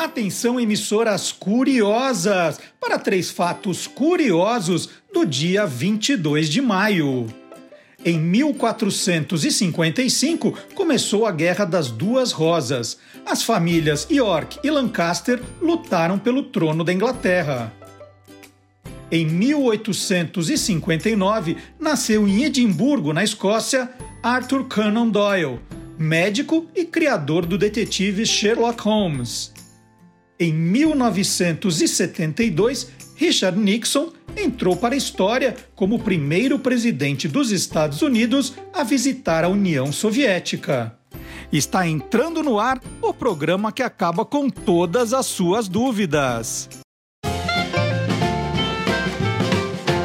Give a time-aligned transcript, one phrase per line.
[0.00, 7.26] Atenção, emissoras curiosas, para três fatos curiosos do dia 22 de maio.
[8.02, 12.96] Em 1455 começou a Guerra das Duas Rosas.
[13.26, 17.70] As famílias York e Lancaster lutaram pelo trono da Inglaterra.
[19.12, 23.90] Em 1859, nasceu em Edimburgo, na Escócia,
[24.22, 25.60] Arthur Conan Doyle,
[25.98, 29.59] médico e criador do detetive Sherlock Holmes.
[30.42, 38.54] Em 1972, Richard Nixon entrou para a história como o primeiro presidente dos Estados Unidos
[38.72, 40.98] a visitar a União Soviética.
[41.52, 46.70] Está entrando no ar o programa que acaba com todas as suas dúvidas.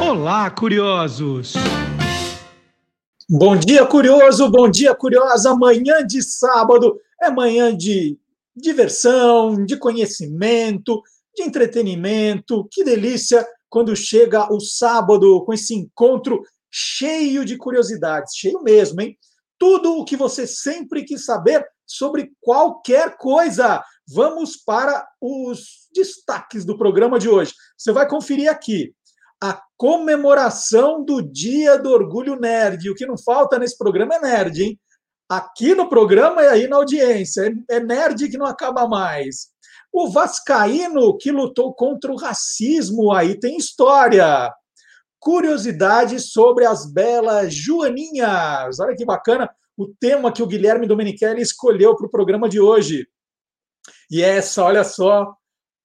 [0.01, 1.53] Olá, curiosos!
[3.29, 4.51] Bom dia, curioso!
[4.51, 5.55] Bom dia, curiosa!
[5.55, 8.17] Manhã de sábado é manhã de
[8.55, 11.01] diversão, de conhecimento,
[11.35, 12.67] de entretenimento.
[12.71, 19.17] Que delícia quando chega o sábado com esse encontro cheio de curiosidades, cheio mesmo, hein?
[19.57, 23.83] Tudo o que você sempre quis saber sobre qualquer coisa.
[24.07, 27.53] Vamos para os destaques do programa de hoje.
[27.77, 28.93] Você vai conferir aqui
[29.41, 32.89] a comemoração do Dia do Orgulho Nerd.
[32.89, 34.79] O que não falta nesse programa é nerd, hein?
[35.29, 37.53] Aqui no programa e aí na audiência.
[37.69, 39.47] É, é nerd que não acaba mais.
[39.91, 44.53] O Vascaíno que lutou contra o racismo, aí tem história.
[45.19, 48.79] Curiosidades sobre as belas joaninhas.
[48.79, 53.07] Olha que bacana o tema que o Guilherme Domenichelli escolheu para o programa de hoje.
[54.09, 55.33] E essa, olha só,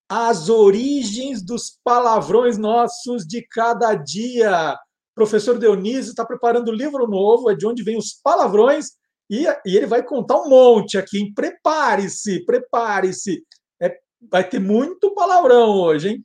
[0.08, 4.74] as origens dos palavrões nossos de cada dia.
[4.74, 8.86] O professor Dionísio está preparando um livro novo, é de onde vêm os palavrões
[9.30, 11.32] e, e ele vai contar um monte aqui.
[11.32, 13.44] Prepare-se, prepare-se.
[13.80, 13.96] É,
[14.28, 16.24] vai ter muito palavrão hoje, hein?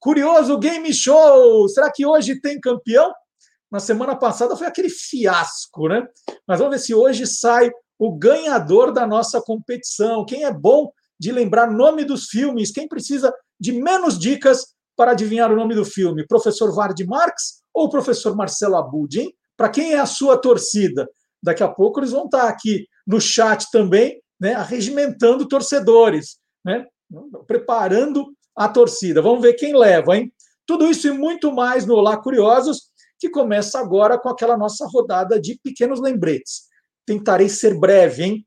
[0.00, 1.68] Curioso Game Show!
[1.68, 3.12] Será que hoje tem campeão?
[3.70, 6.06] Na semana passada foi aquele fiasco, né?
[6.46, 10.24] Mas vamos ver se hoje sai o ganhador da nossa competição.
[10.24, 12.70] Quem é bom de lembrar nome dos filmes?
[12.70, 16.26] Quem precisa de menos dicas para adivinhar o nome do filme?
[16.26, 19.34] Professor Vard Marx ou professor Marcelo Abud, hein?
[19.56, 21.06] Para quem é a sua torcida?
[21.42, 26.86] Daqui a pouco eles vão estar aqui no chat também, né, arregimentando torcedores, né,
[27.46, 28.26] preparando
[28.56, 29.22] a torcida.
[29.22, 30.32] Vamos ver quem leva, hein?
[30.66, 35.40] Tudo isso e muito mais no Olá Curiosos, que começa agora com aquela nossa rodada
[35.40, 36.64] de pequenos lembretes.
[37.06, 38.46] Tentarei ser breve, hein?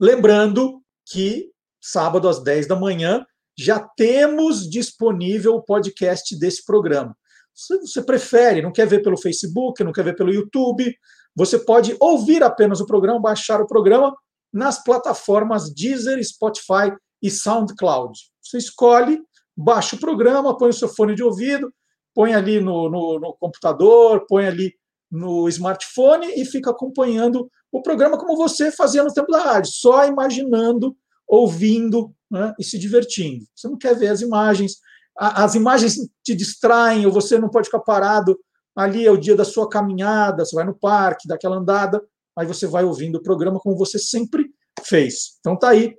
[0.00, 3.24] Lembrando que sábado às 10 da manhã
[3.56, 7.14] já temos disponível o podcast desse programa.
[7.54, 10.94] Se você prefere, não quer ver pelo Facebook, não quer ver pelo YouTube,
[11.40, 14.14] você pode ouvir apenas o programa, baixar o programa
[14.52, 16.92] nas plataformas Deezer, Spotify
[17.22, 18.12] e SoundCloud.
[18.42, 19.18] Você escolhe,
[19.56, 21.72] baixa o programa, põe o seu fone de ouvido,
[22.14, 24.74] põe ali no, no, no computador, põe ali
[25.10, 30.06] no smartphone e fica acompanhando o programa como você fazia no tempo da rádio, só
[30.06, 30.94] imaginando,
[31.26, 33.46] ouvindo né, e se divertindo.
[33.56, 34.74] Você não quer ver as imagens,
[35.16, 38.38] as imagens te distraem, ou você não pode ficar parado
[38.74, 42.02] ali é o dia da sua caminhada, você vai no parque, dá aquela andada,
[42.36, 44.50] aí você vai ouvindo o programa como você sempre
[44.84, 45.36] fez.
[45.40, 45.94] Então tá aí,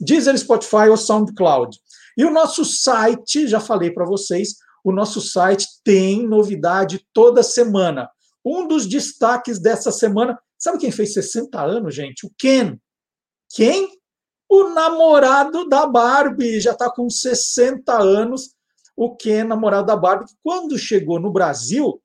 [0.00, 1.78] Deezer, Spotify ou SoundCloud.
[2.16, 8.08] E o nosso site, já falei para vocês, o nosso site tem novidade toda semana.
[8.44, 12.24] Um dos destaques dessa semana, sabe quem fez 60 anos, gente?
[12.24, 12.78] O Ken.
[13.50, 13.98] Quem?
[14.48, 18.54] O namorado da Barbie, já está com 60 anos.
[18.96, 22.00] O Ken, namorado da Barbie, quando chegou no Brasil,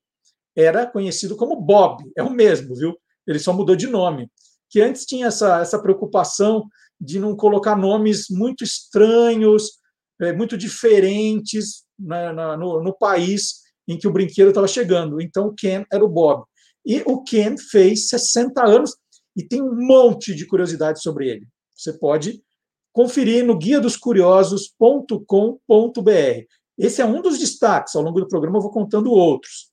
[0.55, 2.97] era conhecido como Bob, é o mesmo, viu?
[3.25, 4.29] Ele só mudou de nome.
[4.69, 6.67] Que antes tinha essa, essa preocupação
[6.99, 9.79] de não colocar nomes muito estranhos,
[10.21, 15.21] é, muito diferentes na, na, no, no país em que o brinquedo estava chegando.
[15.21, 16.43] Então, o Ken era o Bob.
[16.85, 18.95] E o Ken fez 60 anos
[19.35, 21.47] e tem um monte de curiosidades sobre ele.
[21.75, 22.41] Você pode
[22.93, 26.45] conferir no guia dos curiosos.com.br.
[26.77, 27.95] Esse é um dos destaques.
[27.95, 29.70] Ao longo do programa eu vou contando outros.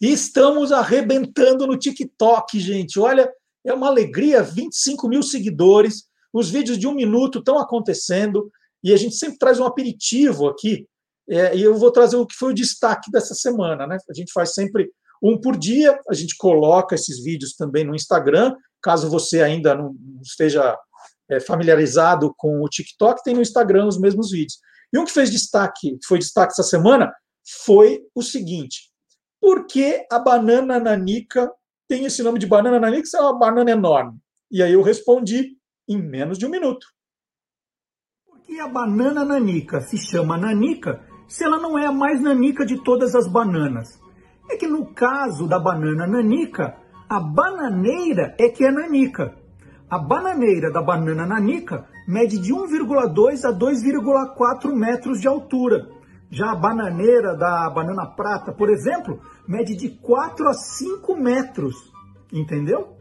[0.00, 2.98] E estamos arrebentando no TikTok, gente.
[3.00, 3.30] Olha,
[3.66, 6.04] é uma alegria, 25 mil seguidores.
[6.32, 8.50] Os vídeos de um minuto estão acontecendo
[8.82, 10.86] e a gente sempre traz um aperitivo aqui.
[11.28, 13.86] É, e eu vou trazer o que foi o destaque dessa semana.
[13.86, 13.98] Né?
[14.08, 14.90] A gente faz sempre
[15.22, 18.54] um por dia, a gente coloca esses vídeos também no Instagram.
[18.80, 20.78] Caso você ainda não esteja
[21.28, 24.58] é, familiarizado com o TikTok, tem no Instagram os mesmos vídeos.
[24.92, 27.12] E um que fez destaque, que foi destaque essa semana,
[27.64, 28.87] foi o seguinte:
[29.40, 31.50] por que a banana nanica
[31.88, 33.04] tem esse nome de banana nanica?
[33.04, 34.18] Isso é uma banana enorme.
[34.50, 35.56] E aí eu respondi
[35.88, 36.86] em menos de um minuto.
[38.44, 42.82] que a banana nanica se chama nanica se ela não é a mais nanica de
[42.82, 44.00] todas as bananas?
[44.50, 46.76] É que no caso da banana nanica,
[47.08, 49.34] a bananeira é que é nanica.
[49.90, 55.88] A bananeira da banana nanica mede de 1,2 a 2,4 metros de altura.
[56.30, 61.74] Já a bananeira da banana prata, por exemplo, mede de 4 a 5 metros.
[62.32, 62.96] Entendeu?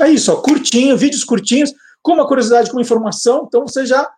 [0.00, 1.72] É isso, ó, curtinho, vídeos curtinhos,
[2.02, 3.44] com uma curiosidade, com informação.
[3.46, 4.08] Então você já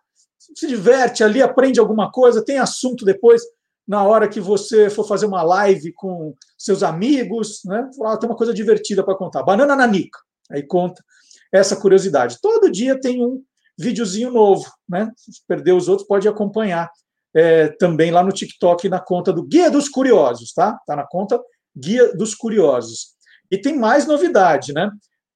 [0.55, 3.41] se diverte ali, aprende alguma coisa, tem assunto depois
[3.87, 7.89] na hora que você for fazer uma live com seus amigos, né?
[8.03, 9.43] Ah, tem uma coisa divertida para contar.
[9.43, 10.19] Banana nanica.
[10.51, 11.01] Aí conta
[11.53, 12.39] essa curiosidade.
[12.41, 13.41] Todo dia tem um
[13.77, 15.11] videozinho novo, né?
[15.15, 16.91] Se perder os outros, pode acompanhar
[17.37, 20.75] é, também lá no TikTok na conta do Guia dos Curiosos, tá?
[20.87, 21.39] Tá na conta
[21.77, 23.15] Guia dos Curiosos.
[23.51, 24.89] E tem mais novidade, né?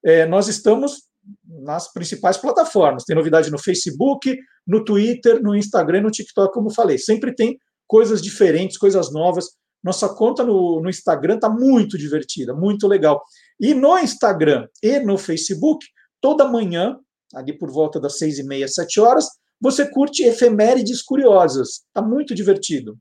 [0.04, 1.04] É, nós estamos
[1.46, 3.04] nas principais plataformas.
[3.04, 6.98] Tem novidade no Facebook, no Twitter, no Instagram no TikTok, como falei.
[6.98, 9.46] Sempre tem coisas diferentes, coisas novas.
[9.84, 13.22] Nossa conta no, no Instagram está muito divertida, muito legal.
[13.60, 15.86] E no Instagram e no Facebook,
[16.20, 16.98] toda manhã,
[17.36, 19.28] ali por volta das seis e meia, sete horas,
[19.62, 21.84] você curte efemérides curiosas.
[21.88, 22.98] Está muito divertido.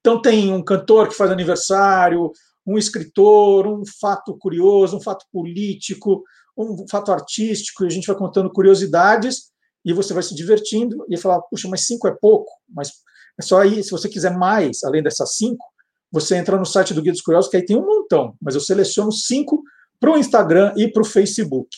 [0.00, 2.30] Então tem um cantor que faz aniversário,
[2.66, 6.22] um escritor, um fato curioso, um fato político,
[6.56, 9.50] um fato artístico, e a gente vai contando curiosidades
[9.84, 12.90] e você vai se divertindo e falar, puxa, mas cinco é pouco, mas
[13.38, 15.64] é só aí, se você quiser mais, além dessas cinco,
[16.10, 18.60] você entra no site do Guia dos Curiosos, que aí tem um montão, mas eu
[18.60, 19.62] seleciono cinco
[20.00, 21.68] para o Instagram e para o Facebook.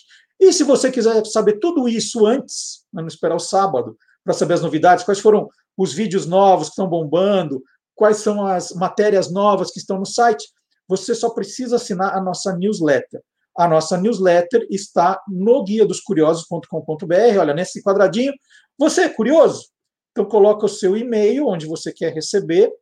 [0.40, 4.54] E se você quiser saber tudo isso antes, né, não esperar o sábado, para saber
[4.54, 7.62] as novidades, quais foram os vídeos novos que estão bombando,
[7.94, 10.48] quais são as matérias novas que estão no site,
[10.88, 13.22] você só precisa assinar a nossa newsletter.
[13.56, 17.38] A nossa newsletter está no guia dos curiosos.com.br.
[17.38, 18.32] Olha, nesse quadradinho.
[18.78, 19.69] Você é curioso?
[20.12, 22.72] Então, coloca o seu e-mail, onde você quer receber,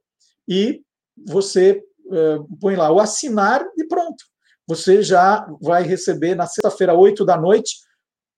[0.47, 0.81] e
[1.27, 4.25] você uh, põe lá o assinar e pronto.
[4.69, 7.79] Você já vai receber na sexta-feira, 8 da noite,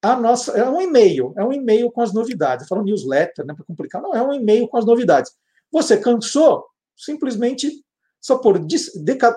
[0.00, 0.52] a nossa.
[0.52, 2.68] É um e-mail, é um e-mail com as novidades.
[2.68, 4.00] Fala newsletter, né, para complicar.
[4.00, 5.32] Não, é um e-mail com as novidades.
[5.72, 6.64] Você cansou?
[6.96, 7.84] Simplesmente
[8.20, 8.60] só por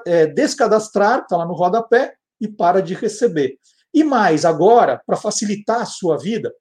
[0.05, 3.57] é, descadastrar, está lá no rodapé, e para de receber.
[3.93, 6.53] E mais, agora, para facilitar a sua vida,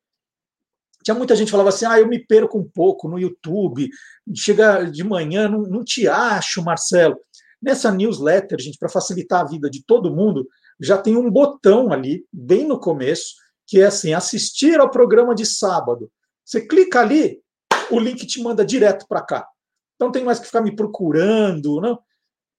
[1.03, 3.89] tinha muita gente que falava assim: ah, eu me perco um pouco no YouTube,
[4.35, 7.19] chega de manhã, não, não te acho, Marcelo.
[7.63, 10.49] Nessa newsletter, gente, para facilitar a vida de todo mundo,
[10.81, 13.35] já tem um botão ali, bem no começo,
[13.67, 16.11] que é assim: assistir ao programa de sábado.
[16.45, 17.41] Você clica ali,
[17.91, 19.49] o link te manda direto para cá.
[19.95, 21.99] Então não tem mais que ficar me procurando, não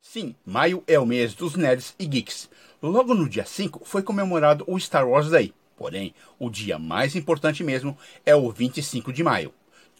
[0.00, 2.48] Sim, maio é o mês dos nerds e geeks.
[2.80, 5.52] Logo no dia 5 foi comemorado o Star Wars Day.
[5.76, 9.52] Porém, o dia mais importante mesmo é o 25 de maio.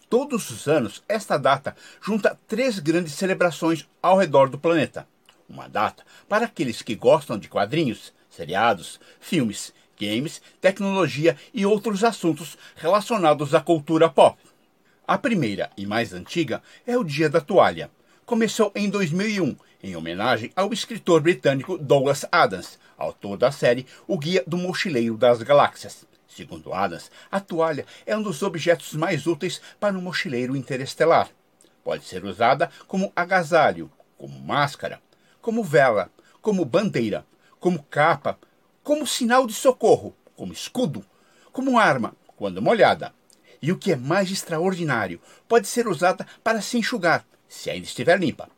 [0.09, 5.05] Todos os anos, esta data junta três grandes celebrações ao redor do planeta.
[5.49, 12.57] Uma data para aqueles que gostam de quadrinhos, seriados, filmes, games, tecnologia e outros assuntos
[12.77, 14.39] relacionados à cultura pop.
[15.05, 17.91] A primeira e mais antiga é o Dia da Toalha.
[18.25, 24.43] Começou em 2001, em homenagem ao escritor britânico Douglas Adams, autor da série O Guia
[24.45, 26.05] do Mochileiro das Galáxias.
[26.27, 31.29] Segundo Adams, a toalha é um dos objetos mais úteis para um mochileiro interestelar.
[31.83, 35.01] Pode ser usada como agasalho, como máscara,
[35.41, 36.09] como vela,
[36.41, 37.25] como bandeira,
[37.59, 38.37] como capa,
[38.83, 41.03] como sinal de socorro, como escudo,
[41.51, 43.13] como arma, quando molhada.
[43.61, 48.17] E o que é mais extraordinário, pode ser usada para se enxugar, se ainda estiver
[48.17, 48.49] limpa.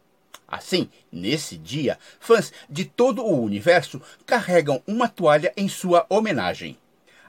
[0.51, 6.77] Assim, nesse dia, fãs de todo o universo carregam uma toalha em sua homenagem.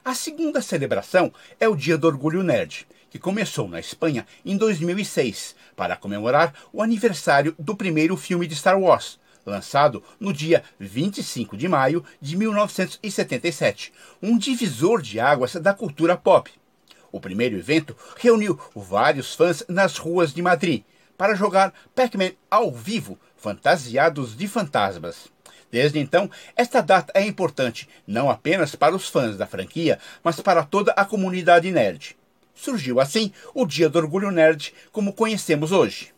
[0.03, 5.55] A segunda celebração é o Dia do Orgulho Nerd, que começou na Espanha em 2006
[5.73, 11.69] para comemorar o aniversário do primeiro filme de Star Wars, lançado no dia 25 de
[11.69, 16.51] maio de 1977, um divisor de águas da cultura pop.
[17.09, 20.83] O primeiro evento reuniu vários fãs nas ruas de Madrid
[21.23, 25.29] para jogar Pac-Man ao vivo, fantasiados de fantasmas.
[25.71, 30.65] Desde então, esta data é importante não apenas para os fãs da franquia, mas para
[30.65, 32.17] toda a comunidade nerd.
[32.53, 36.13] Surgiu assim o Dia do Orgulho Nerd como conhecemos hoje.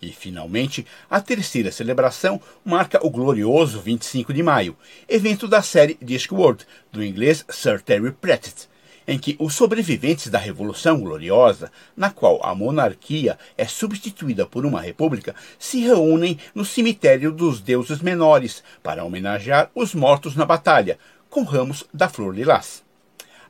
[0.00, 4.76] E, finalmente, a terceira celebração marca o glorioso 25 de maio,
[5.08, 8.68] evento da série Discworld, do inglês Sir Terry Pratchett,
[9.06, 14.80] em que os sobreviventes da Revolução Gloriosa, na qual a monarquia é substituída por uma
[14.80, 21.42] república, se reúnem no cemitério dos deuses menores para homenagear os mortos na batalha, com
[21.42, 22.84] ramos da flor lilás.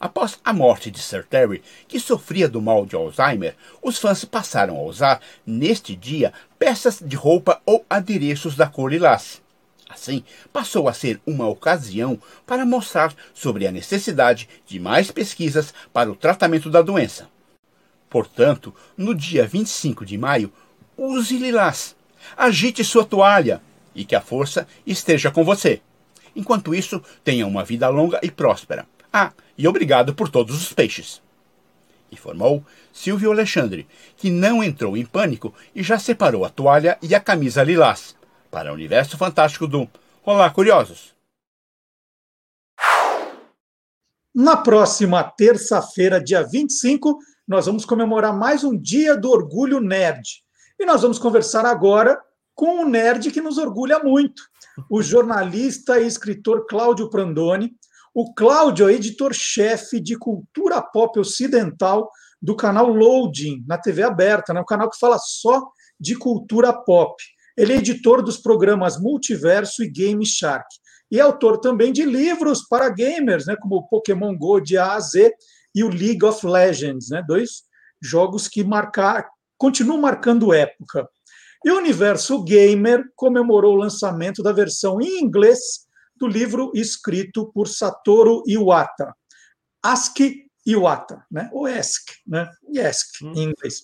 [0.01, 4.77] Após a morte de Sir Terry, que sofria do mal de Alzheimer, os fãs passaram
[4.77, 9.44] a usar, neste dia, peças de roupa ou adereços da cor lilás.
[9.95, 16.11] Assim, passou a ser uma ocasião para mostrar sobre a necessidade de mais pesquisas para
[16.11, 17.29] o tratamento da doença.
[18.11, 20.53] Portanto, no dia 25 de maio,
[20.99, 21.95] use lilás,
[22.37, 23.63] agite sua toalha
[23.95, 25.81] e que a força esteja com você.
[26.35, 28.87] Enquanto isso, tenha uma vida longa e próspera.
[29.13, 31.23] Ah, e obrigado por todos os peixes.
[32.11, 33.87] Informou Silvio Alexandre,
[34.17, 38.17] que não entrou em pânico e já separou a toalha e a camisa lilás
[38.55, 39.91] para o universo fantástico do
[40.25, 41.13] Olá, curiosos!
[44.33, 47.19] Na próxima terça-feira, dia 25,
[47.49, 50.45] nós vamos comemorar mais um Dia do Orgulho Nerd.
[50.79, 52.17] E nós vamos conversar agora
[52.55, 54.45] com um nerd que nos orgulha muito,
[54.89, 57.73] o jornalista e escritor Cláudio Prandoni.
[58.15, 62.09] O Cláudio é editor-chefe de cultura pop ocidental
[62.41, 64.61] do canal Loading, na TV aberta, né?
[64.61, 65.61] um canal que fala só
[65.99, 67.17] de cultura pop.
[67.57, 70.67] Ele é editor dos programas Multiverso e Game Shark.
[71.11, 74.95] E é autor também de livros para gamers, né, como o Pokémon Go de A
[74.95, 75.33] a Z
[75.75, 77.63] e o League of Legends, né, dois
[78.03, 81.09] jogos que marcar, continuam marcando época.
[81.65, 85.61] E o Universo Gamer comemorou o lançamento da versão em inglês
[86.17, 89.15] do livro escrito por Satoru Iwata,
[89.83, 90.17] Ask
[90.67, 91.49] Iwata, né?
[91.53, 92.49] ou Ask, né?
[92.87, 93.33] Ask hum.
[93.37, 93.83] em inglês.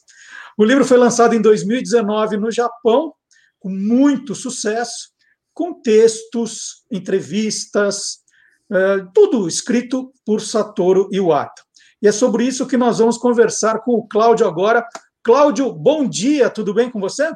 [0.58, 3.14] O livro foi lançado em 2019 no Japão
[3.60, 5.10] com muito sucesso,
[5.54, 8.20] com textos, entrevistas,
[8.72, 11.62] é, tudo escrito por Satoru Iwata.
[12.02, 14.84] E é sobre isso que nós vamos conversar com o Cláudio agora.
[15.22, 17.30] Cláudio, bom dia, tudo bem com você?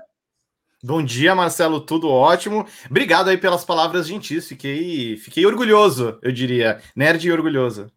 [0.83, 2.67] Bom dia, Marcelo, tudo ótimo.
[2.91, 7.91] Obrigado aí pelas palavras gentis, fiquei, fiquei orgulhoso, eu diria, nerd e orgulhoso.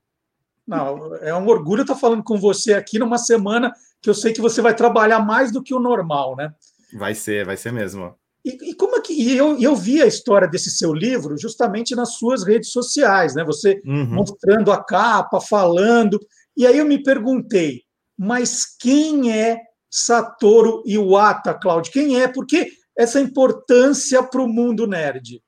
[0.66, 4.42] Não, é um orgulho estar falando com você aqui numa semana que eu sei que
[4.42, 6.54] você vai trabalhar mais do que o normal, né?
[6.94, 8.16] Vai ser, vai ser mesmo.
[8.46, 11.96] E, e como é que e eu, eu vi a história desse seu livro justamente
[11.96, 13.44] nas suas redes sociais, né?
[13.44, 14.06] Você uhum.
[14.06, 16.20] mostrando a capa, falando.
[16.56, 17.82] E aí eu me perguntei,
[18.18, 21.92] mas quem é Satoru Iwata, Cláudio?
[21.92, 22.28] Quem é?
[22.28, 25.42] Por que essa importância para o mundo nerd?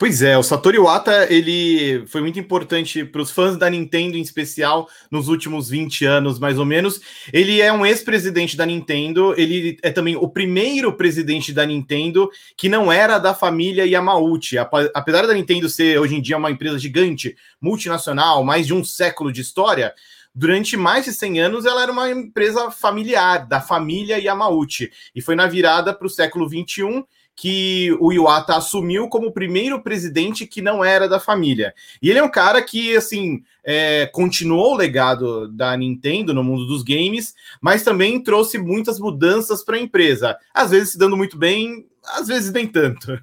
[0.00, 4.22] Pois é, o Satoru Iwata ele foi muito importante para os fãs da Nintendo em
[4.22, 7.02] especial nos últimos 20 anos, mais ou menos.
[7.30, 12.66] Ele é um ex-presidente da Nintendo, ele é também o primeiro presidente da Nintendo que
[12.66, 14.56] não era da família Yamauchi.
[14.56, 19.30] Apesar da Nintendo ser hoje em dia uma empresa gigante, multinacional, mais de um século
[19.30, 19.92] de história,
[20.34, 24.90] durante mais de 100 anos ela era uma empresa familiar, da família Yamauchi.
[25.14, 27.04] E foi na virada para o século 21
[27.36, 31.74] que o Iwata assumiu como o primeiro presidente que não era da família.
[32.02, 36.66] E ele é um cara que, assim, é, continuou o legado da Nintendo no mundo
[36.66, 40.36] dos games, mas também trouxe muitas mudanças para a empresa.
[40.52, 43.18] Às vezes se dando muito bem, às vezes nem tanto.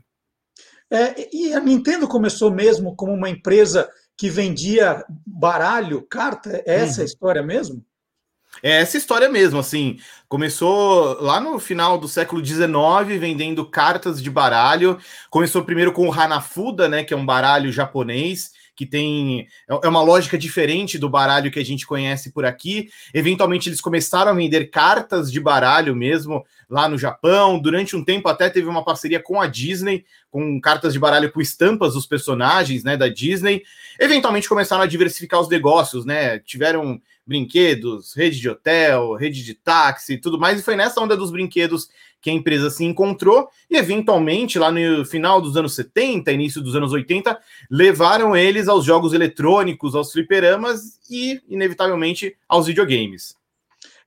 [0.90, 6.64] É, e a Nintendo começou mesmo como uma empresa que vendia baralho, carta?
[6.66, 7.02] É essa uhum.
[7.04, 7.86] a história mesmo?
[8.62, 10.00] É essa história mesmo, assim.
[10.28, 12.68] Começou lá no final do século XIX
[13.20, 14.98] vendendo cartas de baralho.
[15.30, 19.88] Começou primeiro com o Hanafuda, né, que é um baralho japonês que tem é, é
[19.90, 22.90] uma lógica diferente do baralho que a gente conhece por aqui.
[23.14, 27.60] Eventualmente eles começaram a vender cartas de baralho mesmo lá no Japão.
[27.60, 31.42] Durante um tempo até teve uma parceria com a Disney, com cartas de baralho com
[31.42, 33.64] estampas dos personagens, né, da Disney.
[34.00, 36.38] Eventualmente começaram a diversificar os negócios, né?
[36.40, 40.60] Tiveram brinquedos, rede de hotel, rede de táxi e tudo mais.
[40.60, 41.90] E foi nessa onda dos brinquedos
[42.22, 46.76] que a empresa se encontrou e, eventualmente, lá no final dos anos 70, início dos
[46.76, 47.38] anos 80,
[47.70, 53.36] levaram eles aos jogos eletrônicos, aos fliperamas e, inevitavelmente, aos videogames.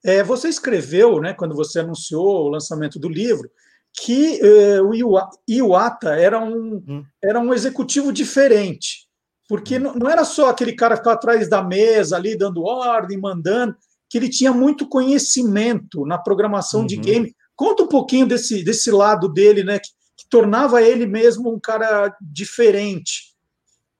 [0.02, 3.50] É, você escreveu, né, quando você anunciou o lançamento do livro,
[3.92, 4.92] que eh, o
[5.48, 7.04] Iwata era um, hum.
[7.22, 8.99] era um executivo diferente,
[9.50, 9.80] porque hum.
[9.80, 13.74] não, não era só aquele cara que ficava atrás da mesa ali dando ordem, mandando,
[14.08, 16.86] que ele tinha muito conhecimento na programação uhum.
[16.86, 17.34] de game.
[17.56, 22.16] Conta um pouquinho desse, desse lado dele, né, que, que tornava ele mesmo um cara
[22.20, 23.30] diferente.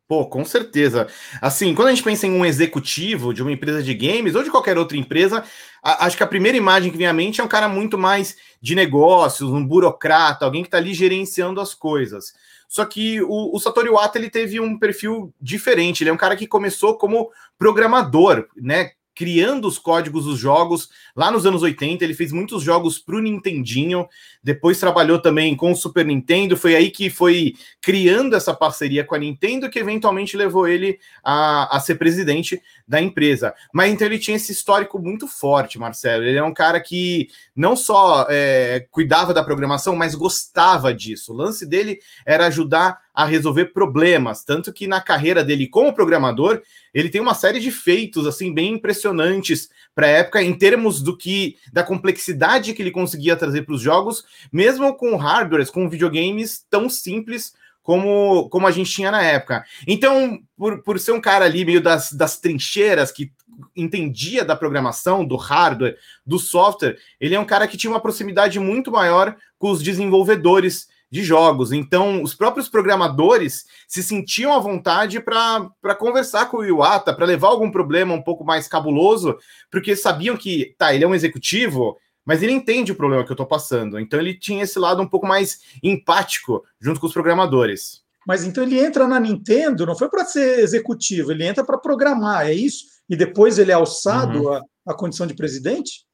[0.06, 1.08] Pô, com certeza.
[1.42, 4.50] Assim, quando a gente pensa em um executivo de uma empresa de games ou de
[4.50, 5.42] qualquer outra empresa,
[5.82, 8.36] a, acho que a primeira imagem que vem à mente é um cara muito mais
[8.62, 12.34] de negócios, um burocrata, alguém que está ali gerenciando as coisas.
[12.70, 16.04] Só que o, o Satoru Iwata ele teve um perfil diferente.
[16.04, 18.92] Ele é um cara que começou como programador, né?
[19.20, 22.02] Criando os códigos dos jogos lá nos anos 80.
[22.02, 24.08] Ele fez muitos jogos para o Nintendinho,
[24.42, 26.56] depois trabalhou também com o Super Nintendo.
[26.56, 31.76] Foi aí que foi criando essa parceria com a Nintendo que eventualmente levou ele a,
[31.76, 33.52] a ser presidente da empresa.
[33.74, 36.24] Mas então ele tinha esse histórico muito forte, Marcelo.
[36.24, 41.34] Ele é um cara que não só é, cuidava da programação, mas gostava disso.
[41.34, 46.62] O lance dele era ajudar a resolver problemas, tanto que na carreira dele como programador,
[46.94, 51.16] ele tem uma série de feitos assim bem impressionantes para a época em termos do
[51.16, 56.64] que da complexidade que ele conseguia trazer para os jogos, mesmo com hardwares, com videogames
[56.70, 57.52] tão simples
[57.82, 59.64] como, como a gente tinha na época.
[59.86, 63.32] Então, por, por ser um cara ali meio das, das trincheiras que
[63.74, 68.58] entendia da programação, do hardware, do software, ele é um cara que tinha uma proximidade
[68.58, 71.72] muito maior com os desenvolvedores de jogos.
[71.72, 77.48] Então, os próprios programadores se sentiam à vontade para conversar com o Iwata, para levar
[77.48, 79.36] algum problema um pouco mais cabuloso,
[79.70, 83.34] porque sabiam que, tá, ele é um executivo, mas ele entende o problema que eu
[83.34, 83.98] estou passando.
[83.98, 88.02] Então, ele tinha esse lado um pouco mais empático junto com os programadores.
[88.26, 92.46] Mas então ele entra na Nintendo, não foi para ser executivo, ele entra para programar,
[92.46, 92.84] é isso?
[93.08, 94.60] E depois ele é alçado uhum.
[94.86, 96.04] à condição de presidente?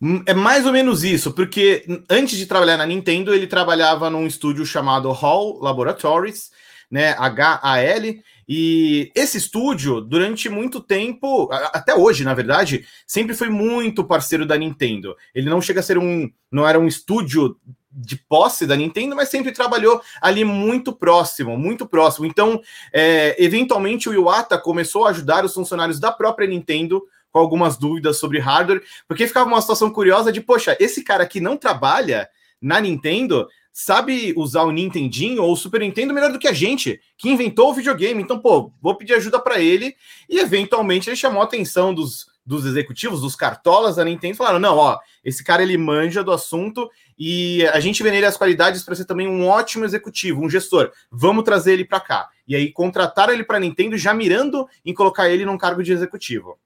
[0.00, 4.26] Hum, é mais ou menos isso, porque antes de trabalhar na Nintendo, ele trabalhava num
[4.26, 6.50] estúdio chamado Hall Laboratories,
[6.90, 14.02] né, H-A-L, e esse estúdio, durante muito tempo, até hoje, na verdade, sempre foi muito
[14.02, 15.14] parceiro da Nintendo.
[15.34, 17.56] Ele não chega a ser um, não era um estúdio
[17.90, 22.24] de posse da Nintendo, mas sempre trabalhou ali muito próximo, muito próximo.
[22.24, 27.76] Então, é, eventualmente, o Iwata começou a ajudar os funcionários da própria Nintendo com algumas
[27.76, 32.28] dúvidas sobre hardware, porque ficava uma situação curiosa de, poxa, esse cara que não trabalha
[32.60, 37.00] na Nintendo sabe usar o Nintendinho ou o Super Nintendo melhor do que a gente,
[37.16, 38.20] que inventou o videogame.
[38.20, 39.94] Então, pô, vou pedir ajuda para ele.
[40.28, 44.76] E eventualmente ele chamou a atenção dos, dos executivos, dos cartolas da Nintendo, falaram: não,
[44.76, 48.96] ó, esse cara ele manja do assunto e a gente vê nele as qualidades para
[48.96, 50.90] ser também um ótimo executivo, um gestor.
[51.08, 52.28] Vamos trazer ele para cá.
[52.48, 56.58] E aí contrataram ele para Nintendo já mirando em colocar ele num cargo de executivo.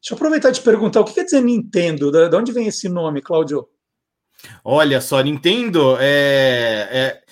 [0.00, 2.10] Deixa eu aproveitar e te perguntar, o que quer dizer Nintendo?
[2.10, 3.68] De onde vem esse nome, Cláudio?
[4.64, 7.22] Olha só, Nintendo é, é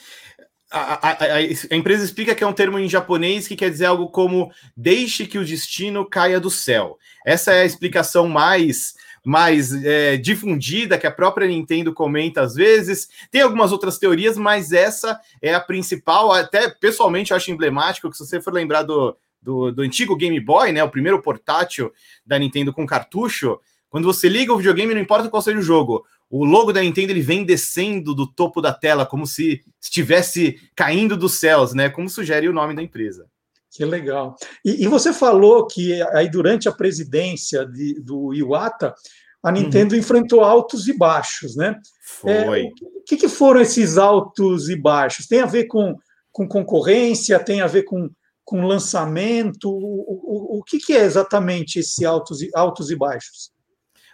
[0.70, 3.86] a, a, a, a, empresa explica que é um termo em japonês que quer dizer
[3.86, 6.98] algo como deixe que o destino caia do céu.
[7.24, 13.08] Essa é a explicação mais mais é, difundida que a própria Nintendo comenta às vezes.
[13.28, 16.30] Tem algumas outras teorias, mas essa é a principal.
[16.30, 20.38] Até pessoalmente eu acho emblemático que se você for lembrar do, do, do antigo Game
[20.40, 21.92] Boy, né, o primeiro portátil
[22.26, 26.04] da Nintendo com cartucho, quando você liga o videogame, não importa qual seja o jogo,
[26.28, 31.16] o logo da Nintendo ele vem descendo do topo da tela, como se estivesse caindo
[31.16, 31.88] dos céus, né?
[31.88, 33.28] Como sugere o nome da empresa.
[33.70, 34.34] Que legal.
[34.64, 38.92] E, e você falou que aí durante a presidência de, do Iwata,
[39.40, 40.00] a Nintendo uhum.
[40.00, 41.78] enfrentou altos e baixos, né?
[42.02, 42.32] Foi.
[42.32, 45.28] É, o que, que, foram esses altos e baixos?
[45.28, 45.96] Tem a ver com,
[46.32, 47.38] com concorrência?
[47.38, 48.10] Tem a ver com
[48.46, 49.68] com lançamento?
[49.68, 53.50] O, o, o que, que, é exatamente esse altos e, altos e baixos?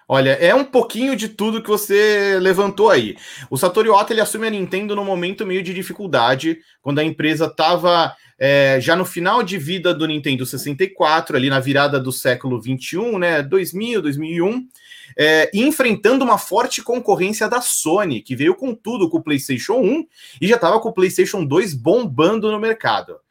[0.08, 3.16] Olha, é um pouquinho de tudo que você levantou aí.
[3.48, 7.46] O Satoru Iwata ele assume a Nintendo no momento meio de dificuldade, quando a empresa
[7.46, 12.60] estava é, já no final de vida do Nintendo 64, ali na virada do século
[12.60, 14.66] 21, né, 2000, 2001,
[15.16, 20.06] é, enfrentando uma forte concorrência da Sony, que veio com tudo com o PlayStation 1
[20.40, 23.21] e já estava com o PlayStation 2 bombando no mercado.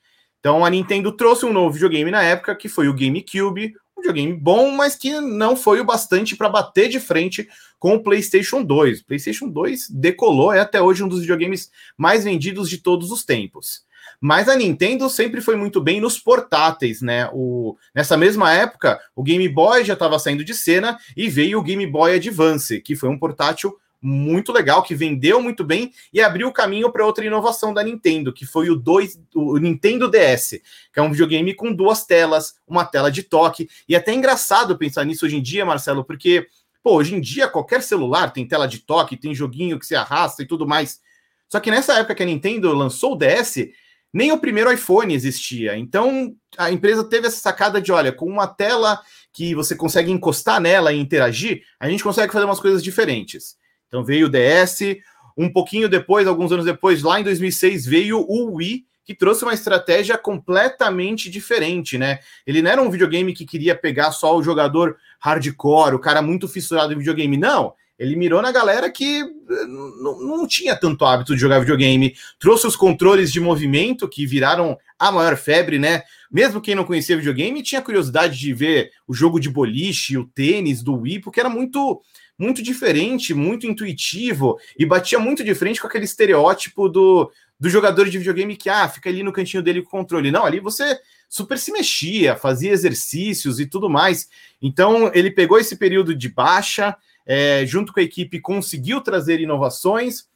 [0.41, 4.33] Então a Nintendo trouxe um novo videogame na época, que foi o GameCube, um videogame
[4.33, 7.47] bom, mas que não foi o bastante para bater de frente
[7.79, 9.01] com o PlayStation 2.
[9.01, 13.23] O PlayStation 2 decolou, é até hoje um dos videogames mais vendidos de todos os
[13.23, 13.83] tempos.
[14.19, 17.29] Mas a Nintendo sempre foi muito bem nos portáteis, né?
[17.33, 21.63] O, nessa mesma época, o Game Boy já estava saindo de cena e veio o
[21.63, 26.47] Game Boy Advance, que foi um portátil muito legal, que vendeu muito bem e abriu
[26.47, 30.59] o caminho para outra inovação da Nintendo, que foi o, 2, o Nintendo DS,
[30.91, 33.69] que é um videogame com duas telas, uma tela de toque.
[33.87, 36.47] E é até engraçado pensar nisso hoje em dia, Marcelo, porque
[36.83, 40.41] pô, hoje em dia qualquer celular tem tela de toque, tem joguinho que se arrasta
[40.41, 40.99] e tudo mais.
[41.47, 43.69] Só que nessa época que a Nintendo lançou o DS,
[44.13, 45.77] nem o primeiro iPhone existia.
[45.77, 48.99] Então a empresa teve essa sacada de: olha, com uma tela
[49.31, 53.55] que você consegue encostar nela e interagir, a gente consegue fazer umas coisas diferentes.
[53.91, 55.01] Então veio o DS,
[55.37, 59.53] um pouquinho depois, alguns anos depois, lá em 2006, veio o Wii, que trouxe uma
[59.53, 62.19] estratégia completamente diferente, né?
[62.47, 66.47] Ele não era um videogame que queria pegar só o jogador hardcore, o cara muito
[66.47, 67.73] fissurado em videogame, não.
[67.99, 72.15] Ele mirou na galera que eh, não tinha tanto hábito de jogar videogame.
[72.39, 76.01] Trouxe os controles de movimento que viraram a maior febre, né?
[76.31, 80.81] Mesmo quem não conhecia videogame tinha curiosidade de ver o jogo de boliche, o tênis
[80.81, 82.01] do Wii, porque era muito
[82.41, 88.09] muito diferente, muito intuitivo e batia muito de frente com aquele estereótipo do, do jogador
[88.09, 90.31] de videogame que ah, fica ali no cantinho dele com o controle.
[90.31, 90.99] Não, ali você
[91.29, 94.27] super se mexia, fazia exercícios e tudo mais.
[94.59, 100.27] Então ele pegou esse período de baixa, é, junto com a equipe, conseguiu trazer inovações.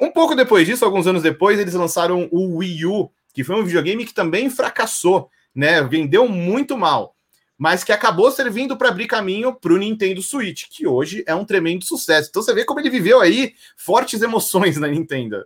[0.00, 3.64] Um pouco depois disso, alguns anos depois, eles lançaram o Wii U, que foi um
[3.64, 5.80] videogame que também fracassou, né?
[5.84, 7.14] Vendeu muito mal,
[7.62, 11.44] mas que acabou servindo para abrir caminho para o Nintendo Switch, que hoje é um
[11.44, 12.28] tremendo sucesso.
[12.28, 15.44] Então você vê como ele viveu aí fortes emoções na Nintendo.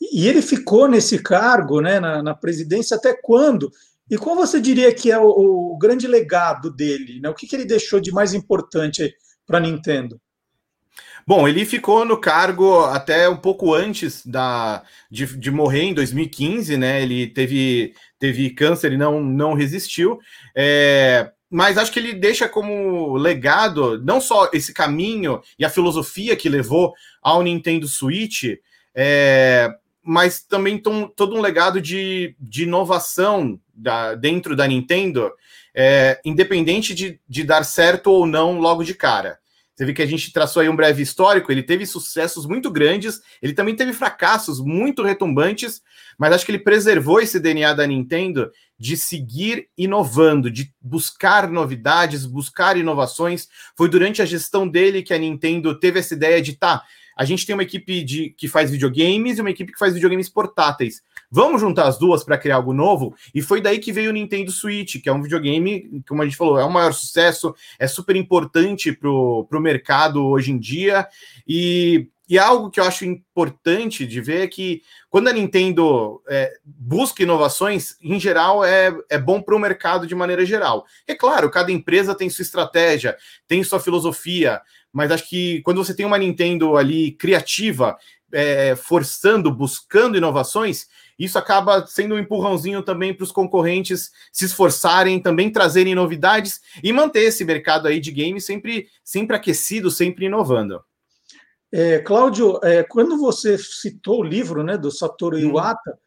[0.00, 3.70] E ele ficou nesse cargo, né, na, na presidência até quando?
[4.10, 5.26] E qual você diria que é o,
[5.74, 7.20] o grande legado dele?
[7.20, 7.28] Né?
[7.28, 9.14] O que, que ele deixou de mais importante
[9.46, 10.18] para a Nintendo?
[11.26, 16.78] Bom, ele ficou no cargo até um pouco antes da, de, de, morrer em 2015,
[16.78, 17.02] né?
[17.02, 20.18] Ele teve, teve câncer e não, não resistiu.
[20.56, 26.36] É, mas acho que ele deixa como legado não só esse caminho e a filosofia
[26.36, 28.44] que levou ao Nintendo Switch,
[28.94, 29.70] é,
[30.02, 35.32] mas também tom, todo um legado de, de inovação da, dentro da Nintendo
[35.74, 39.38] é, independente de, de dar certo ou não logo de cara.
[39.78, 43.20] Você vê que a gente traçou aí um breve histórico, ele teve sucessos muito grandes,
[43.40, 45.80] ele também teve fracassos muito retumbantes,
[46.18, 52.26] mas acho que ele preservou esse DNA da Nintendo de seguir inovando, de buscar novidades,
[52.26, 53.46] buscar inovações.
[53.76, 56.82] Foi durante a gestão dele que a Nintendo teve essa ideia de tá,
[57.16, 60.28] a gente tem uma equipe de, que faz videogames e uma equipe que faz videogames
[60.28, 61.02] portáteis.
[61.30, 63.14] Vamos juntar as duas para criar algo novo?
[63.34, 66.36] E foi daí que veio o Nintendo Switch, que é um videogame, como a gente
[66.36, 71.06] falou, é o maior sucesso, é super importante para o mercado hoje em dia.
[71.46, 76.54] E, e algo que eu acho importante de ver é que quando a Nintendo é,
[76.64, 80.86] busca inovações, em geral, é, é bom para o mercado de maneira geral.
[81.06, 85.94] É claro, cada empresa tem sua estratégia, tem sua filosofia, mas acho que quando você
[85.94, 87.98] tem uma Nintendo ali criativa,
[88.32, 90.86] é, forçando, buscando inovações,
[91.18, 96.92] isso acaba sendo um empurrãozinho também para os concorrentes se esforçarem, também trazerem novidades e
[96.92, 100.80] manter esse mercado aí de games sempre, sempre aquecido, sempre inovando.
[101.72, 105.40] É, Cláudio, é, quando você citou o livro né, do Satoru hum.
[105.40, 105.98] Iwata, hum.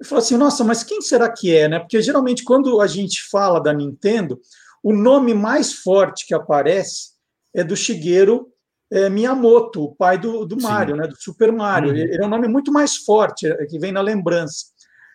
[0.00, 1.68] eu falei assim, nossa, mas quem será que é?
[1.68, 1.78] Né?
[1.78, 4.40] Porque geralmente quando a gente fala da Nintendo,
[4.82, 7.12] o nome mais forte que aparece
[7.54, 8.52] é do Shigeru
[8.90, 11.90] é, Miyamoto, o pai do, do Mario, né, do Super Mario.
[11.90, 11.96] Uhum.
[11.96, 14.66] Ele é um nome muito mais forte, é, que vem na lembrança.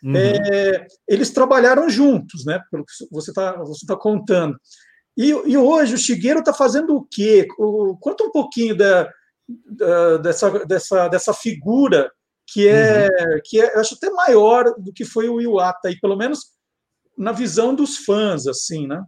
[0.03, 0.15] Uhum.
[0.15, 4.57] É, eles trabalharam juntos, né, pelo que você está você tá contando.
[5.17, 7.47] E, e, hoje o Shigeru está fazendo o quê?
[7.57, 9.09] O, conta um pouquinho da,
[9.47, 12.11] da, dessa, dessa, dessa figura
[12.47, 13.39] que é, uhum.
[13.43, 16.39] que é, eu acho até maior do que foi o Iwata, e pelo menos
[17.17, 19.03] na visão dos fãs, assim, né?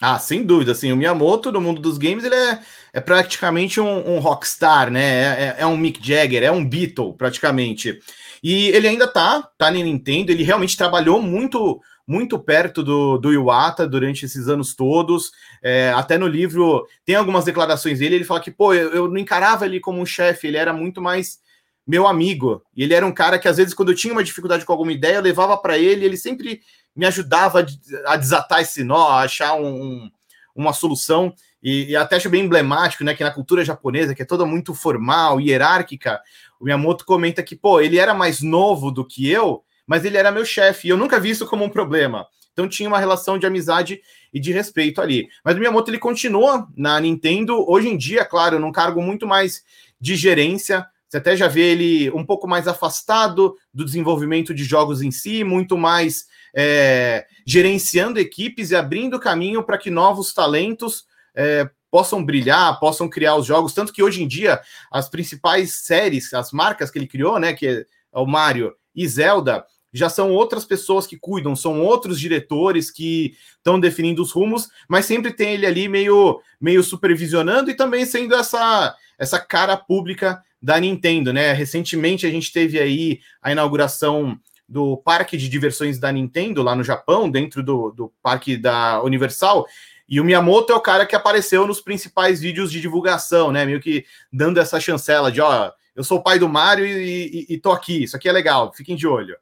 [0.00, 2.60] Ah, sem dúvida, assim, o Miyamoto no mundo dos games ele é,
[2.92, 5.00] é praticamente um, um rockstar, né?
[5.00, 7.98] É, é, é, um Mick Jagger, é um Beatle, praticamente.
[8.42, 13.32] E ele ainda tá, tá na Nintendo, ele realmente trabalhou muito muito perto do, do
[13.32, 15.32] Iwata durante esses anos todos.
[15.60, 19.18] É, até no livro tem algumas declarações dele, ele fala que, pô, eu, eu não
[19.18, 21.40] encarava ele como um chefe, ele era muito mais
[21.86, 22.62] meu amigo.
[22.76, 24.92] E ele era um cara que, às vezes, quando eu tinha uma dificuldade com alguma
[24.92, 26.60] ideia, eu levava para ele, ele sempre
[26.96, 27.64] me ajudava
[28.06, 30.10] a desatar esse nó, a achar um,
[30.54, 31.32] uma solução.
[31.62, 34.74] E, e, até acho bem emblemático, né, que na cultura japonesa, que é toda muito
[34.74, 36.20] formal, hierárquica,
[36.58, 40.32] o Miyamoto comenta que, pô, ele era mais novo do que eu, mas ele era
[40.32, 42.26] meu chefe, e eu nunca vi isso como um problema.
[42.52, 44.00] Então tinha uma relação de amizade
[44.32, 45.28] e de respeito ali.
[45.44, 49.62] Mas o Miyamoto ele continua na Nintendo hoje em dia, claro, num cargo muito mais
[50.00, 50.86] de gerência.
[51.06, 55.44] Você até já vê ele um pouco mais afastado do desenvolvimento de jogos em si,
[55.44, 56.24] muito mais
[56.58, 63.36] é, gerenciando equipes e abrindo caminho para que novos talentos é, possam brilhar, possam criar
[63.36, 63.74] os jogos.
[63.74, 67.66] Tanto que hoje em dia as principais séries, as marcas que ele criou, né, que
[67.66, 73.34] é o Mario e Zelda, já são outras pessoas que cuidam, são outros diretores que
[73.56, 78.34] estão definindo os rumos, mas sempre tem ele ali meio, meio supervisionando e também sendo
[78.34, 81.52] essa, essa cara pública da Nintendo, né?
[81.52, 84.38] Recentemente a gente teve aí a inauguração
[84.68, 89.66] do parque de diversões da Nintendo lá no Japão, dentro do, do parque da Universal.
[90.08, 93.64] E o Miyamoto é o cara que apareceu nos principais vídeos de divulgação, né?
[93.64, 97.54] Meio que dando essa chancela de, ó, eu sou o pai do Mario e, e,
[97.54, 99.36] e tô aqui, isso aqui é legal, fiquem de olho.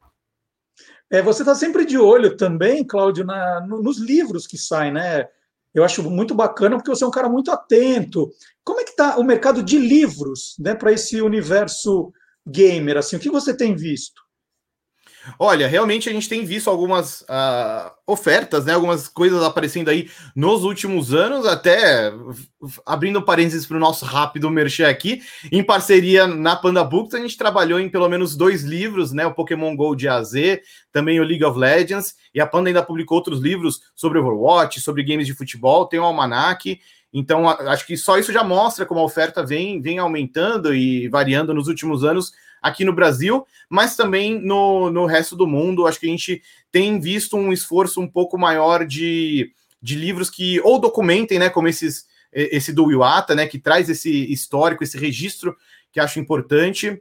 [1.10, 5.28] É, você está sempre de olho também, Cláudio, na, no, nos livros que saem, né?
[5.74, 8.32] Eu acho muito bacana porque você é um cara muito atento.
[8.62, 12.12] Como é que está o mercado de livros, né, para esse universo
[12.46, 12.96] gamer?
[12.96, 14.23] Assim, o que você tem visto?
[15.38, 18.74] Olha, realmente a gente tem visto algumas uh, ofertas, né?
[18.74, 22.12] Algumas coisas aparecendo aí nos últimos anos, até
[22.84, 27.36] abrindo parênteses para o nosso rápido merchan aqui, em parceria na Panda Books, a gente
[27.36, 29.26] trabalhou em pelo menos dois livros, né?
[29.26, 30.32] O Pokémon GO de AZ,
[30.92, 35.02] também o League of Legends, e a Panda ainda publicou outros livros sobre Overwatch, sobre
[35.02, 36.78] games de futebol, tem o Almanac.
[37.12, 41.54] Então, acho que só isso já mostra como a oferta vem, vem aumentando e variando
[41.54, 42.32] nos últimos anos
[42.64, 45.86] aqui no Brasil, mas também no, no resto do mundo.
[45.86, 50.58] Acho que a gente tem visto um esforço um pouco maior de, de livros que
[50.62, 55.54] ou documentem, né, como esses, esse do Iwata, né, que traz esse histórico, esse registro
[55.92, 56.98] que acho importante,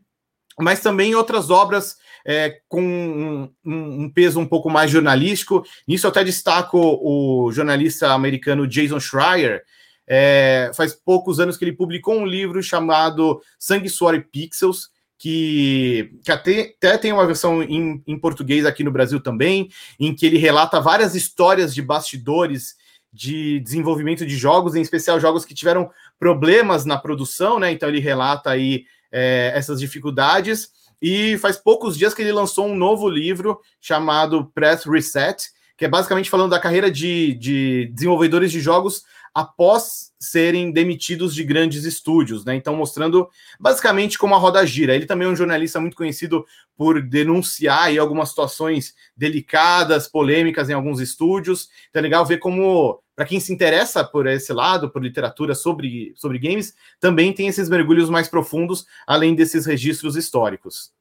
[0.59, 1.95] mas também outras obras
[2.25, 5.63] é, com um, um, peso um pouco mais jornalístico.
[5.87, 9.63] Nisso eu até destaco o jornalista americano Jason Schreier.
[10.05, 16.11] É, faz poucos anos que ele publicou um livro chamado Sangue, Suor e Pixels, que,
[16.23, 20.25] que até, até tem uma versão em, em português aqui no Brasil também, em que
[20.25, 22.75] ele relata várias histórias de bastidores
[23.11, 27.71] de desenvolvimento de jogos, em especial jogos que tiveram problemas na produção, né?
[27.71, 30.69] Então ele relata aí é, essas dificuldades.
[30.99, 35.87] E faz poucos dias que ele lançou um novo livro chamado Press Reset, que é
[35.87, 42.45] basicamente falando da carreira de, de desenvolvedores de jogos após serem demitidos de grandes estúdios,
[42.45, 42.55] né?
[42.55, 43.27] Então, mostrando
[43.59, 44.95] basicamente como a roda gira.
[44.95, 46.45] Ele também é um jornalista muito conhecido
[46.77, 51.67] por denunciar aí algumas situações delicadas, polêmicas em alguns estúdios.
[51.89, 56.13] Então, é legal ver como, para quem se interessa por esse lado, por literatura sobre,
[56.15, 60.91] sobre games, também tem esses mergulhos mais profundos, além desses registros históricos.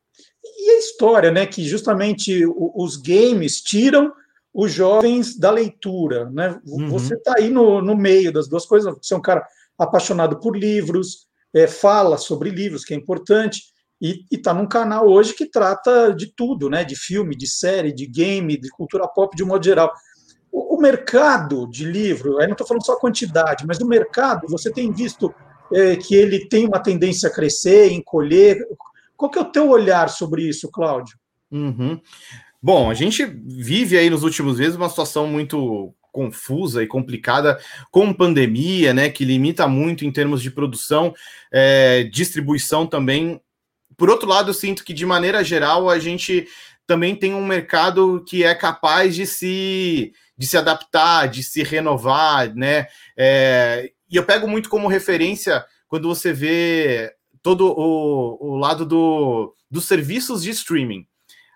[0.42, 1.44] E a história, né?
[1.44, 4.12] Que justamente os games tiram
[4.52, 6.28] os jovens da leitura.
[6.30, 6.60] Né?
[6.66, 6.88] Uhum.
[6.90, 9.46] Você está aí no, no meio das duas coisas, você é um cara
[9.78, 13.62] apaixonado por livros, é, fala sobre livros, que é importante,
[14.00, 16.84] e está num canal hoje que trata de tudo, né?
[16.84, 19.92] de filme, de série, de game, de cultura pop de um modo geral.
[20.50, 24.46] O, o mercado de livro, aí não estou falando só a quantidade, mas no mercado
[24.48, 25.32] você tem visto
[25.72, 28.58] é, que ele tem uma tendência a crescer, encolher.
[29.16, 31.16] Qual que é o teu olhar sobre isso, Cláudio?
[31.50, 32.00] Uhum.
[32.62, 37.58] Bom, a gente vive aí nos últimos meses uma situação muito confusa e complicada
[37.90, 41.12] com pandemia, né, que limita muito em termos de produção,
[41.50, 43.40] é, distribuição também.
[43.96, 46.46] Por outro lado, eu sinto que de maneira geral a gente
[46.86, 52.54] também tem um mercado que é capaz de se de se adaptar, de se renovar,
[52.54, 52.86] né?
[53.16, 59.54] É, e eu pego muito como referência quando você vê todo o, o lado do,
[59.70, 61.06] dos serviços de streaming.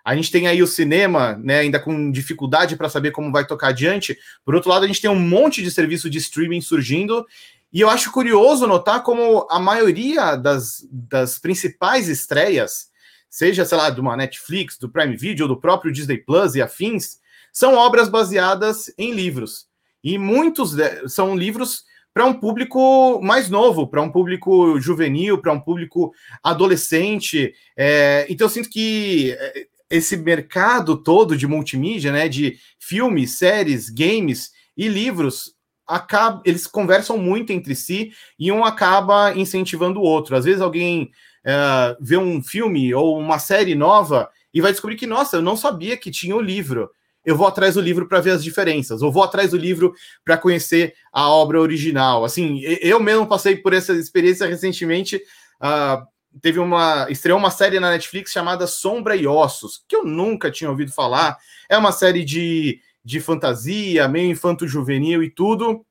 [0.07, 3.67] A gente tem aí o cinema, né, ainda com dificuldade para saber como vai tocar
[3.67, 4.17] adiante.
[4.45, 7.27] Por outro lado, a gente tem um monte de serviço de streaming surgindo.
[7.73, 12.87] E eu acho curioso notar como a maioria das, das principais estreias,
[13.29, 17.19] seja, sei lá, de uma Netflix, do Prime Video, do próprio Disney Plus e afins,
[17.51, 19.67] são obras baseadas em livros.
[20.01, 20.73] E muitos
[21.07, 27.53] são livros para um público mais novo, para um público juvenil, para um público adolescente.
[27.75, 33.89] É, então eu sinto que é, esse mercado todo de multimídia, né, de filmes, séries,
[33.89, 35.55] games e livros,
[35.87, 40.35] acaba, eles conversam muito entre si e um acaba incentivando o outro.
[40.35, 41.11] Às vezes alguém
[41.45, 45.55] uh, vê um filme ou uma série nova e vai descobrir que, nossa, eu não
[45.55, 46.89] sabia que tinha o livro.
[47.23, 50.37] Eu vou atrás do livro para ver as diferenças, ou vou atrás do livro para
[50.37, 52.23] conhecer a obra original.
[52.23, 55.17] Assim, eu mesmo passei por essa experiência recentemente.
[55.61, 56.05] Uh,
[56.41, 60.69] teve uma estreou uma série na Netflix chamada Sombra e Ossos, que eu nunca tinha
[60.69, 61.37] ouvido falar.
[61.69, 65.85] É uma série de, de fantasia, meio infanto-juvenil e tudo.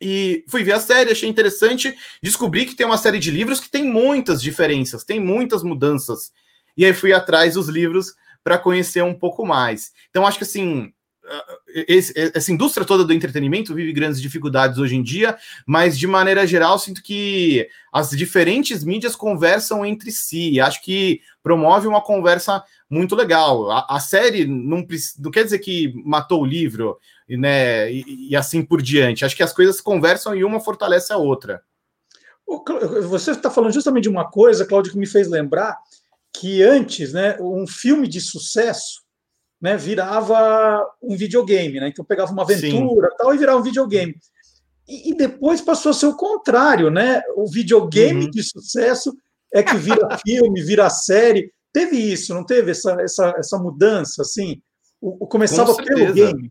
[0.00, 1.94] E fui ver a série, achei interessante.
[2.22, 6.32] Descobri que tem uma série de livros que tem muitas diferenças, tem muitas mudanças.
[6.76, 9.92] E aí fui atrás dos livros para conhecer um pouco mais.
[10.10, 10.92] Então, acho que assim,
[11.88, 16.46] esse, essa indústria toda do entretenimento vive grandes dificuldades hoje em dia, mas de maneira
[16.46, 20.60] geral, sinto que as diferentes mídias conversam entre si.
[20.60, 23.70] Acho que promove uma conversa muito legal.
[23.70, 24.84] A, a série não,
[25.18, 27.90] não, quer dizer que matou o livro, né?
[27.92, 29.24] E, e, assim por diante.
[29.24, 31.62] Acho que as coisas conversam e uma fortalece a outra.
[33.08, 35.78] Você está falando justamente de uma coisa, Cláudio, que me fez lembrar
[36.34, 39.01] que antes, né, um filme de sucesso
[39.62, 41.88] né, virava um videogame, né?
[41.88, 43.16] Então pegava uma aventura Sim.
[43.16, 44.16] tal e virava um videogame.
[44.88, 47.22] E, e, depois passou a ser o contrário, né?
[47.36, 48.30] O videogame uhum.
[48.30, 49.16] de sucesso
[49.54, 51.52] é que vira filme, vira série.
[51.72, 54.60] Teve isso, não teve essa, essa, essa mudança, assim?
[55.00, 56.50] O, o começava pelo game.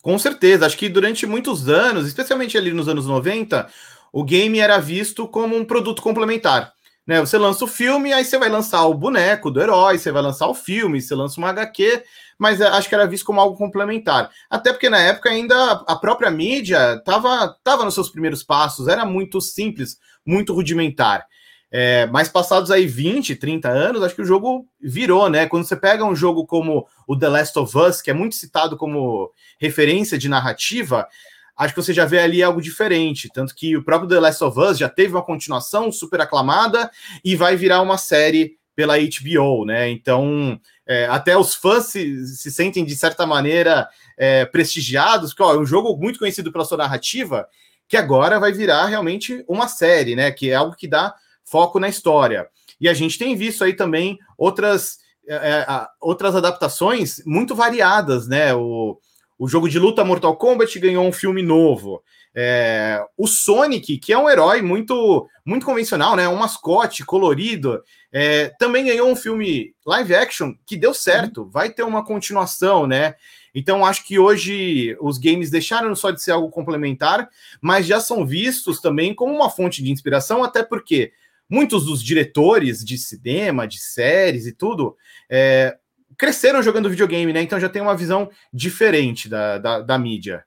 [0.00, 3.68] Com certeza, acho que durante muitos anos, especialmente ali nos anos 90,
[4.12, 6.72] o game era visto como um produto complementar.
[7.06, 7.20] Né?
[7.20, 10.48] Você lança o filme, aí você vai lançar o boneco do herói, você vai lançar
[10.48, 12.02] o filme, você lança uma HQ,
[12.38, 14.30] mas é, acho que era visto como algo complementar.
[14.50, 19.04] Até porque na época ainda a própria mídia estava tava nos seus primeiros passos, era
[19.04, 21.26] muito simples, muito rudimentar.
[21.70, 25.46] É, mas passados aí 20, 30 anos, acho que o jogo virou, né?
[25.46, 28.76] Quando você pega um jogo como o The Last of Us, que é muito citado
[28.76, 31.08] como referência de narrativa,
[31.56, 33.30] acho que você já vê ali algo diferente.
[33.32, 36.90] Tanto que o próprio The Last of Us já teve uma continuação super aclamada
[37.24, 39.88] e vai virar uma série pela HBO, né?
[39.88, 43.88] Então, é, até os fãs se, se, sentem, de certa maneira,
[44.18, 47.48] é, prestigiados, porque ó, é um jogo muito conhecido pela sua narrativa,
[47.88, 50.30] que agora vai virar realmente uma série, né?
[50.30, 52.48] Que é algo que dá foco na história.
[52.78, 58.52] E a gente tem visto aí também outras, é, é outras adaptações muito variadas, né?
[58.54, 58.98] O,
[59.38, 62.02] o jogo de luta Mortal Kombat ganhou um filme novo.
[62.34, 66.28] É, o Sonic, que é um herói muito muito convencional, né?
[66.28, 71.48] Um mascote colorido, é, também ganhou um filme live action que deu certo.
[71.48, 73.14] Vai ter uma continuação, né?
[73.54, 77.28] Então acho que hoje os games deixaram só de ser algo complementar,
[77.60, 81.12] mas já são vistos também como uma fonte de inspiração, até porque
[81.48, 84.96] muitos dos diretores de cinema, de séries e tudo,
[85.30, 85.76] é,
[86.18, 87.42] cresceram jogando videogame, né?
[87.42, 90.44] Então já tem uma visão diferente da, da, da mídia.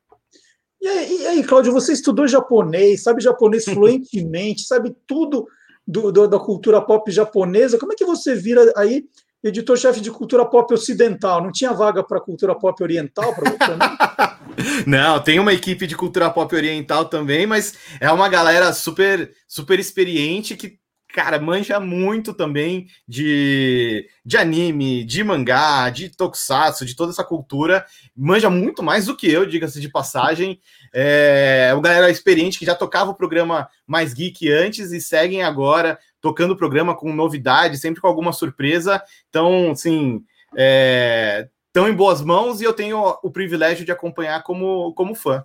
[0.81, 5.45] E aí, e aí, Cláudio, você estudou japonês, sabe japonês fluentemente, sabe tudo
[5.85, 7.77] do, do, da cultura pop japonesa.
[7.77, 9.03] Como é que você vira aí
[9.43, 11.43] editor-chefe de cultura pop ocidental?
[11.43, 13.97] Não tinha vaga para cultura pop oriental para você, não?
[14.87, 19.79] não, tem uma equipe de cultura pop oriental também, mas é uma galera super super
[19.79, 20.78] experiente que
[21.11, 27.85] cara, manja muito também de, de anime, de mangá, de tokusatsu, de toda essa cultura.
[28.15, 30.59] Manja muito mais do que eu, diga-se de passagem.
[30.93, 35.99] É uma galera experiente que já tocava o programa mais geek antes e seguem agora
[36.21, 39.01] tocando o programa com novidade, sempre com alguma surpresa.
[39.29, 40.23] Então, assim,
[40.55, 45.43] é, estão em boas mãos e eu tenho o privilégio de acompanhar como, como fã.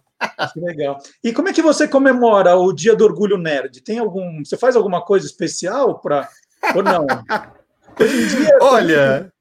[0.53, 0.99] Que legal.
[1.23, 3.83] E como é que você comemora o Dia do Orgulho Nerd?
[3.83, 4.43] Tem algum.
[4.45, 6.29] Você faz alguma coisa especial para.
[6.75, 7.07] Ou não?
[7.99, 9.33] dia, Olha.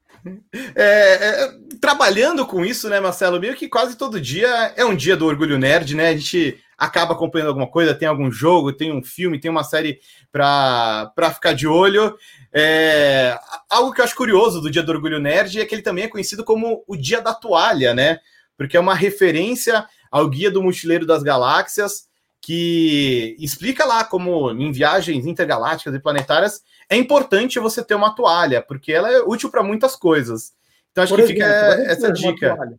[0.74, 3.40] É, é, trabalhando com isso, né, Marcelo?
[3.40, 6.08] Meio que quase todo dia é um dia do Orgulho Nerd, né?
[6.08, 10.00] A gente acaba acompanhando alguma coisa, tem algum jogo, tem um filme, tem uma série
[10.30, 12.16] para ficar de olho.
[12.52, 16.04] É, algo que eu acho curioso do Dia do Orgulho Nerd é que ele também
[16.04, 18.18] é conhecido como o Dia da Toalha, né?
[18.56, 22.08] Porque é uma referência ao Guia do Mochileiro das Galáxias,
[22.40, 28.62] que explica lá como em viagens intergalácticas e planetárias é importante você ter uma toalha,
[28.62, 30.52] porque ela é útil para muitas coisas.
[30.92, 32.78] Então acho Por que exemplo, fica essa dica.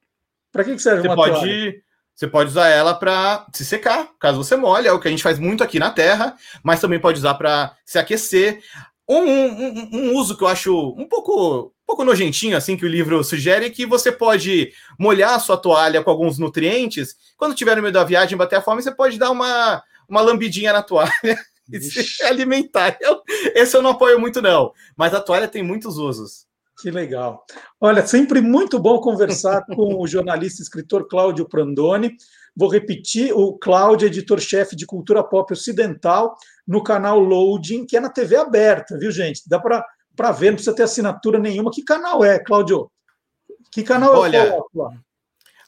[0.52, 1.84] Para que, que serve você uma pode, toalha?
[2.16, 5.24] Você pode usar ela para se secar, caso você molhe, é o que a gente
[5.24, 8.64] faz muito aqui na Terra, mas também pode usar para se aquecer.
[9.08, 12.90] Um, um, um, uso que eu acho um pouco, um pouco nojentinho, assim, que o
[12.90, 17.18] livro sugere, é que você pode molhar a sua toalha com alguns nutrientes.
[17.36, 20.72] Quando tiver no meio da viagem, bater a fome, você pode dar uma, uma lambidinha
[20.72, 21.12] na toalha
[21.70, 22.98] e se alimentar.
[23.02, 23.22] Eu,
[23.54, 24.72] esse eu não apoio muito, não.
[24.96, 26.45] Mas a toalha tem muitos usos.
[26.82, 27.46] Que legal.
[27.80, 32.16] Olha, sempre muito bom conversar com o jornalista e escritor Cláudio Prandoni.
[32.56, 38.10] Vou repetir, o Cláudio, editor-chefe de cultura pop ocidental, no canal Loading, que é na
[38.10, 39.42] TV aberta, viu, gente?
[39.48, 41.72] Dá para ver, não precisa ter assinatura nenhuma.
[41.72, 42.90] Que canal é, Cláudio?
[43.72, 44.90] Que canal Olha, eu coloco lá?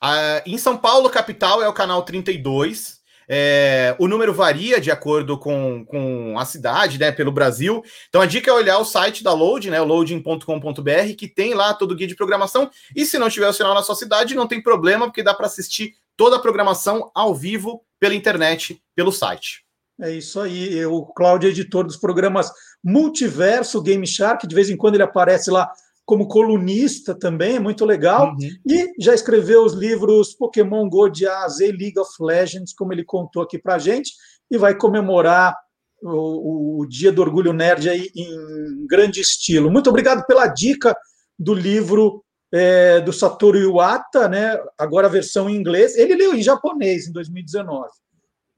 [0.03, 2.97] Uh, em São Paulo, capital, é o canal 32.
[3.30, 7.12] É, o número varia de acordo com, com a cidade, né?
[7.12, 7.84] Pelo Brasil.
[8.08, 9.82] Então a dica é olhar o site da Load, né?
[9.82, 12.70] loading.com.br, que tem lá todo o guia de programação.
[12.96, 15.48] E se não tiver o sinal na sua cidade, não tem problema, porque dá para
[15.48, 19.66] assistir toda a programação ao vivo pela internet, pelo site.
[20.00, 20.86] É isso aí.
[20.86, 22.52] O Cláudio é editor dos programas
[22.84, 25.70] Multiverso Game Shark, de vez em quando ele aparece lá
[26.08, 28.30] como colunista também, é muito legal.
[28.30, 28.49] Uhum.
[28.66, 32.93] E já escreveu os livros Pokémon Go de A a Z, League of Legends, como
[32.93, 34.14] ele contou aqui para gente,
[34.49, 35.53] e vai comemorar
[36.01, 39.70] o, o, Dia do Orgulho Nerd aí em grande estilo.
[39.70, 40.95] Muito obrigado pela dica
[41.38, 44.58] do livro é, do Satoru Iwata, né?
[44.78, 45.97] agora a versão em inglês.
[45.97, 47.89] Ele leu em japonês em 2019,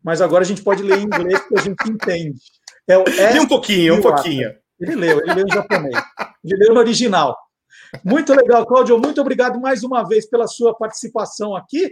[0.04, 2.40] mas agora a gente pode ler em inglês porque a gente entende.
[2.88, 4.52] É e um pouquinho, um pouquinho.
[4.80, 5.96] Ele leu, ele leu em japonês.
[6.44, 7.38] Ele leu no original.
[8.04, 9.00] Muito legal, Cláudio.
[9.00, 11.86] Muito obrigado mais uma vez pela sua participação aqui.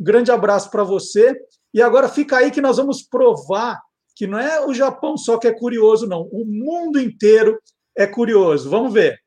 [0.00, 1.34] Um grande abraço para você.
[1.72, 3.80] E agora fica aí que nós vamos provar
[4.16, 6.22] que não é o Japão só que é curioso, não.
[6.32, 7.58] O mundo inteiro
[7.96, 8.70] é curioso.
[8.70, 9.18] Vamos ver.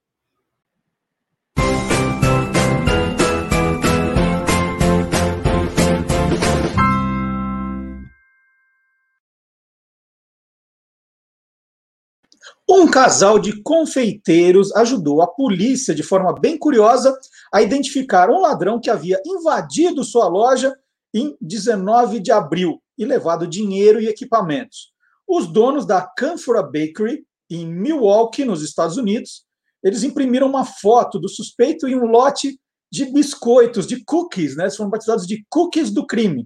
[12.70, 17.18] Um casal de confeiteiros ajudou a polícia, de forma bem curiosa,
[17.54, 20.76] a identificar um ladrão que havia invadido sua loja
[21.14, 24.92] em 19 de abril e levado dinheiro e equipamentos.
[25.26, 29.46] Os donos da Canfora Bakery, em Milwaukee, nos Estados Unidos,
[29.82, 32.60] eles imprimiram uma foto do suspeito em um lote
[32.92, 34.70] de biscoitos, de cookies, né?
[34.70, 36.46] Foram batizados de cookies do crime.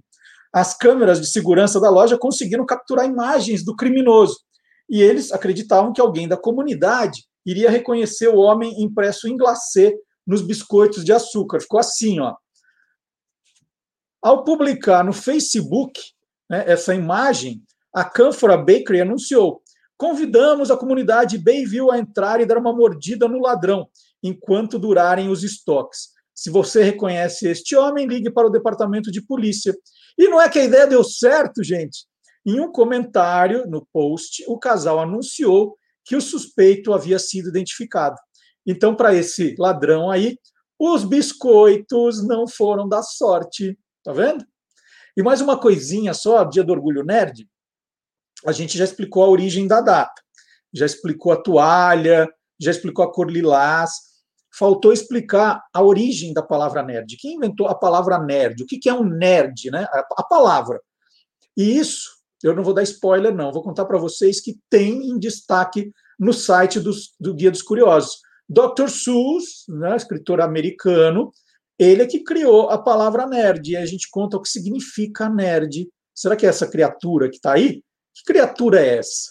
[0.54, 4.36] As câmeras de segurança da loja conseguiram capturar imagens do criminoso
[4.92, 10.42] e eles acreditavam que alguém da comunidade iria reconhecer o homem impresso em glacê nos
[10.42, 11.60] biscoitos de açúcar.
[11.62, 12.36] Ficou assim, ó.
[14.20, 15.98] Ao publicar no Facebook
[16.48, 19.62] né, essa imagem, a Canfora Bakery anunciou:
[19.96, 23.88] convidamos a comunidade Bayview a entrar e dar uma mordida no ladrão
[24.22, 26.10] enquanto durarem os estoques.
[26.34, 29.74] Se você reconhece este homem, ligue para o departamento de polícia.
[30.18, 32.06] E não é que a ideia deu certo, gente.
[32.44, 38.16] Em um comentário no post, o casal anunciou que o suspeito havia sido identificado.
[38.66, 40.36] Então, para esse ladrão aí,
[40.78, 43.78] os biscoitos não foram da sorte.
[44.02, 44.44] Tá vendo?
[45.16, 47.48] E mais uma coisinha só, dia do Orgulho Nerd,
[48.44, 50.20] a gente já explicou a origem da data,
[50.72, 52.28] já explicou a toalha,
[52.60, 53.92] já explicou a cor lilás,
[54.52, 57.16] faltou explicar a origem da palavra nerd.
[57.16, 58.62] Quem inventou a palavra nerd?
[58.62, 59.86] O que é um nerd, né?
[60.16, 60.80] A palavra.
[61.56, 63.52] E isso eu não vou dar spoiler, não.
[63.52, 68.20] Vou contar para vocês que tem em destaque no site dos, do Guia dos Curiosos.
[68.48, 68.88] Dr.
[68.88, 71.32] Seuss, né, escritor americano,
[71.78, 73.70] ele é que criou a palavra nerd.
[73.70, 75.88] E a gente conta o que significa nerd.
[76.14, 77.82] Será que é essa criatura que está aí?
[78.14, 79.30] Que criatura é essa?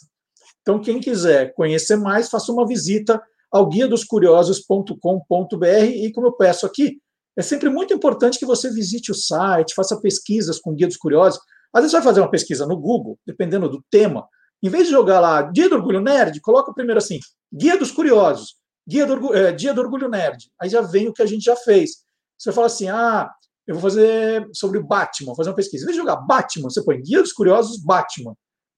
[0.61, 6.65] Então, quem quiser conhecer mais, faça uma visita ao guia dos e como eu peço
[6.65, 6.99] aqui,
[7.37, 10.97] é sempre muito importante que você visite o site, faça pesquisas com o Guia dos
[10.97, 11.39] Curiosos,
[11.73, 14.27] às vezes vai fazer uma pesquisa no Google, dependendo do tema,
[14.63, 17.19] em vez de jogar lá Dia do Orgulho Nerd, coloca primeiro assim,
[17.53, 18.55] Guia dos Curiosos,
[18.87, 20.51] Guia do Orgulho, é, Dia do Orgulho Nerd.
[20.59, 22.03] Aí já vem o que a gente já fez.
[22.37, 23.29] Você fala assim, ah,
[23.65, 25.83] eu vou fazer sobre Batman, vou fazer uma pesquisa.
[25.83, 28.35] Em vez de jogar Batman, você põe Guia dos Curiosos Batman.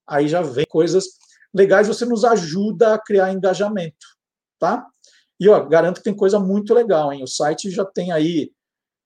[0.07, 1.05] Aí já vem coisas
[1.53, 4.05] legais, você nos ajuda a criar engajamento,
[4.59, 4.85] tá?
[5.39, 7.23] E ó, garanto que tem coisa muito legal, hein?
[7.23, 8.51] O site já tem aí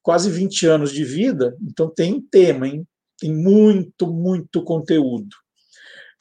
[0.02, 2.88] quase 20 anos de vida, então tem tema, hein?
[3.20, 5.36] Tem muito, muito conteúdo.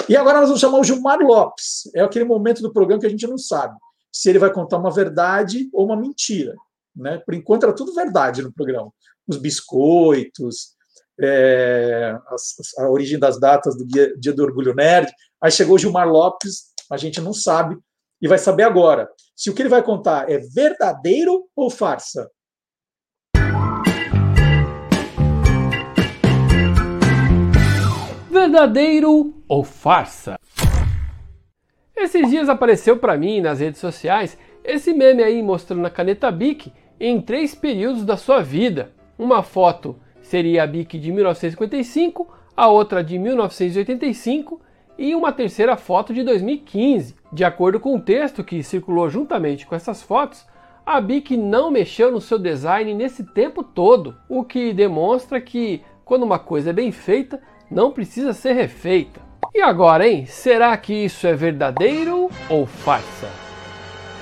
[0.09, 1.91] E agora nós vamos chamar o Gilmar Lopes.
[1.95, 3.77] É aquele momento do programa que a gente não sabe
[4.13, 6.55] se ele vai contar uma verdade ou uma mentira.
[6.95, 7.19] Né?
[7.19, 8.91] Por enquanto era tudo verdade no programa.
[9.27, 10.77] Os biscoitos,
[11.21, 15.13] é, a, a, origem das datas do dia, dia do Orgulho Nerd.
[15.41, 17.77] Aí chegou o Gilmar Lopes, a gente não sabe,
[18.21, 22.31] e vai saber agora se o que ele vai contar é verdadeiro ou farsa.
[28.37, 30.39] Verdadeiro ou farsa?
[31.97, 36.71] Esses dias apareceu para mim nas redes sociais esse meme aí mostrando a caneta Bic
[37.01, 38.93] em três períodos da sua vida.
[39.19, 44.61] Uma foto seria a Bic de 1955, a outra de 1985
[44.99, 47.15] e uma terceira foto de 2015.
[47.33, 50.47] De acordo com o texto que circulou juntamente com essas fotos,
[50.85, 56.23] a Bic não mexeu no seu design nesse tempo todo, o que demonstra que quando
[56.23, 57.41] uma coisa é bem feita,
[57.71, 59.21] não precisa ser refeita.
[59.55, 60.27] E agora, hein?
[60.27, 63.29] Será que isso é verdadeiro ou farsa?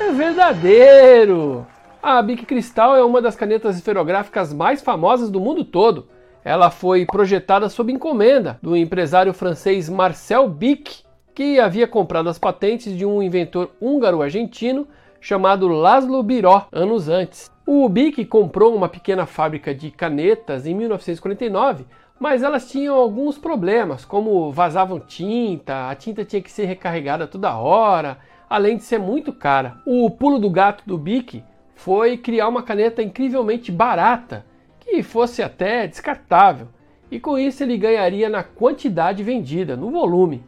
[0.01, 1.67] É verdadeiro!
[2.03, 6.09] A Bic Cristal é uma das canetas esferográficas mais famosas do mundo todo.
[6.45, 11.03] Ela foi projetada sob encomenda do empresário francês Marcel Bic,
[11.35, 14.87] que havia comprado as patentes de um inventor húngaro-argentino
[15.21, 17.51] chamado Laszlo Biró anos antes.
[17.67, 21.87] O Bic comprou uma pequena fábrica de canetas em 1949,
[22.25, 27.59] mas elas tinham alguns problemas, como vazavam tinta, a tinta tinha que ser recarregada toda
[27.59, 28.17] hora,
[28.49, 29.77] além de ser muito cara.
[29.85, 31.45] O pulo do gato do Bic
[31.75, 34.47] foi criar uma caneta incrivelmente barata,
[34.81, 36.69] que fosse até descartável,
[37.11, 40.43] e com isso ele ganharia na quantidade vendida, no volume.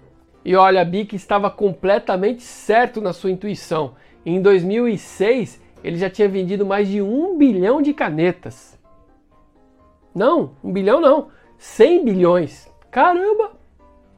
[0.47, 3.97] E olha, a Bic estava completamente certo na sua intuição.
[4.24, 8.79] Em 2006, ele já tinha vendido mais de um bilhão de canetas.
[10.14, 11.29] Não, um bilhão não,
[11.59, 12.71] 100 bilhões.
[12.91, 13.53] Caramba!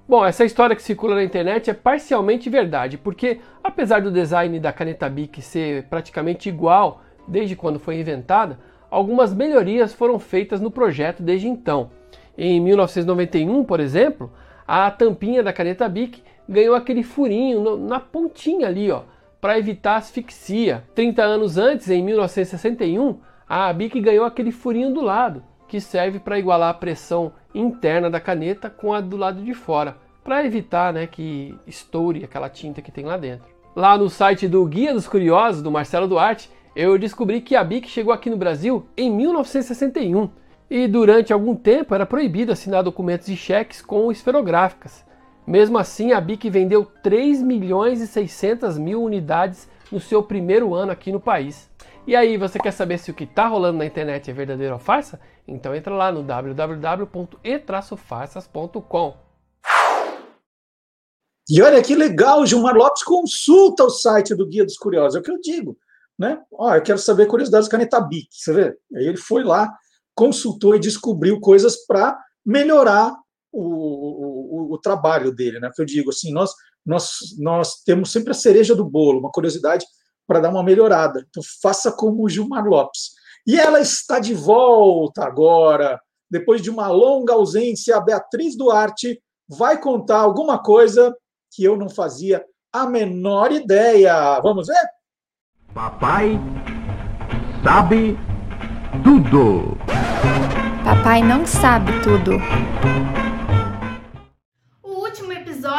[0.08, 4.72] Bom, essa história que circula na internet é parcialmente verdade, porque apesar do design da
[4.72, 8.58] caneta Bic ser praticamente igual desde quando foi inventada,
[8.90, 11.90] algumas melhorias foram feitas no projeto desde então.
[12.36, 14.32] Em 1991, por exemplo,
[14.66, 19.02] a tampinha da caneta Bic ganhou aquele furinho na pontinha ali, ó,
[19.40, 20.84] para evitar asfixia.
[20.94, 26.38] 30 anos antes, em 1961, a Bic ganhou aquele furinho do lado, que serve para
[26.38, 31.06] igualar a pressão interna da caneta com a do lado de fora, para evitar né,
[31.06, 33.46] que estoure aquela tinta que tem lá dentro.
[33.76, 37.88] Lá no site do Guia dos Curiosos, do Marcelo Duarte, eu descobri que a Bic
[37.88, 40.30] chegou aqui no Brasil em 1961
[40.70, 45.04] e durante algum tempo era proibido assinar documentos e cheques com esferográficas.
[45.46, 50.92] Mesmo assim, a Bic vendeu 3 milhões e 600 mil unidades no seu primeiro ano
[50.92, 51.67] aqui no país.
[52.08, 54.80] E aí, você quer saber se o que está rolando na internet é verdadeiro ou
[54.80, 55.20] farsa?
[55.46, 59.16] Então entra lá no www.e-farsas.com.
[61.50, 65.22] E olha que legal, Gilmar Lopes consulta o site do Guia dos Curiosos, é o
[65.22, 65.76] que eu digo.
[66.18, 66.42] Né?
[66.50, 68.74] Ó, eu quero saber curiosidades do Caneta Bic, você vê?
[68.96, 69.70] Aí ele foi lá,
[70.14, 73.14] consultou e descobriu coisas para melhorar
[73.52, 75.70] o, o, o, trabalho dele, né?
[75.76, 76.54] Que eu digo assim, nós,
[76.86, 79.84] nós, nós temos sempre a cereja do bolo, uma curiosidade
[80.28, 81.24] para dar uma melhorada.
[81.28, 83.12] Então faça como o Gilmar Lopes.
[83.46, 85.98] E ela está de volta agora,
[86.30, 89.18] depois de uma longa ausência, a Beatriz Duarte
[89.48, 91.16] vai contar alguma coisa
[91.50, 94.38] que eu não fazia a menor ideia.
[94.40, 94.86] Vamos ver?
[95.72, 96.38] Papai
[97.64, 98.18] sabe
[99.02, 99.78] tudo.
[100.84, 102.32] Papai não sabe tudo.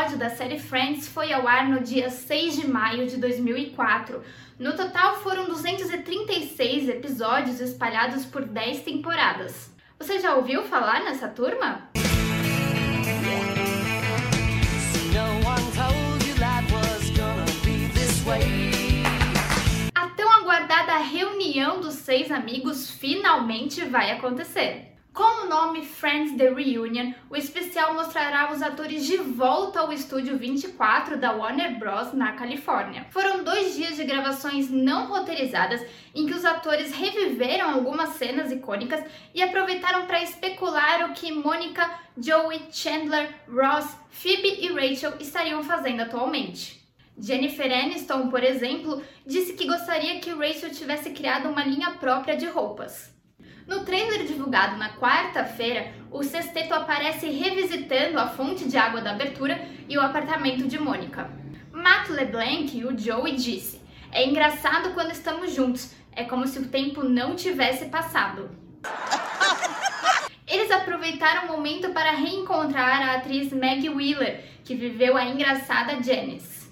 [0.10, 4.24] Episódio da série Friends foi ao ar no dia 6 de maio de 2004.
[4.58, 9.72] No total foram 236 episódios espalhados por 10 temporadas.
[10.00, 11.90] Você já ouviu falar nessa turma?
[20.40, 24.90] aguardada reunião dos seis amigos finalmente vai acontecer.
[25.14, 30.38] Com o nome Friends The Reunion, o especial mostrará os atores de volta ao estúdio
[30.38, 32.14] 24 da Warner Bros.
[32.14, 33.08] na Califórnia.
[33.10, 35.84] Foram dois dias de gravações não roteirizadas
[36.14, 39.04] em que os atores reviveram algumas cenas icônicas
[39.34, 46.02] e aproveitaram para especular o que Mônica, Joey, Chandler, Ross, Phoebe e Rachel estariam fazendo
[46.02, 46.88] atualmente.
[47.18, 52.46] Jennifer Aniston, por exemplo, disse que gostaria que Rachel tivesse criado uma linha própria de
[52.46, 53.19] roupas.
[53.70, 59.64] No trailer divulgado na quarta-feira, o sexteto aparece revisitando a fonte de água da abertura
[59.88, 61.30] e o apartamento de Mônica.
[61.72, 63.80] Matt LeBlanc, o Joey, disse:
[64.12, 68.50] É engraçado quando estamos juntos, é como se o tempo não tivesse passado.
[70.48, 76.72] Eles aproveitaram o momento para reencontrar a atriz Maggie Wheeler, que viveu a engraçada Janice.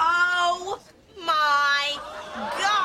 [0.00, 0.78] Oh
[1.16, 1.96] my
[2.58, 2.83] God!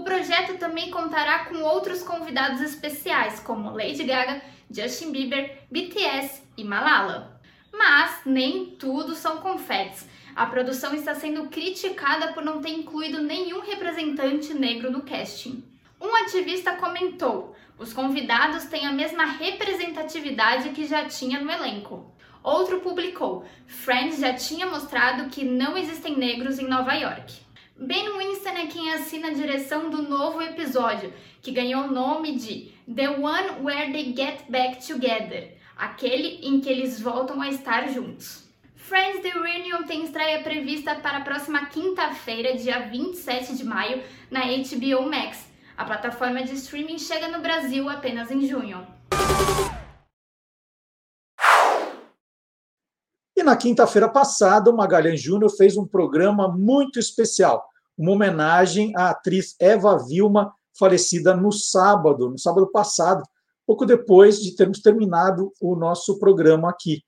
[0.00, 4.40] O projeto também contará com outros convidados especiais, como Lady Gaga,
[4.70, 7.38] Justin Bieber, BTS e Malala.
[7.70, 10.08] Mas nem tudo são confetes.
[10.34, 15.62] A produção está sendo criticada por não ter incluído nenhum representante negro no casting.
[16.00, 22.10] Um ativista comentou: os convidados têm a mesma representatividade que já tinha no elenco.
[22.42, 27.49] Outro publicou: Friends já tinha mostrado que não existem negros em Nova York.
[27.80, 32.72] Ben Winston é quem assina a direção do novo episódio, que ganhou o nome de
[32.94, 38.44] The One Where They Get Back Together aquele em que eles voltam a estar juntos.
[38.76, 44.40] Friends The Reunion tem estreia prevista para a próxima quinta-feira, dia 27 de maio, na
[44.40, 45.46] HBO Max.
[45.76, 48.86] A plataforma de streaming chega no Brasil apenas em junho.
[53.34, 57.69] E na quinta-feira passada, o Magalhães Júnior fez um programa muito especial,
[58.00, 63.22] uma homenagem à atriz Eva Vilma, falecida no sábado, no sábado passado.
[63.66, 67.02] pouco depois de termos terminado o nosso programa aqui.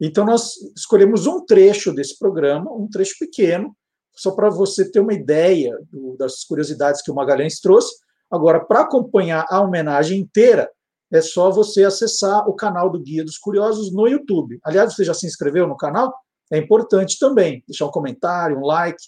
[0.00, 3.76] Então, nós escolhemos um trecho desse programa, um trecho pequeno,
[4.16, 7.94] só para você ter uma ideia do, das curiosidades que o Magalhães trouxe.
[8.30, 10.68] Agora, para acompanhar a homenagem inteira,
[11.12, 14.58] é só você acessar o canal do Guia dos Curiosos no YouTube.
[14.64, 16.12] Aliás, você já se inscreveu no canal?
[16.50, 18.98] É importante também deixar um comentário, um like.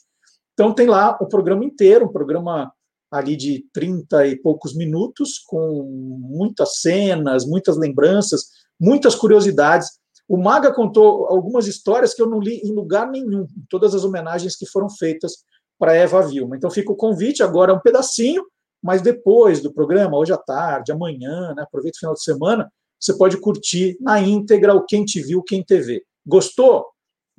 [0.61, 2.71] Então, tem lá o programa inteiro, um programa
[3.11, 5.85] ali de 30 e poucos minutos, com
[6.21, 8.43] muitas cenas, muitas lembranças,
[8.79, 9.89] muitas curiosidades.
[10.29, 14.05] O Maga contou algumas histórias que eu não li em lugar nenhum, em todas as
[14.05, 15.47] homenagens que foram feitas
[15.79, 16.59] para Eva Vilma.
[16.59, 18.45] Então fica o convite, agora um pedacinho,
[18.83, 23.17] mas depois do programa, hoje à tarde, amanhã, né, aproveita o final de semana, você
[23.17, 26.03] pode curtir na íntegra o Quem Te Viu, Quem TV.
[26.27, 26.85] Gostou?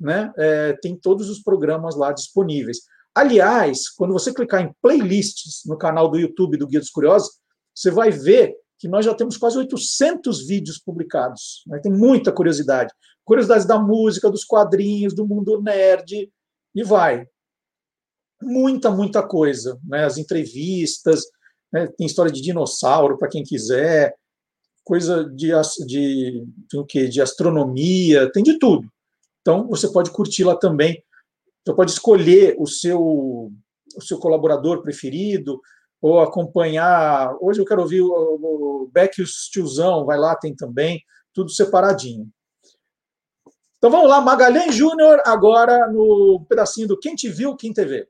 [0.00, 0.32] Né?
[0.36, 2.78] É, tem todos os programas lá disponíveis.
[3.14, 7.30] Aliás, quando você clicar em playlists no canal do YouTube do Guia dos Curiosos,
[7.74, 11.62] você vai ver que nós já temos quase 800 vídeos publicados.
[11.66, 11.78] Né?
[11.78, 12.92] Tem muita curiosidade.
[13.24, 16.30] Curiosidades da música, dos quadrinhos, do mundo nerd,
[16.74, 17.26] e vai.
[18.42, 19.78] Muita, muita coisa.
[19.84, 20.04] Né?
[20.04, 21.24] As entrevistas,
[21.72, 21.86] né?
[21.96, 24.16] tem história de dinossauro para quem quiser,
[24.82, 25.52] coisa de,
[25.86, 28.90] de, de, de astronomia, tem de tudo.
[29.42, 31.02] Então, você pode curtir lá também
[31.64, 35.60] você pode escolher o seu, o seu colaborador preferido,
[36.00, 37.36] ou acompanhar.
[37.40, 41.00] Hoje eu quero ouvir o, o Beck e o tiozão, vai lá, tem também,
[41.32, 42.28] tudo separadinho.
[43.78, 48.08] Então vamos lá, Magalhães Júnior, agora no pedacinho do Quem Te Viu, Quem TV.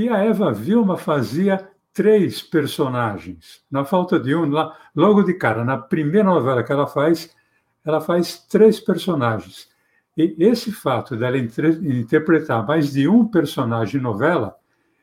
[0.00, 3.60] E a Eva Vilma fazia três personagens.
[3.70, 7.36] Na falta de um, lá, logo de cara, na primeira novela que ela faz,
[7.84, 9.68] ela faz três personagens.
[10.16, 14.56] E esse fato dela interpretar mais de um personagem em novela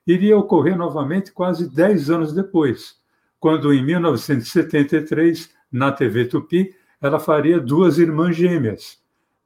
[0.08, 2.96] iria ocorrer novamente quase dez anos depois,
[3.40, 8.98] quando, em 1973, na TV Tupi, ela faria duas irmãs gêmeas,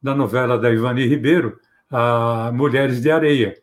[0.01, 1.59] na novela da Ivani Ribeiro,
[1.91, 3.60] a Mulheres de Areia.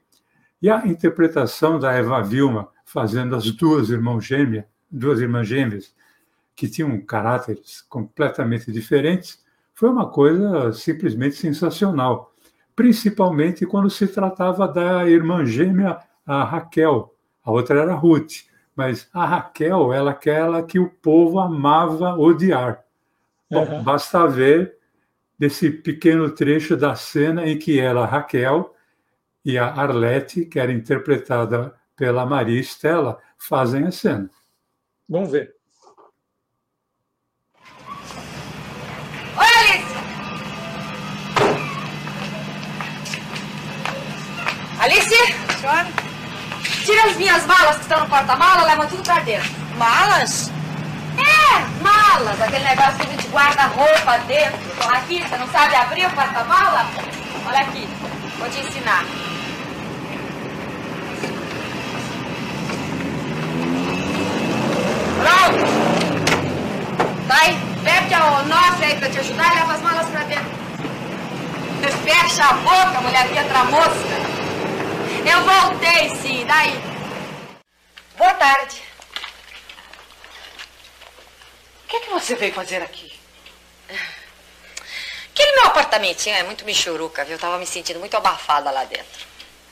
[0.60, 5.94] E a interpretação da Eva Vilma fazendo as duas irmãs gêmeas, duas irmãs gêmeas
[6.56, 9.44] que tinham caráteres completamente diferentes,
[9.74, 12.34] foi uma coisa simplesmente sensacional,
[12.74, 19.24] principalmente quando se tratava da irmã gêmea a Raquel, a outra era Ruth, mas a
[19.24, 22.82] Raquel era aquela que o povo amava odiar.
[23.50, 23.82] Bom, uhum.
[23.82, 24.76] basta ver
[25.38, 28.74] desse pequeno trecho da cena em que ela, Raquel,
[29.48, 34.28] e a Arlete, que era interpretada pela Maria Estela, fazem a cena.
[35.08, 35.54] Vamos ver.
[39.38, 39.84] Oi,
[44.80, 45.14] Alice!
[45.14, 45.16] Alice?
[45.58, 45.86] Senhora?
[46.84, 49.50] Tira as minhas malas que estão no porta-mala, leva tudo pra dentro.
[49.78, 50.52] Malas?
[51.16, 54.58] É, malas, aquele negócio que a gente guarda roupa dentro.
[54.92, 56.86] Aqui, você não sabe abrir o porta-mala?
[57.46, 57.88] Olha aqui,
[58.38, 59.27] vou te ensinar.
[65.18, 65.64] Pronto!
[67.26, 70.58] Vai, pede ao nosso aí pra te ajudar e leva as malas pra dentro.
[72.04, 74.18] Fecha a boca, mulher que entra mosca.
[75.30, 76.80] Eu voltei, sim, daí.
[78.16, 78.82] Boa tarde.
[81.84, 83.12] O que, é que você veio fazer aqui?
[85.32, 87.34] Aquele meu apartamentinho é muito michuruca, viu?
[87.34, 89.26] Eu tava me sentindo muito abafada lá dentro.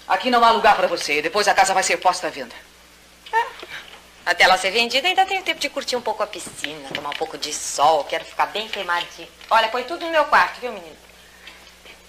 [0.09, 1.21] Aqui não há lugar para você.
[1.21, 2.55] Depois a casa vai ser posta à venda.
[4.27, 7.17] Até ela ser vendida, ainda tenho tempo de curtir um pouco a piscina, tomar um
[7.17, 8.03] pouco de sol.
[8.03, 9.29] Quero ficar bem queimadinha.
[9.49, 10.97] Olha, põe tudo no meu quarto, viu, menino?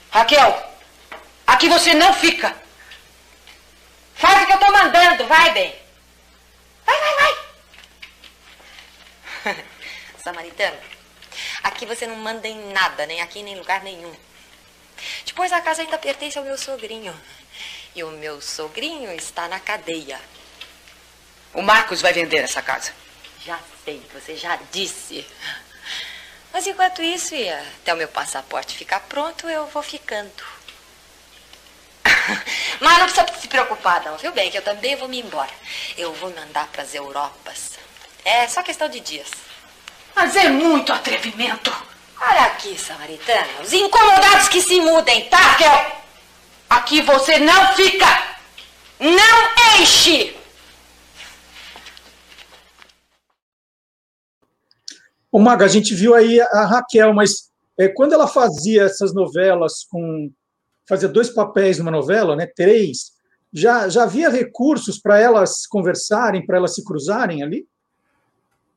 [0.09, 0.68] Raquel,
[1.45, 2.55] aqui você não fica.
[4.15, 5.76] Faz o que eu tô mandando, vai, bem.
[6.84, 7.36] Vai, vai,
[9.43, 9.65] vai.
[10.24, 10.78] Samaritano,
[11.61, 14.15] aqui você não manda em nada, nem aqui, nem em lugar nenhum.
[15.24, 17.15] Depois a casa ainda pertence ao meu sogrinho.
[17.93, 20.20] E o meu sogrinho está na cadeia.
[21.53, 22.91] O Marcos vai vender essa casa.
[23.45, 25.25] Já sei, você já disse.
[26.53, 30.31] Mas enquanto isso, e até o meu passaporte ficar pronto, eu vou ficando.
[32.79, 34.49] Mas não precisa se preocupar, não, viu bem?
[34.51, 35.51] Que eu também vou me embora.
[35.97, 37.71] Eu vou mandar para as Europas.
[38.25, 39.29] É só questão de dias.
[40.15, 41.71] Mas é muito atrevimento.
[42.19, 43.61] Olha aqui, Samaritana.
[43.61, 45.37] Os incomodados que se mudem, tá?
[45.37, 46.01] Raquel,
[46.69, 48.23] aqui você não fica.
[48.99, 50.35] Não enche.
[55.32, 59.86] O Maga, a gente viu aí a Raquel, mas é, quando ela fazia essas novelas
[59.89, 60.32] com.
[60.88, 62.47] fazia dois papéis numa novela, né?
[62.47, 63.11] Três,
[63.51, 67.67] já, já havia recursos para elas conversarem, para elas se cruzarem ali?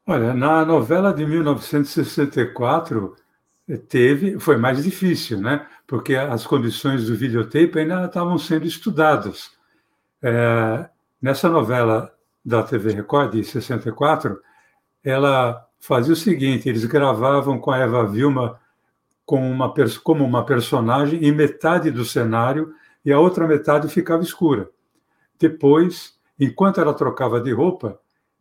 [0.07, 3.16] Olha, na novela de 1964
[3.68, 5.66] eh, teve, foi mais difícil, né?
[5.86, 9.51] Porque as condições do videotape ainda estavam sendo estudadas.
[10.22, 10.88] É,
[11.22, 12.12] nessa novela
[12.44, 14.40] da TV Record de 64,
[15.05, 18.61] ela fazia o seguinte: eles gravavam com a Eva Vilma
[19.24, 19.72] com uma,
[20.03, 22.74] como uma personagem em metade do cenário
[23.05, 24.68] e a outra metade ficava escura.
[25.39, 27.99] Depois, enquanto ela trocava de roupa,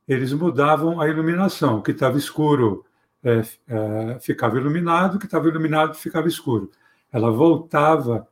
[0.08, 1.78] eles mudavam a iluminação.
[1.78, 2.84] O que estava escuro
[3.24, 6.72] é, é, ficava iluminado, o que estava iluminado ficava escuro.
[7.12, 8.28] Ela voltava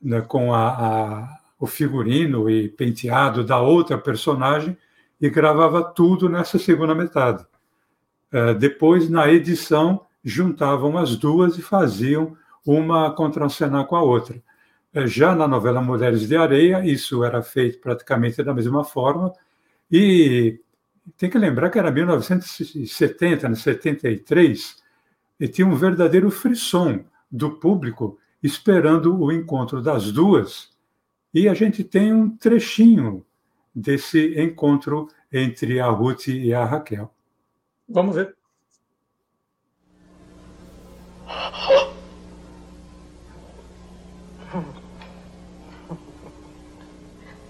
[0.00, 4.76] né, com a, a, o figurino e penteado da outra personagem
[5.20, 7.44] e gravava tudo nessa segunda metade.
[8.36, 14.42] É, depois, na edição, juntavam as duas e faziam uma contracenar com a outra.
[14.92, 19.32] É, já na novela Mulheres de Areia, isso era feito praticamente da mesma forma,
[19.90, 20.60] e
[21.16, 24.82] tem que lembrar que era 1970, 73,
[25.40, 30.68] e tinha um verdadeiro frisson do público esperando o encontro das duas,
[31.32, 33.24] e a gente tem um trechinho
[33.74, 37.15] desse encontro entre a Ruth e a Raquel.
[37.88, 38.36] Vamos ver.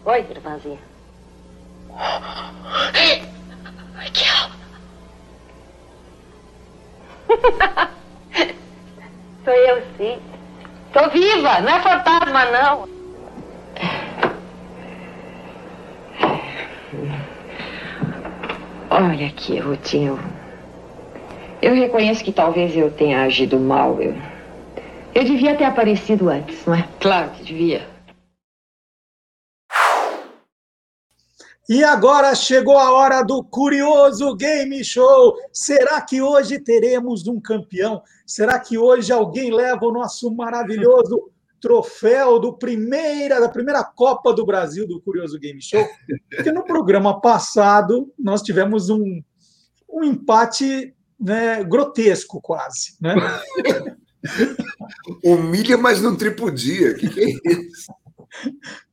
[0.04, 0.78] Oi, irmãzinha.
[3.94, 4.50] Raquel.
[9.44, 10.20] Sou eu, sim.
[10.92, 12.88] Tô viva, não é fantasma, não.
[18.98, 20.18] Olha aqui, Rutinho.
[21.60, 24.00] Eu reconheço que talvez eu tenha agido mal.
[24.00, 24.14] Eu,
[25.14, 26.88] eu devia ter aparecido antes, não é?
[26.98, 27.86] Claro que devia.
[31.68, 35.36] E agora chegou a hora do curioso game show.
[35.52, 38.02] Será que hoje teremos um campeão?
[38.24, 41.30] Será que hoje alguém leva o nosso maravilhoso
[41.60, 45.86] troféu do primeira, da primeira Copa do Brasil do Curioso Game Show?
[46.34, 49.22] Porque no programa passado nós tivemos um,
[49.90, 52.96] um empate né, grotesco, quase.
[53.00, 53.14] Né?
[55.24, 56.92] Humilha, mas não tripudia.
[56.92, 57.30] O que, que é
[57.62, 57.92] isso?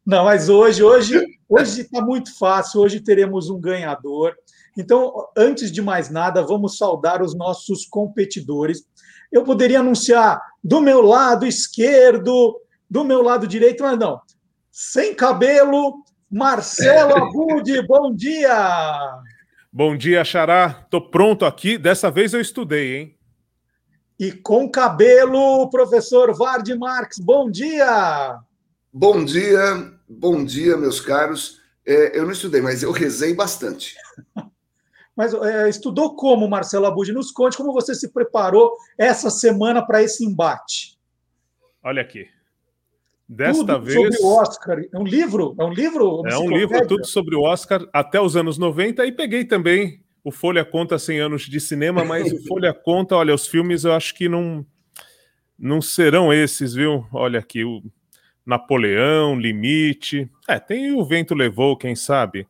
[0.06, 2.82] Não, mas hoje, hoje, hoje está muito fácil.
[2.82, 4.34] Hoje teremos um ganhador.
[4.78, 8.86] Então, antes de mais nada, vamos saudar os nossos competidores.
[9.34, 14.22] Eu poderia anunciar do meu lado esquerdo, do meu lado direito, mas não.
[14.72, 19.20] Sem cabelo, Marcelo Abud, bom dia!
[19.72, 20.86] Bom dia, Xará.
[20.88, 21.80] Tô pronto aqui.
[21.80, 23.18] Dessa vez eu estudei, hein?
[24.20, 28.38] E com cabelo, professor Vard Marques, bom dia!
[28.94, 31.60] Bom dia, bom dia, meus caros.
[31.84, 33.96] É, eu não estudei, mas eu rezei bastante.
[35.16, 37.12] Mas é, estudou como, Marcelo Abud?
[37.12, 40.98] Nos conte como você se preparou essa semana para esse embate.
[41.84, 42.28] Olha aqui.
[43.28, 44.16] Desta tudo vez.
[44.16, 44.82] Sobre o Oscar.
[44.92, 45.56] É um livro?
[45.60, 46.24] É um livro?
[46.28, 49.06] É um livro, tudo sobre o Oscar até os anos 90.
[49.06, 53.34] E peguei também o Folha Conta 100 anos de cinema, mas o Folha Conta, olha,
[53.34, 54.66] os filmes eu acho que não,
[55.58, 57.06] não serão esses, viu?
[57.12, 57.84] Olha aqui, o
[58.46, 60.30] Napoleão, Limite.
[60.48, 62.48] É, tem o Vento Levou, quem sabe?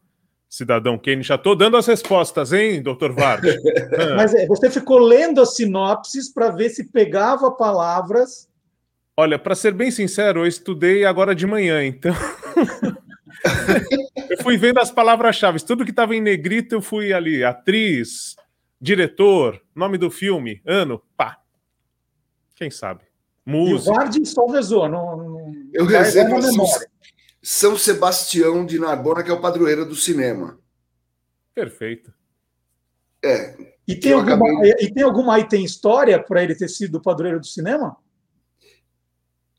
[0.53, 1.23] Cidadão Kane.
[1.23, 3.41] Já estou dando as respostas, hein, doutor Vard?
[4.15, 8.47] Mas é, você ficou lendo as sinopses para ver se pegava palavras.
[9.17, 12.13] Olha, para ser bem sincero, eu estudei agora de manhã, então.
[14.29, 15.59] eu fui vendo as palavras-chave.
[15.65, 17.43] Tudo que estava em negrito, eu fui ali.
[17.43, 18.35] Atriz,
[18.79, 21.39] diretor, nome do filme, ano, pá.
[22.55, 23.01] Quem sabe?
[23.43, 23.89] Música.
[23.89, 24.87] E o Vard só rezou.
[24.87, 25.53] Não, não...
[25.73, 26.37] Eu rezei para
[27.43, 30.57] São, Sebastião de Narbona, que é o padroeiro do cinema.
[31.53, 32.13] Perfeito.
[33.21, 33.55] É.
[33.85, 34.75] E tem, alguma, acabei...
[34.79, 37.97] e tem alguma aí, tem história para ele ter sido o padroeiro do cinema?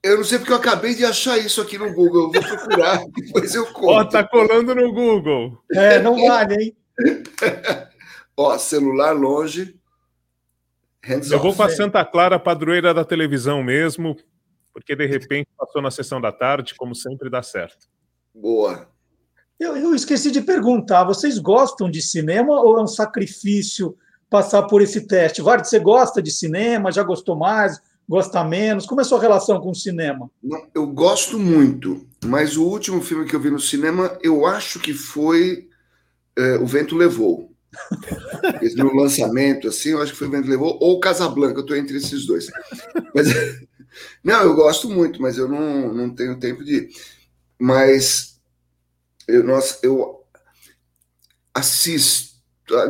[0.02, 2.32] Eu não sei porque eu acabei de achar isso aqui no Google.
[2.34, 3.86] Eu vou procurar, depois eu conto.
[3.86, 5.62] Ó, oh, tá colando no Google.
[5.72, 6.76] É, não vale, hein?
[8.36, 9.78] Ó, celular longe.
[11.02, 11.46] Hands eu off.
[11.46, 14.16] vou com a Santa Clara, padroeira da televisão mesmo,
[14.74, 17.86] porque de repente passou na sessão da tarde, como sempre dá certo.
[18.34, 18.88] Boa.
[19.58, 23.96] Eu, eu esqueci de perguntar, vocês gostam de cinema ou é um sacrifício
[24.28, 25.40] passar por esse teste?
[25.40, 26.90] Vard, você gosta de cinema?
[26.90, 27.80] Já gostou mais?
[28.06, 28.84] Gosta menos?
[28.84, 30.28] Como é a sua relação com o cinema?
[30.74, 34.92] Eu gosto muito, mas o último filme que eu vi no cinema, eu acho que
[34.92, 35.68] foi
[36.36, 37.54] é, O Vento Levou.
[38.60, 41.76] Esse meu lançamento, assim, eu acho que foi o vento levou, ou Casablanca, eu estou
[41.76, 42.48] entre esses dois.
[43.14, 43.28] Mas,
[44.22, 46.88] não, eu gosto muito, mas eu não, não tenho tempo de.
[47.58, 48.40] Mas
[49.26, 50.24] eu, nossa, eu
[51.52, 52.34] assisto.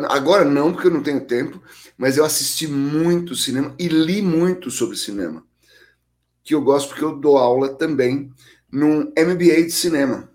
[0.09, 1.63] Agora não, porque eu não tenho tempo,
[1.97, 5.45] mas eu assisti muito cinema e li muito sobre cinema.
[6.43, 8.33] Que eu gosto porque eu dou aula também
[8.71, 10.31] num MBA de cinema.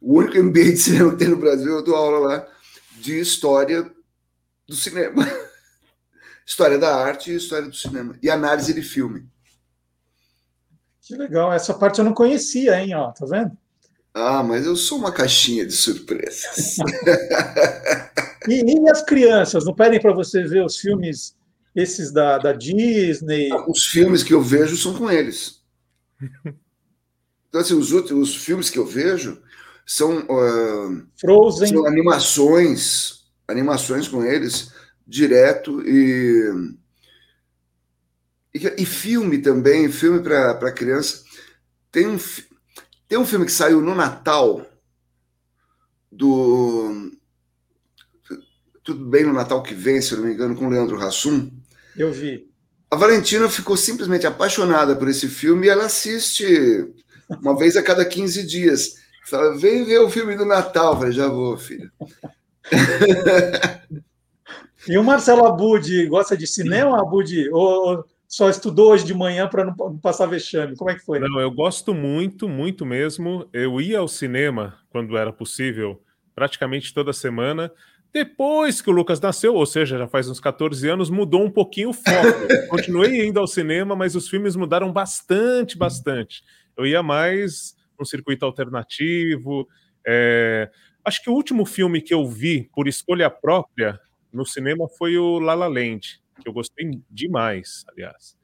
[0.00, 2.48] O único MBA de cinema que tem no Brasil, eu dou aula lá
[3.00, 3.90] de história
[4.66, 5.26] do cinema.
[6.48, 8.16] história da arte e história do cinema.
[8.22, 9.28] E análise de filme.
[11.02, 11.52] Que legal.
[11.52, 12.94] Essa parte eu não conhecia, hein?
[12.94, 13.52] Ó, tá vendo?
[14.14, 16.78] Ah, mas eu sou uma caixinha de surpresas.
[18.48, 19.66] e, e, as crianças?
[19.66, 21.36] Não pedem para você ver os filmes,
[21.76, 23.50] esses da, da Disney?
[23.68, 25.60] Os filmes que eu vejo são com eles.
[27.48, 29.40] Então, assim, os, outros, os filmes que eu vejo
[29.86, 31.68] são, uh, Frozen.
[31.68, 34.72] são animações, animações com eles,
[35.08, 36.52] direto e,
[38.54, 41.24] e, e filme também, filme para criança.
[41.90, 42.18] Tem um,
[43.08, 44.66] tem um filme que saiu no Natal
[46.12, 47.10] do
[48.84, 51.50] tudo bem no Natal que vem, se não me engano, com o Leandro Hassum.
[51.94, 52.48] Eu vi.
[52.90, 56.90] A Valentina ficou simplesmente apaixonada por esse filme e ela assiste
[57.42, 58.94] uma vez a cada 15 dias.
[59.26, 60.94] Fala, vem ver o filme do Natal.
[60.94, 61.92] Eu falei, já vou, filha.
[64.86, 67.48] e o Marcelo Abud gosta de cinema, Abud?
[67.50, 70.76] Ou só estudou hoje de manhã para não passar vexame?
[70.76, 71.18] Como é que foi?
[71.18, 73.48] Não, eu gosto muito, muito mesmo.
[73.52, 76.02] Eu ia ao cinema quando era possível,
[76.34, 77.72] praticamente toda semana.
[78.12, 81.90] Depois que o Lucas nasceu, ou seja, já faz uns 14 anos, mudou um pouquinho
[81.90, 82.02] o foco.
[82.68, 86.42] Continuei indo ao cinema, mas os filmes mudaram bastante, bastante.
[86.76, 89.66] Eu ia mais um circuito alternativo.
[90.06, 90.70] É...
[91.04, 93.98] Acho que o último filme que eu vi por escolha própria
[94.32, 98.36] no cinema foi o La La Land, que eu gostei demais, aliás.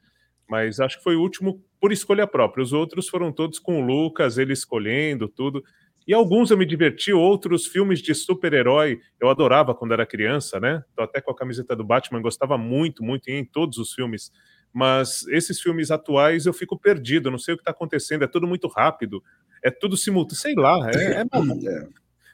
[0.48, 2.62] Mas acho que foi o último por escolha própria.
[2.62, 5.62] Os outros foram todos com o Lucas, ele escolhendo tudo.
[6.06, 10.84] E alguns eu me diverti, outros filmes de super-herói eu adorava quando era criança, né?
[10.94, 14.30] Tô até com a camiseta do Batman, gostava muito, muito em todos os filmes
[14.74, 18.44] mas esses filmes atuais eu fico perdido, não sei o que está acontecendo, é tudo
[18.44, 19.22] muito rápido,
[19.62, 21.24] é tudo simultâneo, sei lá, é, é
[21.70, 21.88] É.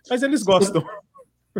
[0.08, 0.82] Mas eles gostam.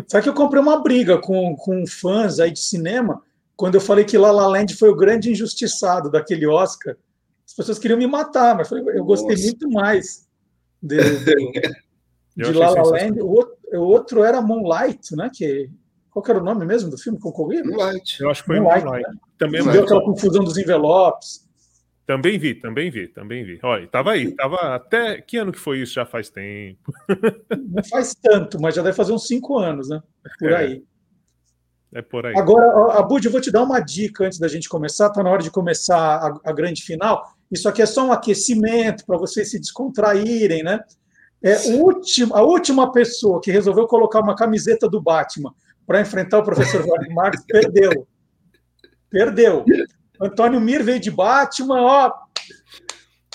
[0.07, 3.21] Sabe que eu comprei uma briga com, com fãs aí de cinema
[3.55, 6.95] quando eu falei que La La Land foi o grande injustiçado daquele Oscar.
[7.45, 9.43] As pessoas queriam me matar, mas eu gostei Nossa.
[9.43, 10.27] muito mais
[10.81, 11.61] de, de,
[12.35, 13.21] de La La Land.
[13.21, 15.29] O outro, o outro era Moonlight, né?
[15.33, 15.69] Que
[16.09, 17.69] qual era o nome mesmo do filme concorrido?
[17.69, 18.21] Moonlight.
[18.21, 18.85] Eu acho que foi Moonlight.
[18.85, 19.09] Moonlight.
[19.09, 19.15] Né?
[19.37, 21.47] Também deu aquela confusão dos envelopes.
[22.11, 23.57] Também vi, também vi, também vi.
[23.63, 25.21] Olha, tava aí, tava até.
[25.21, 25.93] Que ano que foi isso?
[25.93, 26.93] Já faz tempo.
[27.69, 30.03] Não faz tanto, mas já deve fazer uns cinco anos, né?
[30.37, 30.55] Por é.
[30.57, 30.83] aí.
[31.93, 32.33] É por aí.
[32.35, 35.07] Agora, Abud, eu vou te dar uma dica antes da gente começar.
[35.07, 37.25] Está na hora de começar a, a, grande final.
[37.49, 40.81] Isso aqui é só um aquecimento para vocês se descontraírem, né?
[41.41, 45.53] É, último, a última pessoa que resolveu colocar uma camiseta do Batman
[45.87, 48.05] para enfrentar o professor Wagner Marques, perdeu.
[49.09, 49.63] Perdeu.
[50.21, 52.13] Antônio Mir veio de Batman, ó.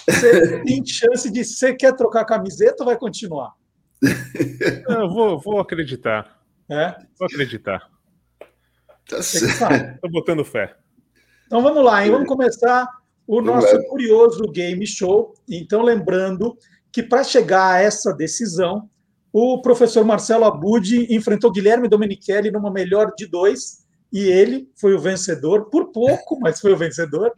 [0.09, 1.45] Você tem chance de.
[1.45, 3.53] Você quer trocar a camiseta ou vai continuar?
[4.89, 6.41] Eu vou, vou acreditar.
[6.69, 6.95] É?
[7.19, 7.91] Vou acreditar.
[9.09, 9.95] Tá certo.
[9.95, 10.77] Estou botando fé.
[11.47, 12.11] Então vamos lá, hein?
[12.11, 12.89] Vamos começar
[13.27, 15.35] o nosso curioso game show.
[15.49, 16.57] Então, lembrando
[16.93, 18.89] que para chegar a essa decisão,
[19.33, 23.86] o professor Marcelo Abud enfrentou Guilherme Domenichelli numa melhor de dois,
[24.17, 27.35] e ele foi o vencedor, por pouco, mas foi o vencedor,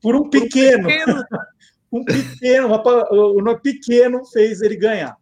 [0.00, 0.88] por um pequeno.
[1.92, 5.16] um pequeno, um pequeno fez ele ganhar.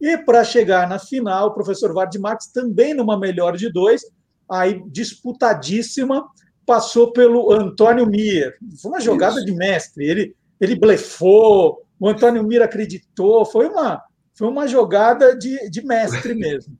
[0.00, 4.00] E para chegar na final, o professor Vard Marx, também numa melhor de dois,
[4.48, 6.26] aí disputadíssima,
[6.64, 8.56] passou pelo Antônio Mir.
[8.80, 9.44] Foi uma jogada Isso.
[9.44, 10.06] de mestre.
[10.06, 16.32] Ele, ele blefou, o Antônio Mir acreditou, foi uma, foi uma jogada de, de mestre
[16.34, 16.74] mesmo.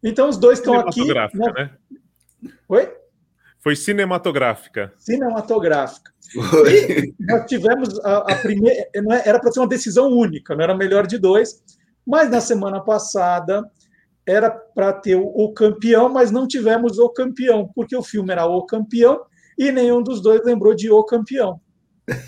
[0.00, 1.04] Então, os dois estão aqui.
[1.04, 1.28] Né?
[1.34, 1.70] né?
[2.68, 2.99] Oi?
[3.62, 4.92] Foi cinematográfica.
[4.96, 6.12] Cinematográfica.
[6.32, 7.14] Foi.
[7.20, 8.88] nós tivemos a, a primeira.
[8.94, 11.62] É, era para ser uma decisão única, não era melhor de dois.
[12.06, 13.62] Mas na semana passada
[14.26, 18.46] era para ter o, o, campeão, mas não tivemos o campeão, porque o filme era
[18.46, 19.20] o campeão
[19.58, 21.60] e nenhum dos dois lembrou de o campeão.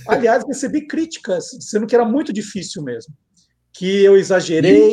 [0.06, 3.14] Aliás, recebi críticas, sendo que era muito difícil mesmo
[3.72, 4.92] que eu exagerei.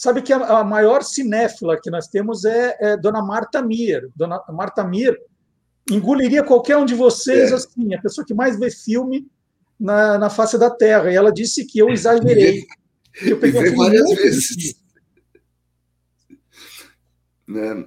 [0.00, 4.10] Sabe que a, a, maior cinéfila que nós temos é, é, Dona Marta Mir.
[4.16, 5.14] Dona Marta Mir
[5.90, 7.54] engoliria qualquer um de vocês, é.
[7.54, 9.30] assim, a pessoa que mais vê filme
[9.78, 11.12] na, na face da Terra.
[11.12, 12.66] E ela disse que eu exagerei.
[13.20, 14.74] eu peguei um várias vezes.
[17.46, 17.84] Né?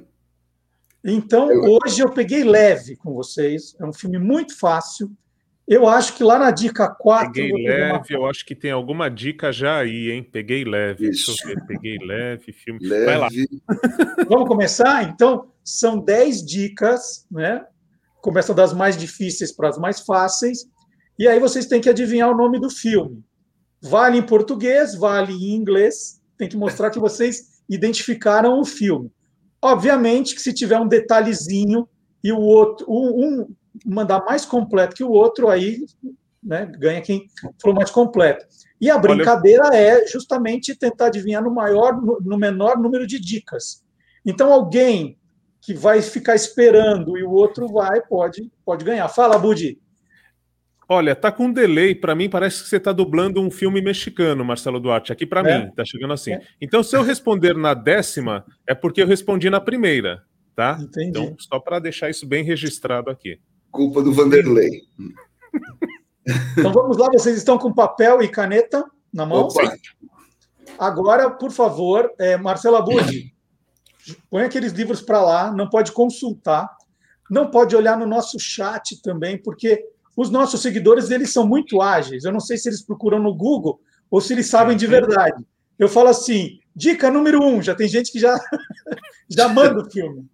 [1.06, 3.74] Então, hoje eu peguei leve com vocês.
[3.80, 5.10] É um filme muito fácil.
[5.74, 7.34] Eu acho que lá na dica 4.
[7.34, 8.22] Peguei leve, uma...
[8.22, 10.22] eu acho que tem alguma dica já aí, hein?
[10.22, 11.10] Peguei leve.
[11.10, 11.32] Isso.
[11.32, 11.66] Deixa eu ver.
[11.66, 12.80] Peguei leve, filme.
[12.80, 13.06] Leve.
[13.06, 13.28] Vai lá.
[14.30, 15.04] Vamos começar?
[15.10, 17.66] Então, são 10 dicas, né?
[18.22, 20.60] Começa das mais difíceis para as mais fáceis.
[21.18, 23.24] E aí vocês têm que adivinhar o nome do filme.
[23.82, 26.22] Vale em português, vale em inglês.
[26.38, 29.12] Tem que mostrar que vocês identificaram o filme.
[29.60, 31.90] Obviamente que se tiver um detalhezinho
[32.24, 33.48] e o outro, um,
[33.86, 35.86] mandar mais completo que o outro, aí
[36.42, 37.28] né, ganha quem
[37.62, 38.46] for mais completo.
[38.80, 39.78] E a brincadeira Olha...
[39.78, 43.84] é justamente tentar adivinhar no maior, no menor número de dicas.
[44.26, 45.18] Então, alguém
[45.62, 49.08] que vai ficar esperando e o outro vai, pode, pode ganhar.
[49.08, 49.80] Fala, Budi.
[50.88, 51.96] Olha, tá com um delay.
[51.96, 55.14] Para mim, parece que você está dublando um filme mexicano, Marcelo Duarte.
[55.14, 55.66] Aqui para é.
[55.66, 56.34] mim, tá chegando assim.
[56.34, 56.42] É.
[56.60, 60.24] Então, se eu responder na décima, é porque eu respondi na primeira,
[60.54, 60.78] tá?
[60.82, 61.10] Entendi.
[61.10, 63.40] Então, só para deixar isso bem registrado aqui.
[63.74, 64.84] Culpa do Vanderlei.
[66.58, 69.42] Então vamos lá, vocês estão com papel e caneta na mão?
[69.42, 69.76] Opa.
[70.78, 73.34] Agora, por favor, é, Marcelo Abud,
[74.30, 76.70] põe aqueles livros para lá, não pode consultar,
[77.30, 79.84] não pode olhar no nosso chat também, porque
[80.16, 82.24] os nossos seguidores eles são muito ágeis.
[82.24, 85.44] Eu não sei se eles procuram no Google ou se eles sabem de verdade.
[85.80, 88.38] Eu falo assim, dica número um, já tem gente que já,
[89.28, 90.28] já manda o filme.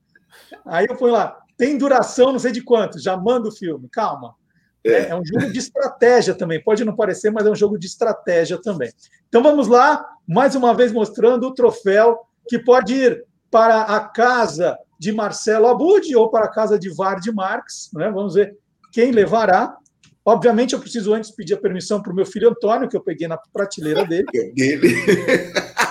[0.65, 4.33] Aí eu ponho lá, tem duração não sei de quanto, já manda o filme, calma.
[4.81, 5.09] É.
[5.09, 8.57] é um jogo de estratégia também, pode não parecer, mas é um jogo de estratégia
[8.61, 8.89] também.
[9.27, 14.77] Então vamos lá, mais uma vez mostrando o troféu que pode ir para a casa
[14.97, 17.89] de Marcelo Abud ou para a casa de Vard Marx.
[17.93, 18.09] Né?
[18.09, 18.55] Vamos ver
[18.93, 19.75] quem levará.
[20.23, 23.27] Obviamente, eu preciso antes pedir a permissão para o meu filho Antônio, que eu peguei
[23.27, 24.25] na prateleira dele.
[24.55, 24.95] dele.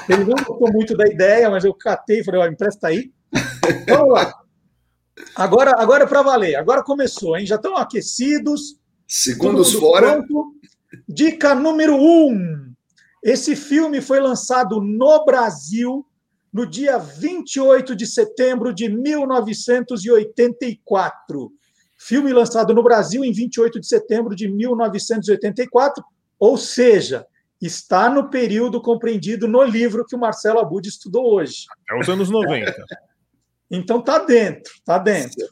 [0.08, 3.10] Ele não gostou muito da ideia, mas eu catei e falei: ó, empresta aí.
[3.86, 4.47] Vamos lá.
[5.34, 6.56] Agora, agora é para valer.
[6.56, 7.46] Agora começou, hein?
[7.46, 8.78] Já estão aquecidos.
[9.06, 10.22] Segundos fora.
[10.22, 10.54] Pronto.
[11.08, 12.72] Dica número um.
[13.22, 16.06] Esse filme foi lançado no Brasil
[16.52, 21.52] no dia 28 de setembro de 1984.
[21.96, 26.02] Filme lançado no Brasil em 28 de setembro de 1984,
[26.38, 27.26] ou seja,
[27.60, 31.66] está no período compreendido no livro que o Marcelo Abud estudou hoje.
[31.90, 32.72] É os anos 90.
[33.70, 35.48] Então tá dentro, tá dentro.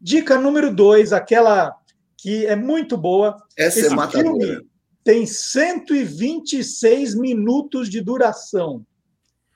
[0.00, 1.74] Dica número dois, aquela
[2.16, 3.36] que é muito boa.
[3.56, 4.70] Essa é Esse é filme
[5.02, 8.84] tem 126 minutos de duração.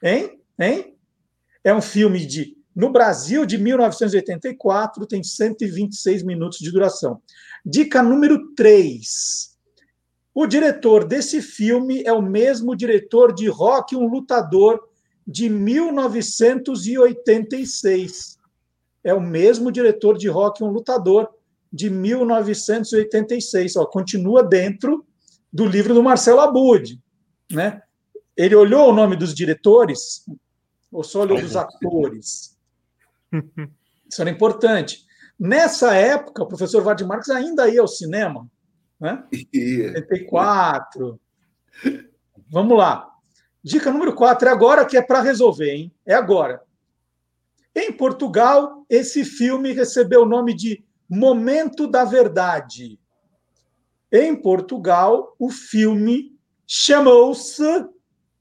[0.03, 0.41] Hein?
[0.59, 0.97] Hein?
[1.63, 7.23] É um filme de no Brasil de 1984 tem 126 minutos de duração.
[7.65, 9.55] Dica número 3.
[10.35, 14.81] O diretor desse filme é o mesmo diretor de Rock um Lutador
[15.27, 18.39] de 1986.
[19.03, 21.29] É o mesmo diretor de Rock um Lutador
[21.73, 23.75] de 1986.
[23.77, 25.07] Ó, continua dentro
[25.53, 27.01] do livro do Marcelo Abud.
[27.51, 27.83] Né?
[28.37, 30.25] Ele olhou o nome dos diretores
[30.91, 32.59] ou só olhou dos atores?
[34.11, 35.05] Isso era importante.
[35.39, 38.47] Nessa época, o professor Vard Marques ainda ia ao cinema.
[39.01, 39.25] Né?
[39.33, 41.19] 84.
[42.51, 43.14] Vamos lá.
[43.65, 45.93] Dica número 4 é agora que é para resolver, hein?
[46.05, 46.63] É agora.
[47.75, 53.01] Em Portugal, esse filme recebeu o nome de Momento da Verdade.
[54.13, 57.65] Em Portugal, o filme chamou-se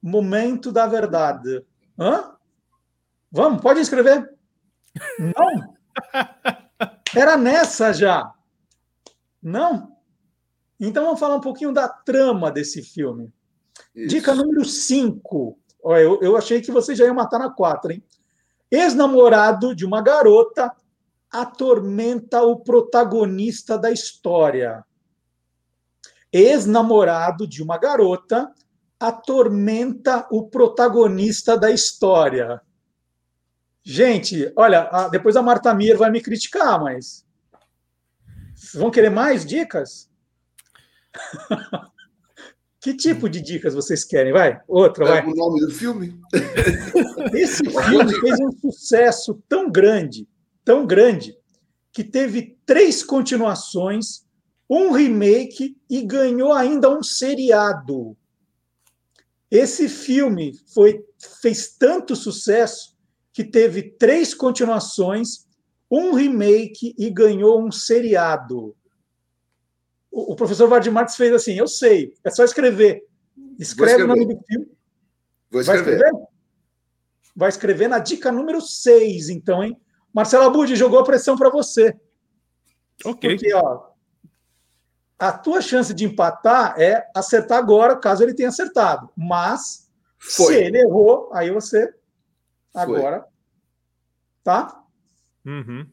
[0.01, 1.65] Momento da Verdade.
[1.97, 2.36] Hã?
[3.32, 4.30] Vamos, pode escrever.
[5.17, 5.74] Não?
[7.15, 8.30] Era nessa já.
[9.41, 9.95] Não?
[10.78, 13.34] Então vamos falar um pouquinho da trama desse filme.
[13.95, 14.07] Isso.
[14.07, 15.59] Dica número 5.
[15.84, 18.03] Eu, eu achei que você já ia matar na 4, hein?
[18.71, 20.71] Ex-namorado de uma garota
[21.32, 24.84] atormenta o protagonista da história.
[26.32, 28.51] Ex-namorado de uma garota
[28.99, 32.61] atormenta o protagonista da história.
[33.84, 37.26] Gente, olha, depois a Marta Mir vai me criticar, mas.
[38.74, 40.09] Vão querer mais dicas?
[42.84, 44.34] Que tipo de dicas vocês querem?
[44.34, 45.20] Vai, outra, vai.
[45.20, 46.20] É o nome do filme?
[47.34, 50.28] Esse filme fez um sucesso tão grande,
[50.66, 51.34] tão grande,
[51.94, 54.26] que teve três continuações,
[54.70, 58.18] um remake e ganhou ainda um seriado.
[59.50, 61.06] Esse filme foi,
[61.42, 62.98] fez tanto sucesso
[63.32, 65.48] que teve três continuações,
[65.90, 68.76] um remake e ganhou um seriado
[70.14, 73.03] o, professor Vard Marques fez assim: eu sei, é só escrever.
[73.57, 74.72] Escreve o nome do filme.
[75.49, 76.11] Vou escrever.
[77.36, 79.80] vai escrever na dica número 6, então, hein?
[80.14, 81.99] Marcelo Abud jogou a pressão para você.
[83.03, 83.30] Ok.
[83.30, 83.88] Porque, ó,
[85.18, 89.09] a tua chance de empatar é acertar agora, caso ele tenha acertado.
[89.18, 89.89] Mas,
[90.20, 90.53] Foi.
[90.53, 91.88] se ele errou, aí você.
[92.72, 92.82] Foi.
[92.82, 93.26] Agora.
[94.43, 94.84] Tá?
[95.45, 95.88] Uhum.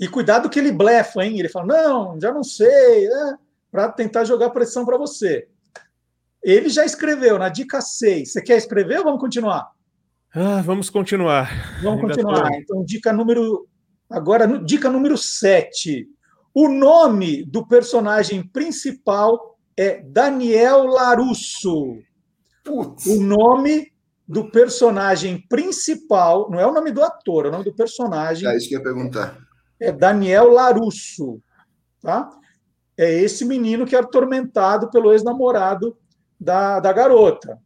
[0.00, 1.38] E cuidado que ele blefa, hein?
[1.38, 3.38] Ele fala, não, já não sei, né?
[3.72, 5.48] Para tentar jogar pressão para você.
[6.44, 8.30] Ele já escreveu na dica 6.
[8.32, 9.70] Você quer escrever ou vamos continuar?
[10.34, 11.50] Ah, vamos continuar.
[11.82, 12.50] Vamos Ainda continuar.
[12.50, 13.66] tô- Então, dica número.
[14.10, 16.06] Agora, dica número 7.
[16.54, 21.96] O nome do personagem principal é Daniel Larusso.
[22.62, 23.06] Putz.
[23.06, 23.90] O nome
[24.28, 28.56] do personagem principal, não é o nome do ator, é o nome do personagem, É
[28.56, 29.38] isso que eu ia perguntar.
[29.80, 31.40] é Daniel Larusso.
[32.00, 32.28] Tá?
[32.96, 35.96] É esse menino que é atormentado pelo ex-namorado
[36.38, 37.58] da, da garota.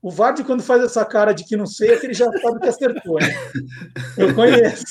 [0.00, 2.60] O Vardy, quando faz essa cara de que não sei, é que ele já sabe
[2.60, 3.18] que acertou.
[3.20, 3.28] Hein?
[4.16, 4.84] Eu conheço.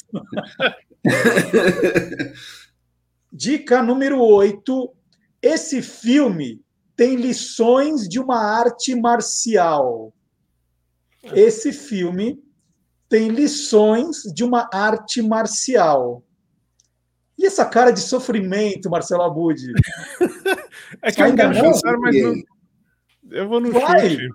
[3.31, 4.93] Dica número 8.
[5.41, 6.61] Esse filme
[6.95, 10.13] tem lições de uma arte marcial.
[11.23, 12.41] Esse filme
[13.07, 16.23] tem lições de uma arte marcial.
[17.37, 19.61] E essa cara de sofrimento, Marcelo Abud?
[21.01, 21.73] É que eu Ainda quero não?
[21.73, 22.35] pensar, mas não...
[23.29, 24.09] eu vou no Vai.
[24.09, 24.29] chute.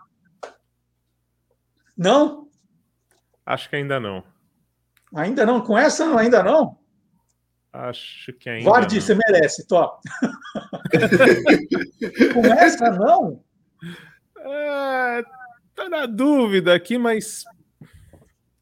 [1.97, 2.47] Não?
[3.47, 4.23] Acho que ainda não.
[5.15, 5.63] Ainda não?
[5.63, 6.79] Com essa, não, ainda não?
[7.73, 10.03] Acho que ainda Vardy, você merece, top.
[12.35, 13.43] Com essa, não?
[14.39, 15.23] É,
[15.75, 17.45] tá na dúvida aqui, mas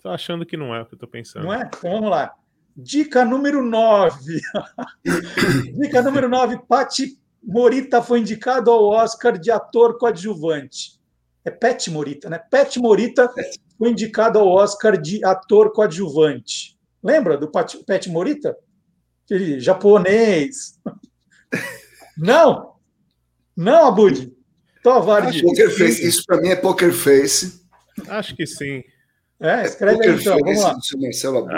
[0.01, 1.45] tô achando que não é o que eu tô pensando.
[1.45, 1.63] Não é?
[1.67, 2.35] Então vamos lá.
[2.83, 4.41] Dica número 9.
[5.79, 6.61] Dica número 9.
[6.69, 11.01] Pati Morita foi indicado ao Oscar de ator coadjuvante.
[11.45, 12.39] É Pat Morita, né?
[12.39, 13.33] Pat Morita
[13.79, 16.79] foi indicado ao Oscar de ator coadjuvante.
[17.03, 18.57] Lembra do Pat, Pat Morita?
[19.25, 20.79] Aquele japonês.
[22.17, 22.75] Não!
[23.57, 24.33] Não, Abud.
[24.83, 25.43] Tovardi.
[25.43, 26.07] Poker face.
[26.07, 27.63] Isso para mim é poker face.
[28.09, 28.83] Acho que sim.
[29.41, 30.39] É, escreve aí então.
[30.39, 30.77] Vamos lá.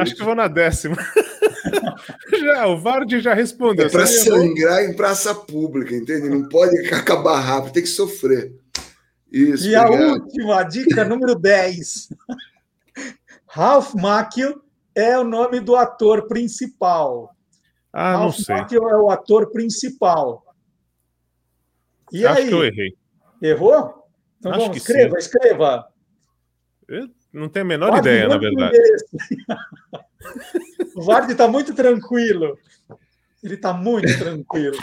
[0.01, 0.97] Acho que eu vou na décima.
[2.41, 3.87] já, o Vardy já respondeu.
[3.87, 6.29] É para sangrar em praça pública, entende?
[6.29, 8.55] Não pode acabar rápido, tem que sofrer.
[9.31, 10.13] Isso, E a obrigado.
[10.13, 12.11] última dica, número 10.
[13.49, 14.63] Ralph Macchio
[14.95, 17.35] é o nome do ator principal.
[17.93, 18.55] Ah, não Ralph sei.
[18.55, 20.45] Macchio é o ator principal.
[22.13, 22.49] E Acho aí?
[22.49, 22.95] que eu errei.
[23.41, 24.07] Errou?
[24.39, 25.27] Então Acho vamos, que escreva, sim.
[25.27, 25.89] escreva.
[26.87, 28.79] Eu não tenho a menor Vardy, ideia, na verdade.
[30.95, 32.59] o Vardy está muito tranquilo.
[33.43, 34.77] Ele está muito tranquilo.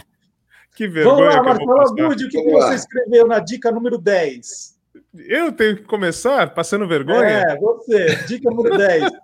[0.75, 2.05] Que Vamos vergonha lá, eu vou Marcelo.
[2.05, 2.67] Abud, o que, que Vamos lá.
[2.69, 4.77] você escreveu na dica número 10?
[5.13, 7.27] Eu tenho que começar passando vergonha?
[7.27, 8.15] É, você.
[8.27, 9.11] Dica número 10.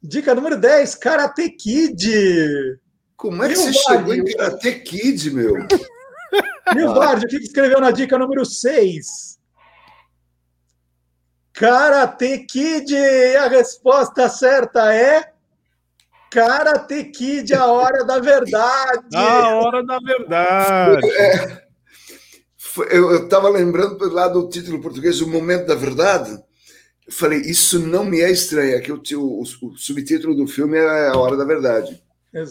[0.00, 2.78] Dica número 10, Karate Kid.
[3.16, 5.56] Como é que você chegou em Karate Kid, meu?
[6.76, 9.37] E o Vardy, o que que escreveu na dica número 6?
[11.52, 12.94] Karate Kid.
[13.36, 15.30] A resposta certa é
[16.30, 19.06] Karate Kid, a hora da verdade.
[19.14, 21.62] A hora da verdade.
[22.56, 26.30] Foi- Eu estava lembrando lá do título português, O Momento da Verdade.
[27.06, 30.76] Eu falei, isso não me é estranho, é que o, o- o subtítulo do filme
[30.76, 32.00] é A Hora da Verdade.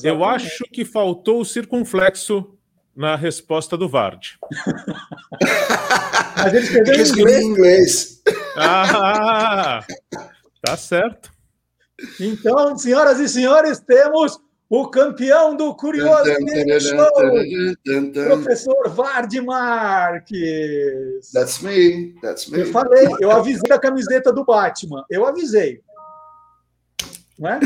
[0.04, 2.58] Eu acho que faltou o circunflexo
[2.96, 4.40] na resposta do Vardy.
[6.36, 8.22] Mas ele escreveu Eu em escrevi em inglês.
[8.58, 9.86] Ah,
[10.62, 11.32] tá certo.
[12.20, 14.40] Então, senhoras e senhores, temos
[14.70, 16.30] o campeão do Curioso
[16.82, 21.32] Show, professor Vardy Marques.
[21.34, 22.60] That's me, that's me.
[22.60, 25.06] Eu falei, eu avisei a camiseta do Batman.
[25.10, 25.82] Eu avisei.
[27.40, 27.60] Não é?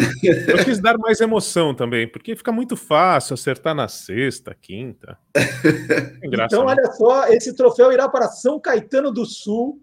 [0.48, 5.18] Eu quis dar mais emoção também, porque fica muito fácil acertar na sexta, quinta.
[6.30, 6.74] Graça, Então, né?
[6.74, 9.82] olha só, esse troféu irá para São Caetano do Sul,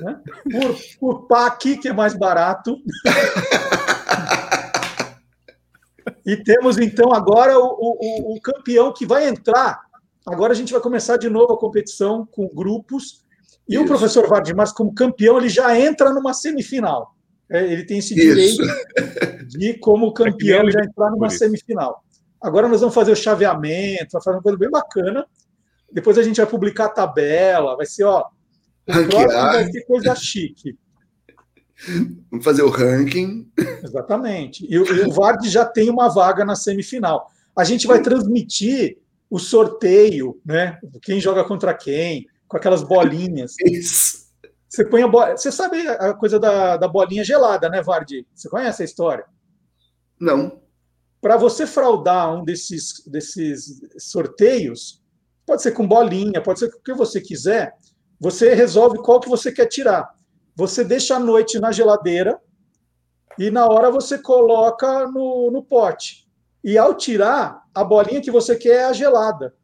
[0.00, 0.20] né?
[0.50, 2.76] por, por PAC, que é mais barato.
[6.24, 9.80] E temos, então, agora o, o- o campeão que vai entrar.
[10.26, 13.24] Agora a gente vai começar de novo a competição com grupos.
[13.68, 13.88] E o Isso.
[13.88, 17.14] professor Vardimar, como campeão, ele já entra numa semifinal.
[17.50, 18.58] É, Ele tem esse Isso.
[18.62, 21.38] direito de, como campeão, já entrar numa isso.
[21.38, 22.02] semifinal.
[22.42, 25.26] Agora nós vamos fazer o chaveamento, vai fazer uma coisa bem bacana.
[25.90, 28.24] Depois a gente vai publicar a tabela, vai ser, ó.
[28.88, 29.28] O Ranquear.
[29.28, 30.78] próximo vai ser coisa chique.
[32.30, 33.48] Vamos fazer o ranking.
[33.84, 34.66] Exatamente.
[34.68, 37.30] E, o- e o Vard já tem uma vaga na semifinal.
[37.56, 38.98] A gente vai transmitir
[39.30, 40.78] o sorteio, né?
[41.02, 43.54] Quem joga contra quem, com aquelas bolinhas.
[43.64, 44.26] Isso.
[44.68, 45.36] Você põe a bola.
[45.36, 48.26] Você sabe a coisa da, da bolinha gelada, né, Vardi?
[48.34, 49.24] Você conhece a história?
[50.20, 50.60] Não.
[51.20, 55.02] Para você fraudar um desses, desses sorteios,
[55.46, 57.72] pode ser com bolinha, pode ser com o que você quiser,
[58.20, 60.12] você resolve qual que você quer tirar.
[60.56, 62.40] Você deixa a noite na geladeira
[63.38, 66.26] e na hora você coloca no, no pote.
[66.64, 69.54] E ao tirar, a bolinha que você quer é a gelada.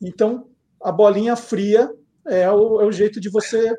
[0.00, 0.50] Então,
[0.82, 1.90] a bolinha fria
[2.26, 3.74] é o, é o jeito de você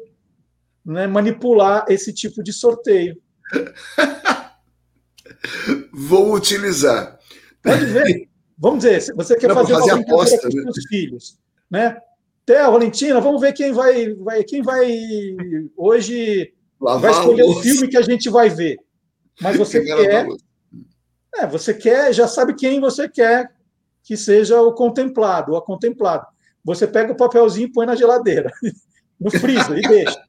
[0.84, 3.22] né, manipular esse tipo de sorteio.
[5.94, 7.20] Vou utilizar.
[7.62, 8.28] Pode ver.
[8.58, 10.64] Vamos dizer, você quer Não, fazer, fazer uma aposta com né?
[10.64, 11.38] seus filhos,
[11.70, 11.98] né?
[12.46, 14.88] Té, Valentina, vamos ver quem vai, vai quem vai
[15.76, 18.78] hoje Lavar vai escolher o filme que a gente vai ver.
[19.42, 20.28] Mas você quer,
[21.36, 23.54] é, você quer, já sabe quem você quer
[24.04, 26.28] que seja o contemplado, ou a contemplado.
[26.64, 28.52] Você pega o papelzinho e põe na geladeira,
[29.20, 30.24] no freezer e deixa.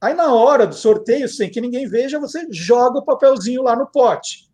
[0.00, 3.86] Aí na hora do sorteio, sem que ninguém veja, você joga o papelzinho lá no
[3.86, 4.48] pote.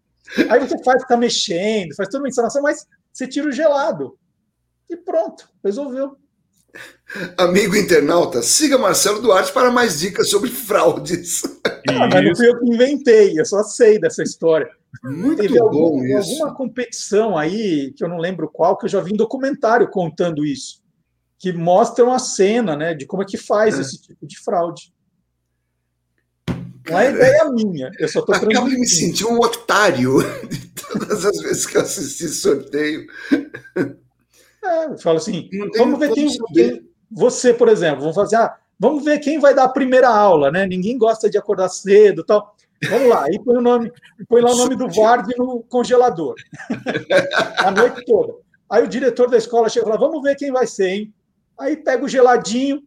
[0.50, 4.18] Aí você faz ficar mexendo, faz toda uma instalação, mas você tira o gelado.
[4.88, 6.16] E pronto, resolveu.
[7.38, 11.42] Amigo internauta, siga Marcelo Duarte para mais dicas sobre fraudes.
[11.88, 14.68] Ah, mas não fui eu que inventei, eu só sei dessa história.
[15.02, 16.30] Muito Teve bom algum, isso.
[16.30, 20.44] alguma competição aí, que eu não lembro qual, que eu já vi em documentário contando
[20.44, 20.82] isso,
[21.38, 23.80] que mostram a cena né, de como é que faz é.
[23.80, 24.92] esse tipo de fraude.
[26.90, 30.18] Não é ideia minha, eu só estou Acabo de me sentir um otário
[30.48, 33.06] de todas as vezes que eu assisti sorteio.
[34.64, 38.36] É, eu falo assim, vamos ver quem, quem, Você, por exemplo, vamos fazer.
[38.36, 40.66] Ah, vamos ver quem vai dar a primeira aula, né?
[40.66, 42.54] Ninguém gosta de acordar cedo tal.
[42.88, 43.92] Vamos lá, aí põe o nome,
[44.28, 46.34] põe lá o nome do Vard no congelador.
[47.58, 48.34] a noite toda.
[48.70, 51.14] Aí o diretor da escola chega e fala: vamos ver quem vai ser, hein?
[51.58, 52.82] Aí pega o geladinho.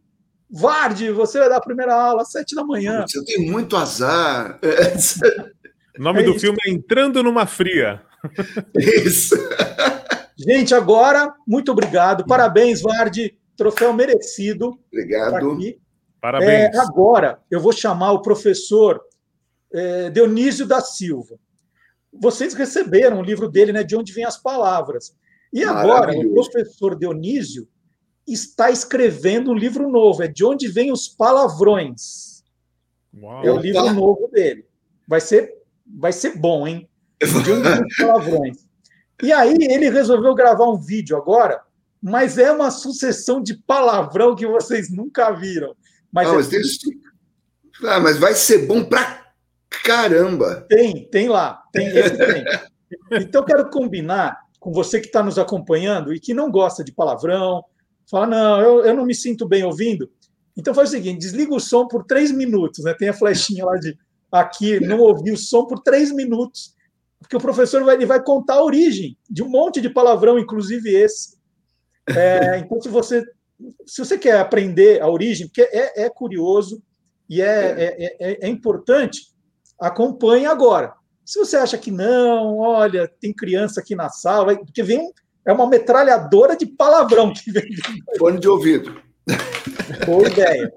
[0.50, 3.04] Vard, você vai dar a primeira aula às sete da manhã.
[3.06, 4.58] Você tem muito azar.
[5.98, 6.40] O nome é do isso.
[6.40, 8.00] filme é Entrando numa Fria.
[8.78, 9.36] Isso.
[10.36, 12.24] Gente, agora, muito obrigado.
[12.26, 13.34] Parabéns, Vard.
[13.56, 14.78] Troféu merecido.
[14.90, 15.58] Obrigado.
[16.20, 16.74] Parabéns.
[16.74, 19.00] É, agora, eu vou chamar o professor
[19.72, 21.36] é, Dionísio da Silva.
[22.12, 23.82] Vocês receberam o livro dele, né?
[23.82, 25.14] De onde vêm as palavras.
[25.52, 27.68] E agora, o professor Dionísio
[28.26, 30.22] está escrevendo um livro novo.
[30.22, 32.44] É De onde vêm os palavrões.
[33.14, 33.44] Uau.
[33.44, 34.64] É o livro novo dele.
[35.06, 35.52] Vai ser,
[35.84, 36.88] vai ser bom, hein?
[37.20, 38.71] De onde vêm os palavrões.
[39.20, 41.60] E aí ele resolveu gravar um vídeo agora,
[42.00, 45.74] mas é uma sucessão de palavrão que vocês nunca viram.
[46.12, 46.60] Mas, ah, é mas, tem...
[47.84, 49.32] ah, mas vai ser bom pra
[49.84, 50.66] caramba.
[50.68, 51.62] Tem, tem lá.
[51.72, 52.44] Tem, esse tem.
[53.12, 57.64] Então, quero combinar com você que está nos acompanhando e que não gosta de palavrão,
[58.08, 60.08] fala, não, eu, eu não me sinto bem ouvindo.
[60.56, 62.94] Então faz o seguinte, desliga o som por três minutos, né?
[62.94, 63.96] Tem a flechinha lá de
[64.30, 66.74] aqui, não ouvir o som por três minutos
[67.22, 70.94] porque o professor vai, ele vai contar a origem de um monte de palavrão, inclusive
[70.94, 71.38] esse.
[72.08, 73.24] É, então, se você,
[73.86, 76.82] se você quer aprender a origem, porque é, é curioso
[77.30, 79.28] e é, é, é, é importante,
[79.80, 80.92] acompanhe agora.
[81.24, 85.10] Se você acha que não, olha, tem criança aqui na sala, porque vem
[85.44, 87.68] é uma metralhadora de palavrão que vem.
[88.18, 89.00] Fone de ouvido.
[90.06, 90.72] Boa ideia.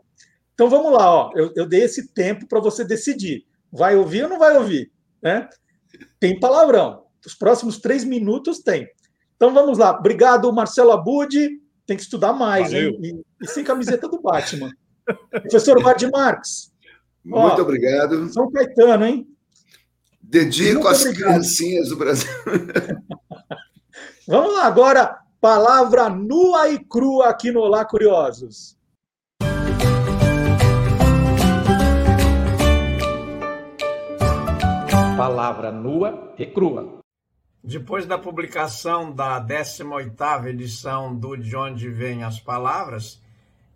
[0.53, 1.31] Então vamos lá, ó.
[1.35, 3.45] Eu, eu dei esse tempo para você decidir.
[3.71, 4.91] Vai ouvir ou não vai ouvir?
[5.21, 5.47] Né?
[6.19, 7.03] Tem palavrão.
[7.25, 8.87] Os próximos três minutos tem.
[9.35, 9.91] Então vamos lá.
[9.97, 11.35] Obrigado, Marcelo Abud.
[11.85, 12.97] Tem que estudar mais, hein?
[13.01, 14.71] E, e, sem camiseta do Batman.
[15.29, 16.71] Professor Vard Marques.
[17.23, 18.31] Muito ó, obrigado.
[18.31, 19.27] São Caetano, hein?
[20.21, 22.29] Dedico às criancinhas do Brasil.
[24.27, 28.75] Vamos lá, agora, palavra nua e crua aqui no Olá Curiosos.
[35.15, 36.99] Palavra nua e crua.
[37.63, 43.21] Depois da publicação da 18ª edição do De Onde Vêm as Palavras,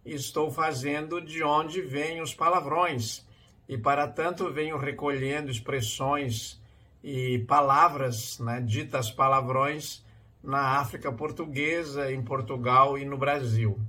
[0.04, 3.26] estou fazendo De Onde Vêm os Palavrões,
[3.70, 6.62] e para tanto venho recolhendo expressões
[7.02, 10.04] e palavras, né, ditas palavrões,
[10.44, 13.80] na África Portuguesa, em Portugal e no Brasil.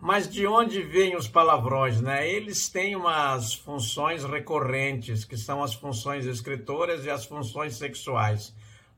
[0.00, 2.26] Mas de onde vêm os palavrões, né?
[2.26, 8.54] Eles têm umas funções recorrentes, que são as funções escritoras e as funções sexuais.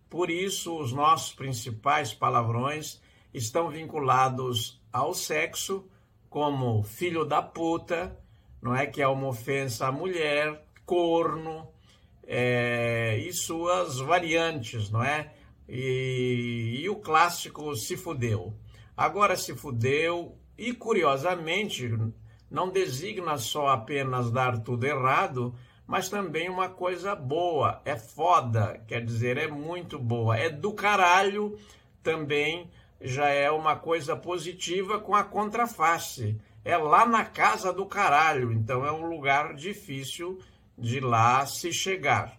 [0.09, 3.01] Por isso, os nossos principais palavrões
[3.35, 5.89] estão vinculados ao sexo,
[6.31, 8.17] como filho da puta,
[8.61, 11.69] não é que é uma ofensa à mulher, corno,
[12.25, 15.33] é, e suas variantes, não é?
[15.69, 18.55] E, e o clássico se fudeu.
[18.97, 21.91] Agora se fudeu, e, curiosamente,
[22.51, 25.55] não designa só apenas dar tudo errado,
[25.87, 27.81] mas também uma coisa boa.
[27.85, 30.37] É foda, quer dizer, é muito boa.
[30.37, 31.59] É do caralho
[32.03, 32.71] também
[33.01, 36.41] já é uma coisa positiva com a contraface.
[36.65, 40.39] É lá na casa do caralho, então é um lugar difícil
[40.79, 42.39] de lá se chegar.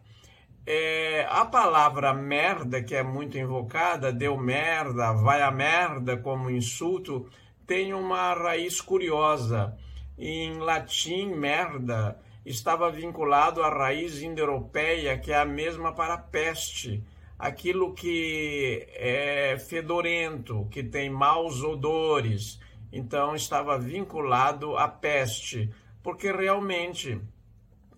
[0.66, 7.30] É, a palavra merda, que é muito invocada, deu merda, vai a merda como insulto,
[7.66, 9.78] tem uma raiz curiosa.
[10.18, 17.04] Em latim, merda estava vinculado à raiz indo-europeia, que é a mesma para peste
[17.44, 22.60] aquilo que é fedorento, que tem maus odores.
[22.92, 25.70] Então estava vinculado à peste,
[26.02, 27.20] porque realmente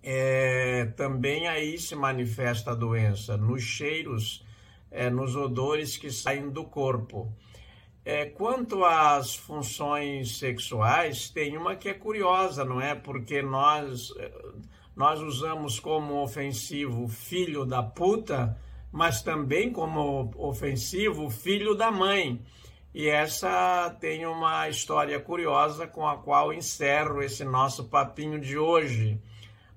[0.02, 4.44] é, também aí se manifesta a doença, nos cheiros,
[4.90, 7.32] é, nos odores que saem do corpo.
[8.08, 12.94] É, quanto às funções sexuais, tem uma que é curiosa, não é?
[12.94, 14.14] Porque nós,
[14.94, 18.56] nós usamos como ofensivo filho da puta,
[18.92, 22.40] mas também como ofensivo filho da mãe.
[22.94, 29.20] E essa tem uma história curiosa com a qual encerro esse nosso papinho de hoje.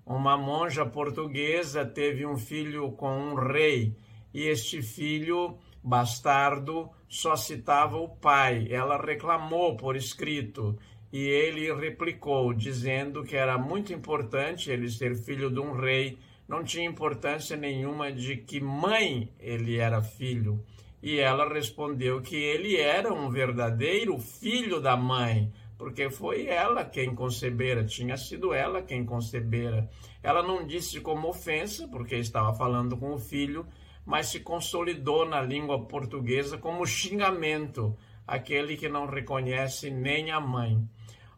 [0.06, 3.98] Uma monja portuguesa teve um filho com um rei,
[4.32, 8.68] e este filho, bastardo, só citava o pai.
[8.70, 10.78] Ela reclamou por escrito,
[11.12, 16.18] e ele replicou, dizendo que era muito importante ele ser filho de um rei
[16.50, 20.66] não tinha importância nenhuma de que mãe ele era filho.
[21.02, 27.14] E ela respondeu que ele era um verdadeiro filho da mãe, porque foi ela quem
[27.14, 29.88] concebera, tinha sido ela quem concebera.
[30.24, 33.66] Ela não disse como ofensa, porque estava falando com o filho,
[34.10, 37.96] mas se consolidou na língua portuguesa como xingamento,
[38.26, 40.84] aquele que não reconhece nem a mãe.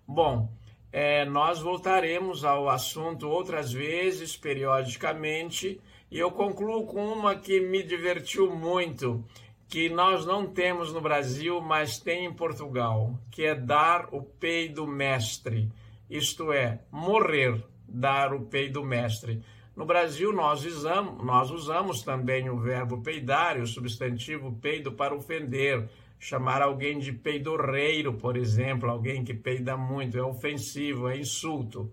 [0.07, 0.49] Bom,
[0.89, 7.83] é, nós voltaremos ao assunto outras vezes, periodicamente, e eu concluo com uma que me
[7.83, 9.21] divertiu muito,
[9.67, 14.87] que nós não temos no Brasil, mas tem em Portugal, que é dar o peido
[14.87, 15.69] mestre,
[16.09, 19.43] isto é, morrer, dar o peido mestre.
[19.75, 25.89] No Brasil, nós usamos, nós usamos também o verbo peidar o substantivo peido para ofender,
[26.23, 31.91] Chamar alguém de peidorreiro, por exemplo, alguém que peida muito, é ofensivo, é insulto.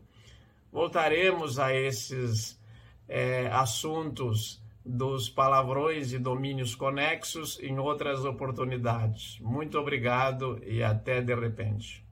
[0.71, 2.61] Voltaremos a esses
[3.09, 9.39] é, assuntos dos palavrões e domínios conexos em outras oportunidades.
[9.41, 12.07] Muito obrigado e até de repente.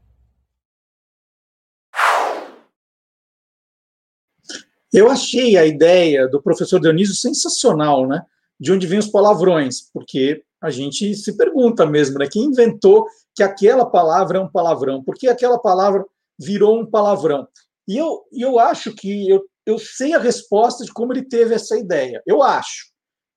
[4.96, 8.22] Eu achei a ideia do professor Dionísio sensacional, né?
[8.58, 12.26] De onde vêm os palavrões, porque a gente se pergunta mesmo, né?
[12.26, 15.04] Quem inventou que aquela palavra é um palavrão?
[15.04, 16.02] Por que aquela palavra
[16.40, 17.46] virou um palavrão?
[17.86, 21.76] E eu, eu acho que eu, eu sei a resposta de como ele teve essa
[21.76, 22.22] ideia.
[22.26, 22.86] Eu acho.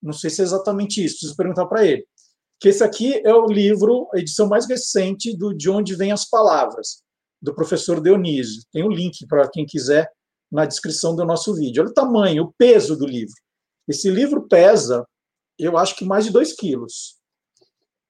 [0.02, 2.06] Não sei se é exatamente isso, preciso perguntar para ele.
[2.58, 6.24] Que esse aqui é o livro, a edição mais recente do De Onde Vêm as
[6.24, 7.04] Palavras,
[7.42, 8.64] do professor Dionísio.
[8.72, 10.10] Tem o um link para quem quiser
[10.52, 11.82] na descrição do nosso vídeo.
[11.82, 13.34] Olha o tamanho, o peso do livro.
[13.88, 15.06] Esse livro pesa
[15.58, 17.18] eu acho que mais de 2 quilos.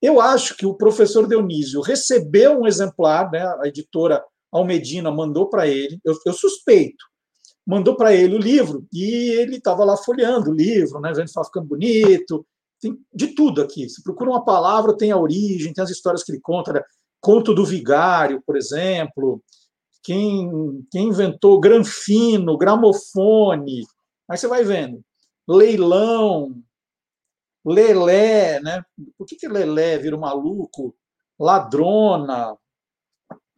[0.01, 5.67] Eu acho que o professor Dionísio recebeu um exemplar, né, a editora Almedina mandou para
[5.67, 7.03] ele, eu, eu, suspeito,
[7.65, 11.31] mandou para ele o livro e ele estava lá folheando o livro, né, vendo se
[11.31, 12.45] estava ficando bonito,
[12.79, 13.89] tem de tudo aqui.
[13.89, 16.81] Se procura uma palavra, tem a origem, tem as histórias que ele conta, né?
[17.19, 19.43] conto do vigário, por exemplo,
[20.03, 23.83] quem, quem inventou granfino, gramofone,
[24.29, 25.01] aí você vai vendo,
[25.47, 26.55] leilão,
[27.65, 28.81] Lelé, né?
[29.17, 30.95] Por que, que Lelé vira um maluco?
[31.39, 32.55] Ladrona.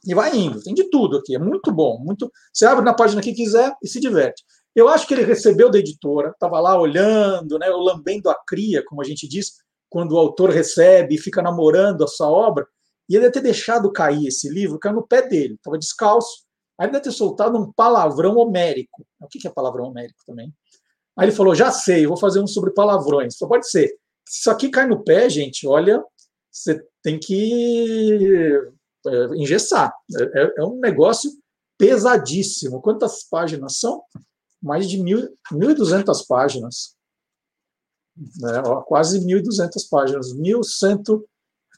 [0.06, 2.00] E vai indo, tem de tudo aqui, é muito bom.
[2.00, 2.32] muito.
[2.52, 4.44] Você abre na página que quiser e se diverte.
[4.76, 9.02] Eu acho que ele recebeu da editora, estava lá olhando, né, lambendo a cria, como
[9.02, 9.58] a gente diz,
[9.90, 12.66] quando o autor recebe e fica namorando a sua obra,
[13.12, 16.46] e ele deve ter deixado cair esse livro, caiu no pé dele, estava descalço,
[16.80, 19.06] aí ele deve ter soltado um palavrão homérico.
[19.20, 20.54] O que é palavrão homérico também?
[21.18, 23.36] Aí ele falou: já sei, vou fazer um sobre palavrões.
[23.36, 23.90] Só pode ser.
[24.26, 26.02] Se isso aqui cai no pé, gente, olha,
[26.50, 28.58] você tem que
[29.06, 29.94] é, engessar.
[30.18, 31.30] É, é um negócio
[31.78, 32.82] pesadíssimo.
[32.82, 34.02] Quantas páginas são?
[34.64, 36.96] Mais de 1.200 páginas.
[38.46, 40.34] É, ó, quase 1.200 páginas.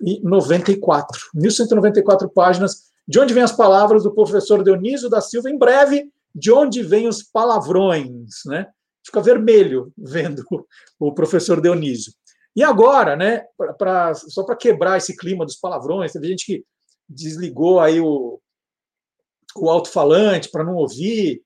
[0.02, 1.06] 1.194.
[1.36, 2.92] 1.194 páginas.
[3.08, 5.50] De onde vêm as palavras do professor Dionísio da Silva?
[5.50, 8.68] Em breve, de onde vêm os palavrões, né?
[9.06, 10.44] fica vermelho vendo
[11.00, 12.14] o professor Dionísio.
[12.56, 16.66] E agora, né, pra, pra só para quebrar esse clima dos palavrões, teve gente que
[17.10, 18.40] desligou aí o,
[19.56, 21.44] o alto-falante para não ouvir.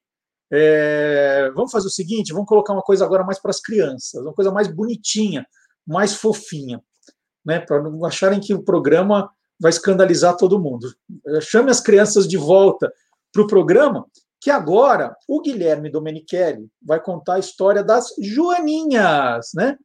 [0.52, 4.34] É, vamos fazer o seguinte: vamos colocar uma coisa agora mais para as crianças, uma
[4.34, 5.46] coisa mais bonitinha,
[5.86, 6.82] mais fofinha,
[7.48, 7.62] né?
[7.62, 10.94] Para não acharem que o programa vai escandalizar todo mundo.
[11.42, 12.92] Chame as crianças de volta
[13.32, 14.06] para o programa,
[14.42, 19.78] que agora o Guilherme Domenichelli vai contar a história das Joaninhas, né?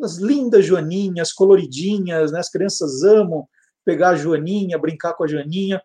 [0.00, 2.38] As lindas Joaninhas, coloridinhas, né?
[2.38, 3.46] As crianças amam
[3.84, 5.82] pegar a Joaninha, brincar com a Joaninha.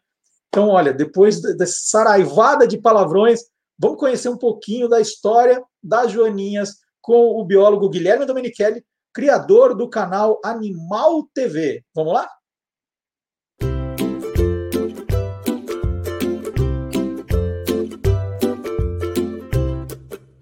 [0.49, 3.41] Então, olha, depois dessa saraivada de palavrões,
[3.77, 8.85] vamos conhecer um pouquinho da história das Joaninhas com o biólogo Guilherme Domenichelli,
[9.15, 11.81] criador do canal Animal TV.
[11.95, 12.27] Vamos lá?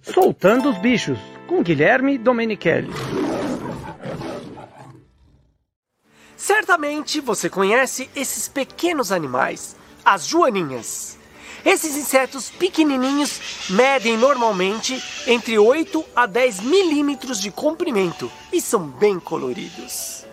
[0.01, 2.89] Soltando os Bichos, com Guilherme Domenichelli.
[6.35, 11.19] Certamente você conhece esses pequenos animais, as joaninhas.
[11.65, 19.18] Esses insetos pequenininhos medem normalmente entre 8 a 10 milímetros de comprimento e são bem
[19.18, 20.26] coloridos.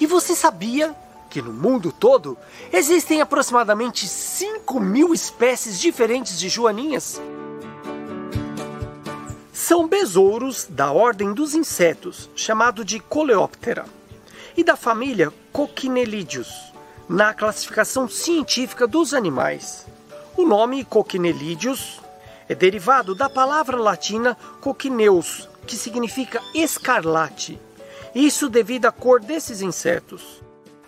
[0.00, 0.96] E você sabia
[1.28, 2.38] que no mundo todo
[2.72, 7.20] existem aproximadamente 5 mil espécies diferentes de joaninhas?
[9.52, 13.84] São besouros da ordem dos insetos, chamado de Coleoptera,
[14.56, 16.72] e da família Coccinellidius,
[17.06, 19.86] na classificação científica dos animais.
[20.38, 22.00] O nome Coccinellidius
[22.48, 27.60] é derivado da palavra latina coccineus, que significa escarlate.
[28.14, 30.40] Isso devido à cor desses insetos.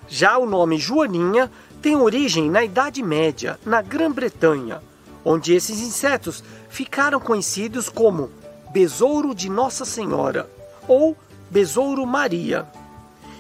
[0.07, 1.51] Já o nome Joaninha
[1.83, 4.81] tem origem na Idade Média, na Grã-Bretanha,
[5.25, 8.31] onde esses insetos ficaram conhecidos como
[8.71, 10.49] Besouro de Nossa Senhora
[10.87, 11.17] ou
[11.51, 12.69] Besouro Maria.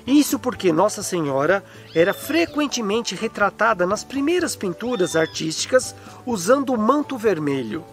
[0.06, 1.64] Isso porque Nossa Senhora
[1.94, 5.94] era frequentemente retratada nas primeiras pinturas artísticas
[6.24, 7.84] usando o manto vermelho.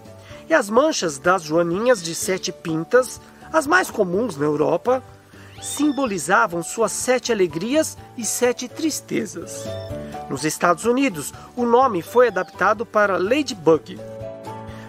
[0.49, 3.19] E as manchas das joaninhas de sete pintas,
[3.51, 5.03] as mais comuns na Europa,
[5.61, 9.63] simbolizavam suas sete alegrias e sete tristezas.
[10.29, 13.99] Nos Estados Unidos, o nome foi adaptado para Ladybug.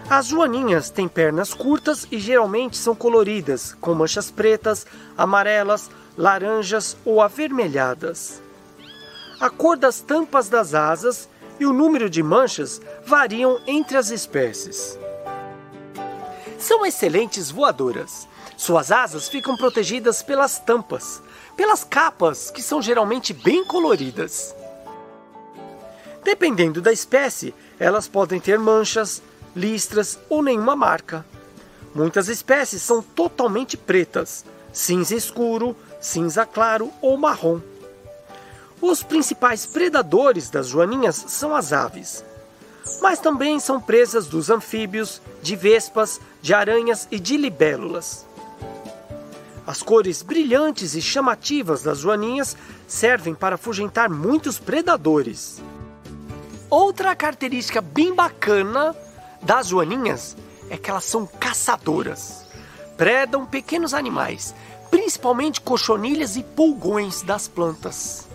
[0.09, 4.85] As joaninhas têm pernas curtas e geralmente são coloridas, com manchas pretas,
[5.17, 5.89] amarelas,
[6.19, 8.43] laranjas ou avermelhadas.
[9.39, 14.99] A cor das tampas das asas e o número de manchas variam entre as espécies.
[16.57, 18.27] São excelentes voadoras.
[18.57, 21.21] Suas asas ficam protegidas pelas tampas,
[21.55, 24.53] pelas capas, que são geralmente bem coloridas.
[26.21, 29.21] Dependendo da espécie, elas podem ter manchas,
[29.55, 31.25] listras ou nenhuma marca.
[31.95, 34.43] Muitas espécies são totalmente pretas,
[34.73, 37.59] cinza escuro, cinza claro ou marrom.
[38.81, 42.23] Os principais predadores das joaninhas são as aves,
[43.01, 48.25] mas também são presas dos anfíbios, de vespas, de aranhas e de libélulas.
[49.67, 52.57] As cores brilhantes e chamativas das joaninhas
[52.87, 55.61] servem para afugentar muitos predadores.
[56.69, 58.95] Outra característica bem bacana
[59.41, 60.35] das joaninhas
[60.69, 62.45] é que elas são caçadoras.
[62.97, 64.55] Predam pequenos animais,
[64.89, 68.27] principalmente cochonilhas e pulgões das plantas.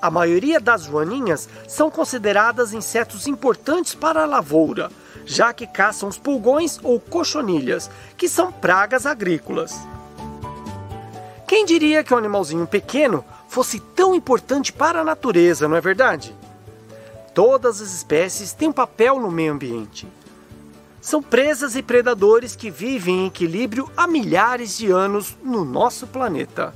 [0.00, 4.90] A maioria das joaninhas são consideradas insetos importantes para a lavoura,
[5.26, 9.76] já que caçam os pulgões ou cochonilhas, que são pragas agrícolas.
[11.48, 16.34] Quem diria que um animalzinho pequeno fosse tão importante para a natureza, não é verdade?
[17.34, 20.06] Todas as espécies têm um papel no meio ambiente.
[21.00, 26.74] São presas e predadores que vivem em equilíbrio há milhares de anos no nosso planeta.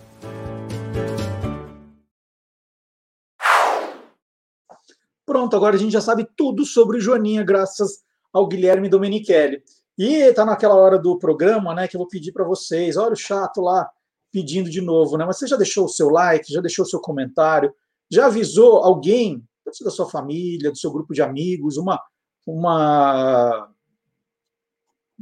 [5.26, 9.62] Pronto, agora a gente já sabe tudo sobre Joaninha, graças ao Guilherme Domenichelli.
[9.98, 12.96] E está naquela hora do programa, né, que eu vou pedir para vocês.
[12.96, 13.90] Olha o chato lá
[14.32, 15.24] pedindo de novo, né?
[15.26, 17.72] Mas você já deixou o seu like, já deixou o seu comentário,
[18.10, 19.44] já avisou alguém,
[19.82, 22.00] da sua família, do seu grupo de amigos, uma
[22.46, 23.71] uma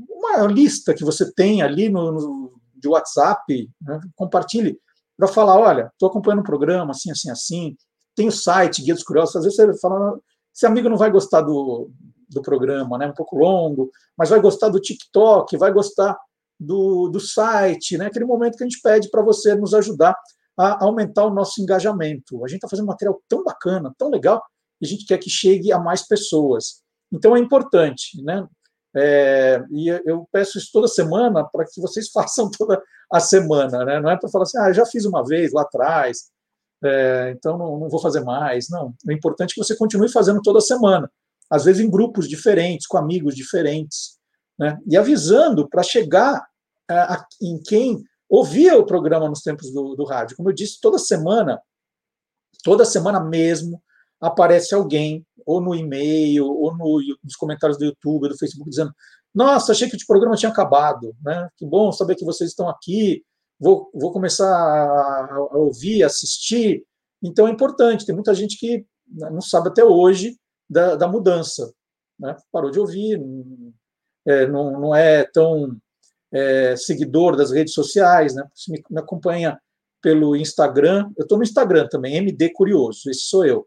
[0.09, 4.01] uma lista que você tem ali no, no de WhatsApp, né?
[4.17, 4.79] compartilhe
[5.17, 7.77] para falar, olha, estou acompanhando um programa assim, assim, assim,
[8.15, 10.19] tem o site Guia dos Curiosos, às vezes você fala,
[10.55, 11.91] esse amigo não vai gostar do,
[12.29, 13.07] do programa, né?
[13.07, 16.19] Um pouco longo, mas vai gostar do TikTok, vai gostar
[16.59, 18.07] do, do site, né?
[18.07, 20.17] Aquele momento que a gente pede para você nos ajudar
[20.59, 22.45] a aumentar o nosso engajamento.
[22.45, 24.43] A gente está fazendo um material tão bacana, tão legal,
[24.81, 26.83] e a gente quer que chegue a mais pessoas.
[27.13, 28.47] Então é importante, né?
[28.97, 34.01] É, e eu peço isso toda semana para que vocês façam toda a semana, né?
[34.01, 36.31] Não é para falar assim, ah, já fiz uma vez lá atrás,
[36.83, 38.69] é, então não, não, vou fazer mais.
[38.69, 41.11] Não, o importante é que você continue fazendo toda semana.
[41.51, 44.19] às vezes em grupos diferentes, com amigos diferentes,
[44.59, 44.79] né?
[44.87, 46.47] e avisando para chegar
[46.89, 50.37] a, a, em quem ouvia o programa nos tempos do, do rádio.
[50.37, 51.61] Como eu disse, toda semana,
[52.63, 53.83] toda semana mesmo,
[54.21, 58.93] aparece alguém, ou no e-mail, ou no, nos comentários do YouTube, do Facebook, dizendo:
[59.35, 61.49] Nossa, achei que o programa tinha acabado, né?
[61.57, 63.23] Que bom saber que vocês estão aqui,
[63.59, 66.85] vou, vou começar a, a ouvir, assistir.
[67.23, 70.37] Então é importante, tem muita gente que não sabe até hoje
[70.69, 71.73] da, da mudança,
[72.19, 72.37] né?
[72.53, 73.21] parou de ouvir,
[74.27, 75.77] é, não, não é tão
[76.33, 78.47] é, seguidor das redes sociais, né?
[78.55, 79.61] Se me, me acompanha
[80.01, 83.67] pelo Instagram, eu estou no Instagram também, MD Curioso, esse sou eu.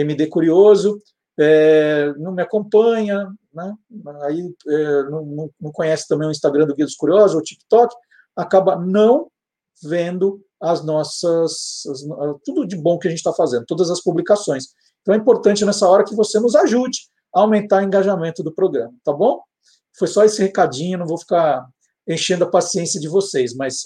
[0.00, 1.00] MD Curioso,
[1.38, 3.74] é, não me acompanha, né?
[4.22, 7.94] aí é, não, não, conhece também o Instagram do Guia dos Curiosos, ou o TikTok,
[8.36, 9.28] acaba não
[9.82, 12.04] vendo as nossas, as,
[12.44, 14.66] tudo de bom que a gente está fazendo, todas as publicações.
[15.02, 16.98] Então é importante nessa hora que você nos ajude
[17.34, 19.40] a aumentar o engajamento do programa, tá bom?
[19.96, 21.66] Foi só esse recadinho, não vou ficar
[22.06, 23.82] enchendo a paciência de vocês, mas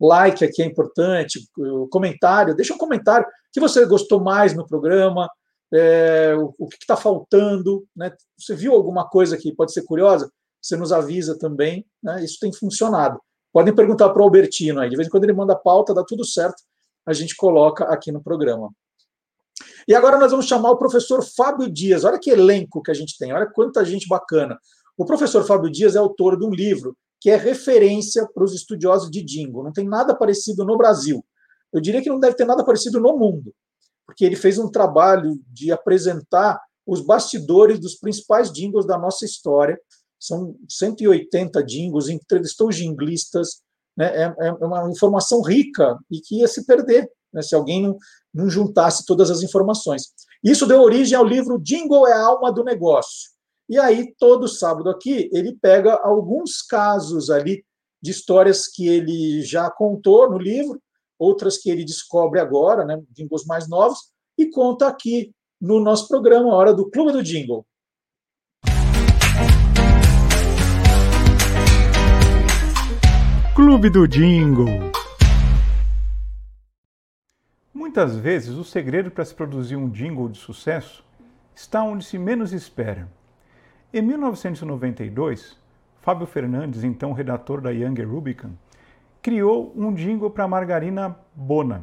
[0.00, 1.40] like aqui é importante,
[1.90, 5.28] comentário, deixa um comentário que você gostou mais no programa,
[5.72, 8.12] é, o, o, que está faltando, né?
[8.38, 10.30] Você viu alguma coisa que pode ser curiosa?
[10.60, 12.24] Você nos avisa também, né?
[12.24, 13.20] Isso tem funcionado.
[13.52, 16.24] Podem perguntar para o Albertino aí, de vez em quando ele manda pauta, dá tudo
[16.24, 16.62] certo,
[17.06, 18.70] a gente coloca aqui no programa.
[19.88, 22.04] E agora nós vamos chamar o professor Fábio Dias.
[22.04, 24.58] Olha que elenco que a gente tem, olha quanta gente bacana.
[24.96, 29.10] O professor Fábio Dias é autor de um livro que é referência para os estudiosos
[29.10, 29.62] de jingle.
[29.62, 31.24] Não tem nada parecido no Brasil.
[31.72, 33.54] Eu diria que não deve ter nada parecido no mundo,
[34.06, 39.78] porque ele fez um trabalho de apresentar os bastidores dos principais jingles da nossa história.
[40.18, 43.60] São 180 jingles, entrevistou jinglistas,
[43.96, 44.06] né?
[44.06, 47.42] é, é uma informação rica e que ia se perder né?
[47.42, 47.98] se alguém não,
[48.32, 50.04] não juntasse todas as informações.
[50.42, 53.30] Isso deu origem ao livro Jingle é a alma do negócio.
[53.68, 57.64] E aí, todo sábado aqui, ele pega alguns casos ali
[58.00, 60.80] de histórias que ele já contou no livro,
[61.18, 66.54] outras que ele descobre agora, né, jingles mais novos, e conta aqui no nosso programa,
[66.54, 67.66] Hora do Clube do Jingle.
[73.54, 74.92] Clube do Jingle.
[77.72, 81.02] Muitas vezes o segredo para se produzir um jingle de sucesso
[81.54, 83.10] está onde se menos espera.
[83.90, 85.56] Em 1992,
[86.02, 88.50] Fábio Fernandes, então redator da Younger Rubicon,
[89.26, 91.82] criou um jingle para Margarina Bona.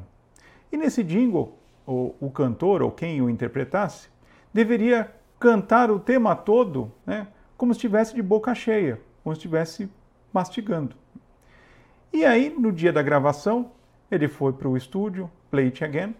[0.71, 4.07] E nesse jingle, o, o, cantor ou quem o interpretasse
[4.53, 9.89] deveria cantar o tema todo né, como se estivesse de boca cheia, como se estivesse
[10.31, 10.95] mastigando.
[12.13, 13.71] E aí, no dia da gravação,
[14.09, 16.15] ele foi para o estúdio, Play It Again,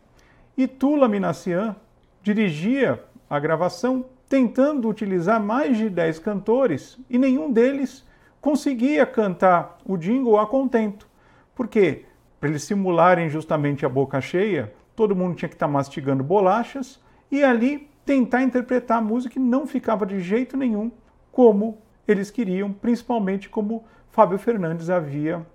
[0.58, 1.74] e Tula Minassian
[2.22, 8.06] dirigia a gravação tentando utilizar mais de 10 cantores e nenhum deles
[8.42, 11.13] conseguia cantar o jingle a contento.
[11.56, 12.06] Por quê?
[12.40, 17.00] Para eles simularem justamente a boca cheia, todo mundo tinha que estar tá mastigando bolachas
[17.32, 20.92] e ali tentar interpretar a música e não ficava de jeito nenhum
[21.32, 25.46] como eles queriam, principalmente como Fábio Fernandes havia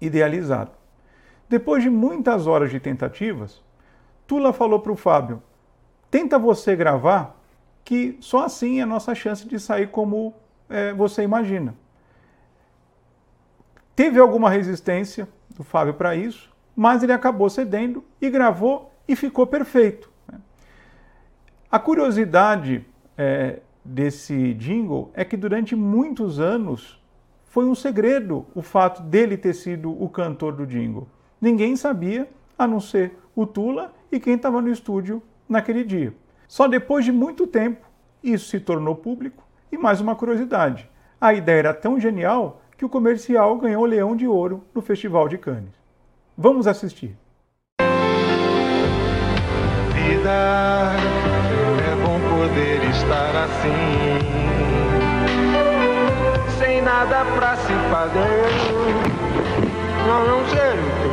[0.00, 0.72] idealizado.
[1.48, 3.62] Depois de muitas horas de tentativas,
[4.26, 5.42] Tula falou para o Fábio:
[6.10, 7.36] tenta você gravar
[7.84, 10.34] que só assim é a nossa chance de sair como
[10.68, 11.74] é, você imagina.
[14.00, 19.46] Teve alguma resistência do Fábio para isso, mas ele acabou cedendo e gravou e ficou
[19.46, 20.10] perfeito.
[20.26, 20.40] Né?
[21.70, 22.86] A curiosidade
[23.18, 26.98] é, desse jingle é que durante muitos anos
[27.44, 31.06] foi um segredo o fato dele ter sido o cantor do jingle.
[31.38, 32.26] Ninguém sabia,
[32.58, 36.14] a não ser o Tula e quem estava no estúdio naquele dia.
[36.48, 37.86] Só depois de muito tempo
[38.24, 39.46] isso se tornou público.
[39.70, 40.88] E mais uma curiosidade:
[41.20, 45.28] a ideia era tão genial que o comercial ganhou o Leão de Ouro no Festival
[45.28, 45.74] de Cannes.
[46.34, 47.14] Vamos assistir.
[49.92, 50.94] Vida,
[51.86, 54.16] é bom poder estar assim,
[56.58, 58.48] sem nada pra se fazer.
[60.06, 61.10] Não, não sei o que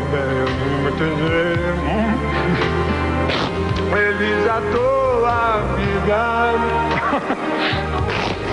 [3.91, 6.21] bem, eles à toa vida.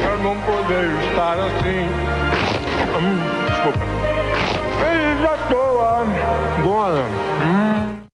[0.02, 2.63] Eu não poder estar assim.
[2.96, 3.18] Hum,
[3.48, 3.78] desculpa.
[4.86, 6.04] Eles à toa.
[7.42, 8.06] Hum.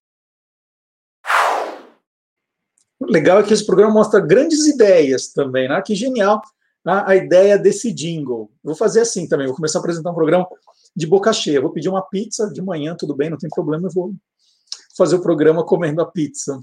[3.01, 5.81] Legal é que esse programa mostra grandes ideias também, né?
[5.85, 6.41] Que genial
[6.83, 7.03] né?
[7.05, 8.51] a ideia desse jingle.
[8.63, 10.47] Vou fazer assim também, vou começar a apresentar um programa
[10.95, 11.61] de boca cheia.
[11.61, 14.13] Vou pedir uma pizza de manhã, tudo bem, não tem problema, eu vou
[14.97, 16.59] fazer o programa comendo a pizza.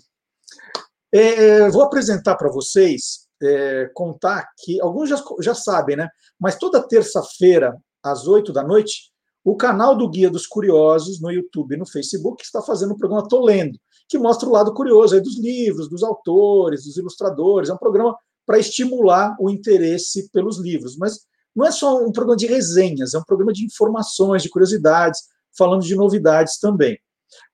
[1.13, 6.09] É, é, vou apresentar para vocês é, contar que alguns já, já sabem, né?
[6.39, 9.11] Mas toda terça-feira, às oito da noite,
[9.45, 13.27] o canal do Guia dos Curiosos no YouTube e no Facebook está fazendo o programa
[13.27, 17.71] Tô Lendo, que mostra o lado curioso aí dos livros, dos autores, dos ilustradores.
[17.71, 20.97] É um programa para estimular o interesse pelos livros.
[20.97, 21.21] Mas
[21.55, 25.23] não é só um programa de resenhas, é um programa de informações, de curiosidades,
[25.57, 26.99] falando de novidades também.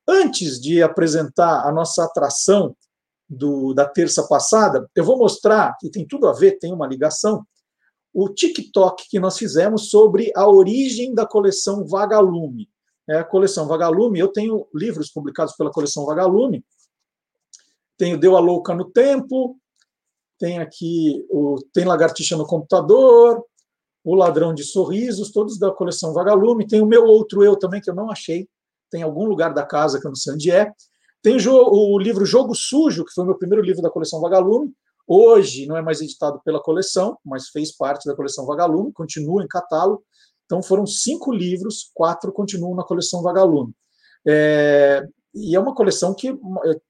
[0.07, 2.77] Antes de apresentar a nossa atração
[3.29, 7.45] do, da terça passada, eu vou mostrar, que tem tudo a ver, tem uma ligação,
[8.15, 12.71] o TikTok que nós fizemos sobre a origem da coleção Vagalume.
[13.11, 16.65] É a coleção Vagalume, eu tenho livros publicados pela coleção Vagalume,
[17.99, 19.59] tenho Deu a Louca no Tempo,
[20.39, 23.45] tem aqui o Tem Lagartixa no Computador,
[24.05, 27.91] O Ladrão de Sorrisos, todos da coleção Vagalume, tem o meu outro eu também, que
[27.91, 28.49] eu não achei,
[28.91, 30.73] tem algum lugar da casa que eu não sei onde é,
[31.21, 34.73] tem o, livro Jogo Sujo, que foi o meu primeiro livro da coleção Vagalume,
[35.07, 39.49] Hoje não é mais editado pela coleção, mas fez parte da coleção Vagalume, continua em
[39.49, 40.03] catálogo.
[40.45, 43.75] Então foram cinco livros, quatro continuam na coleção Vagalume.
[44.27, 46.35] É, e é uma coleção que é,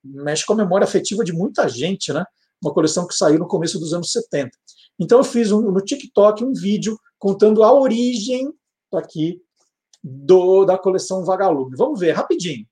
[0.05, 2.25] mexe com a memória afetiva de muita gente, né?
[2.63, 4.51] Uma coleção que saiu no começo dos anos 70.
[4.99, 8.53] Então eu fiz um, no TikTok um vídeo contando a origem
[8.93, 9.41] aqui
[10.03, 11.77] do, da coleção Vagalume.
[11.77, 12.67] Vamos ver rapidinho.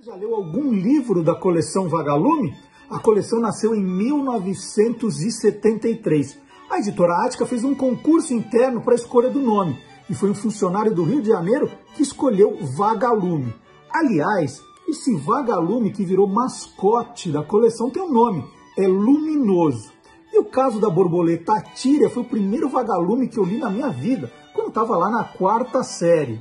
[0.00, 2.54] Já leu algum livro da coleção Vagalume?
[2.88, 6.38] A coleção nasceu em 1973.
[6.70, 9.76] A editora Ática fez um concurso interno para a escolha do nome
[10.08, 13.52] e foi um funcionário do Rio de Janeiro que escolheu Vagalume.
[13.90, 18.44] Aliás, esse Vagalume que virou mascote da coleção tem um nome,
[18.78, 19.90] é Luminoso.
[20.32, 23.88] E o caso da borboleta Tíria foi o primeiro vagalume que eu li na minha
[23.88, 26.38] vida, quando estava lá na quarta série.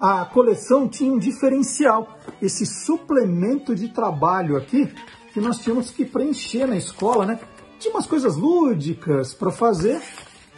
[0.00, 4.92] A coleção tinha um diferencial, esse suplemento de trabalho aqui,
[5.34, 7.40] que nós tínhamos que preencher na escola, né?
[7.80, 10.00] Tinha umas coisas lúdicas para fazer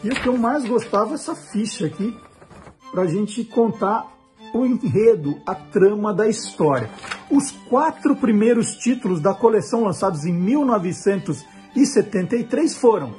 [0.05, 2.15] e o que eu mais gostava é essa ficha aqui
[2.91, 4.07] para a gente contar
[4.53, 6.91] o enredo, a trama da história.
[7.31, 13.15] Os quatro primeiros títulos da coleção lançados em 1973 foram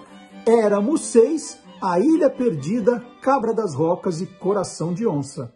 [0.45, 5.51] Éramos Seis, A Ilha Perdida, Cabra das Rocas e Coração de Onça.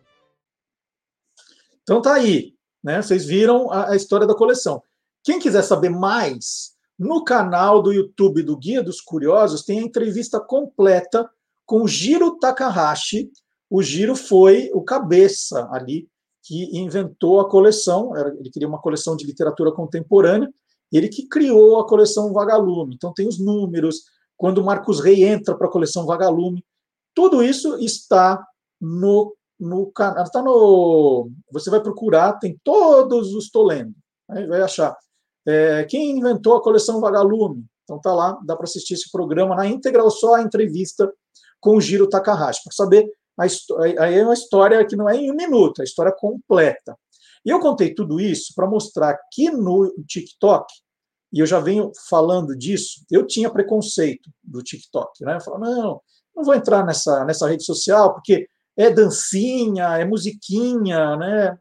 [1.84, 3.04] Então tá aí, né?
[3.04, 4.82] Vocês viram a, a história da coleção.
[5.24, 10.40] Quem quiser saber mais, no canal do YouTube do Guia dos Curiosos tem a entrevista
[10.40, 11.30] completa
[11.66, 13.32] com o Jiro Takahashi.
[13.70, 16.08] O Jiro foi o cabeça ali
[16.44, 18.16] que inventou a coleção.
[18.18, 20.52] Ele queria uma coleção de literatura contemporânea.
[20.92, 22.96] Ele que criou a coleção Vagalume.
[22.96, 24.04] Então tem os números,
[24.36, 26.66] quando Marcos Rey entra para a coleção Vagalume.
[27.14, 28.46] Tudo isso está
[28.80, 30.24] no, no canal.
[30.24, 31.32] Está no.
[31.52, 33.94] Você vai procurar, tem todos os estou lendo.
[34.28, 34.98] Vai achar.
[35.48, 37.66] É, quem inventou a coleção Vagalume?
[37.84, 41.12] Então tá lá, dá para assistir esse programa na íntegra ou só a entrevista
[41.60, 43.12] com o Giro Takahashi, para saber
[44.00, 46.98] aí é uma história que não é em um minuto, é a história completa.
[47.46, 50.72] E eu contei tudo isso para mostrar que no TikTok,
[51.34, 55.38] e eu já venho falando disso, eu tinha preconceito do TikTok, né?
[55.38, 56.02] Eu falava, não,
[56.36, 58.48] não vou entrar nessa, nessa rede social, porque
[58.78, 61.58] é dancinha, é musiquinha, né?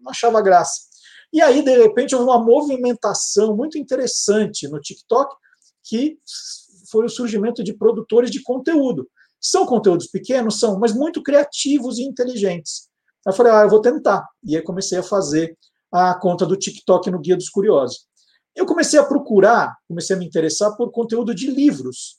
[0.00, 0.91] Não achava graça.
[1.32, 5.34] E aí, de repente, houve uma movimentação muito interessante no TikTok,
[5.82, 6.18] que
[6.90, 9.08] foi o surgimento de produtores de conteúdo.
[9.40, 10.60] São conteúdos pequenos?
[10.60, 12.88] São, mas muito criativos e inteligentes.
[13.26, 14.28] Eu falei, ah, eu vou tentar.
[14.44, 15.56] E aí comecei a fazer
[15.90, 18.06] a conta do TikTok no Guia dos Curiosos.
[18.54, 22.18] Eu comecei a procurar, comecei a me interessar por conteúdo de livros.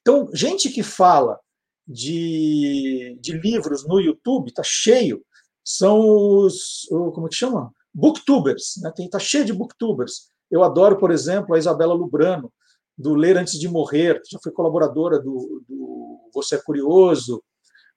[0.00, 1.38] Então, gente que fala
[1.86, 5.24] de, de livros no YouTube, está cheio,
[5.64, 7.72] são os, como que chama?
[7.92, 8.92] Booktubers, né?
[8.94, 10.28] Tem, tá cheio de booktubers.
[10.50, 12.52] Eu adoro, por exemplo, a Isabela Lubrano,
[12.96, 17.42] do Ler Antes de Morrer, que já foi colaboradora do, do Você é Curioso.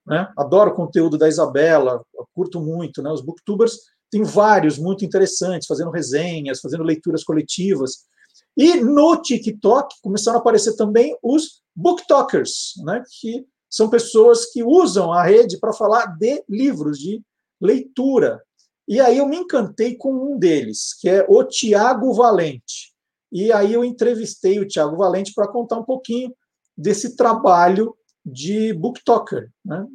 [0.06, 0.32] Né?
[0.38, 2.03] Adoro o conteúdo da Isabela,
[2.34, 3.02] curto muito.
[3.02, 3.11] Né?
[3.11, 3.80] Os booktubers
[4.10, 8.06] tem vários muito interessantes, fazendo resenhas, fazendo leituras coletivas.
[8.56, 13.03] E no TikTok começaram a aparecer também os booktokers, né?
[13.20, 17.22] que são pessoas que usam a rede para falar de livros, de
[17.60, 18.41] leitura.
[18.88, 22.93] E aí eu me encantei com um deles, que é o Tiago Valente.
[23.31, 26.34] E aí eu entrevistei o Tiago Valente para contar um pouquinho
[26.77, 27.95] desse trabalho
[28.26, 29.49] de booktalker.
[29.65, 29.85] Né?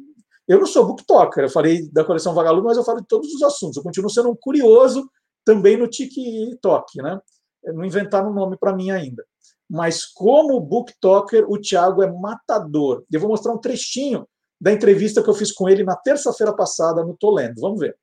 [0.47, 3.41] Eu não sou booktalker, eu falei da coleção Vagalume, mas eu falo de todos os
[3.43, 3.77] assuntos.
[3.77, 5.09] Eu continuo sendo um curioso
[5.45, 7.01] também no TikTok.
[7.01, 7.19] Né?
[7.65, 9.23] Não inventaram um nome para mim ainda.
[9.69, 13.03] Mas como booktalker, o Tiago é matador.
[13.11, 14.27] Eu vou mostrar um trechinho
[14.59, 17.61] da entrevista que eu fiz com ele na terça-feira passada no Tolendo.
[17.61, 17.95] Vamos ver.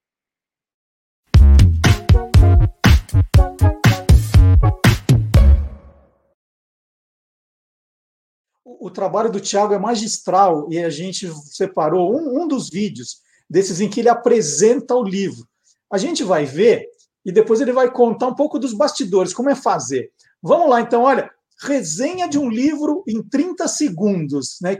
[8.87, 13.17] O trabalho do Tiago é magistral e a gente separou um, um dos vídeos
[13.51, 15.45] desses em que ele apresenta o livro.
[15.91, 16.89] A gente vai ver
[17.25, 20.13] e depois ele vai contar um pouco dos bastidores, como é fazer.
[20.41, 21.29] Vamos lá, então, olha,
[21.61, 24.59] resenha de um livro em 30 segundos.
[24.63, 24.79] Né?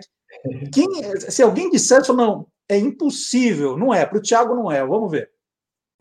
[0.73, 0.89] Quem,
[1.29, 5.31] se alguém disser não, é impossível, não é, para o Tiago não é, vamos ver.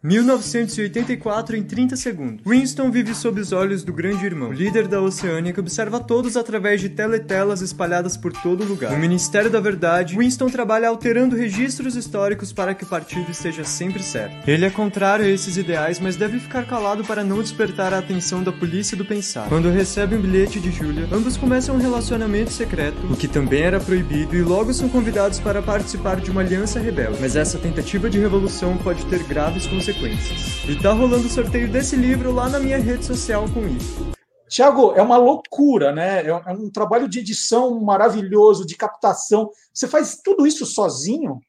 [0.06, 2.46] 1984 em 30 segundos.
[2.46, 6.80] Winston vive sob os olhos do grande irmão, líder da Oceânia que observa todos através
[6.80, 8.92] de teletelas espalhadas por todo lugar.
[8.92, 14.04] No Ministério da Verdade, Winston trabalha alterando registros históricos para que o partido esteja sempre
[14.04, 14.48] certo.
[14.48, 18.44] Ele é contrário a esses ideais, mas deve ficar calado para não despertar a atenção
[18.44, 19.50] da polícia do pensar.
[19.50, 23.80] Quando recebe um bilhete de Julia, ambos começam um relacionamento secreto, o que também era
[23.80, 27.18] proibido, e logo são convidados para participar de uma aliança rebelde.
[27.20, 30.64] Mas essa tentativa de revolução pode ter graves consequências consequências.
[30.68, 34.12] E tá rolando o sorteio desse livro lá na minha rede social com isso.
[34.48, 36.22] Tiago, é uma loucura, né?
[36.22, 39.50] É, é um trabalho de edição maravilhoso, de captação.
[39.74, 41.40] Você faz tudo isso sozinho?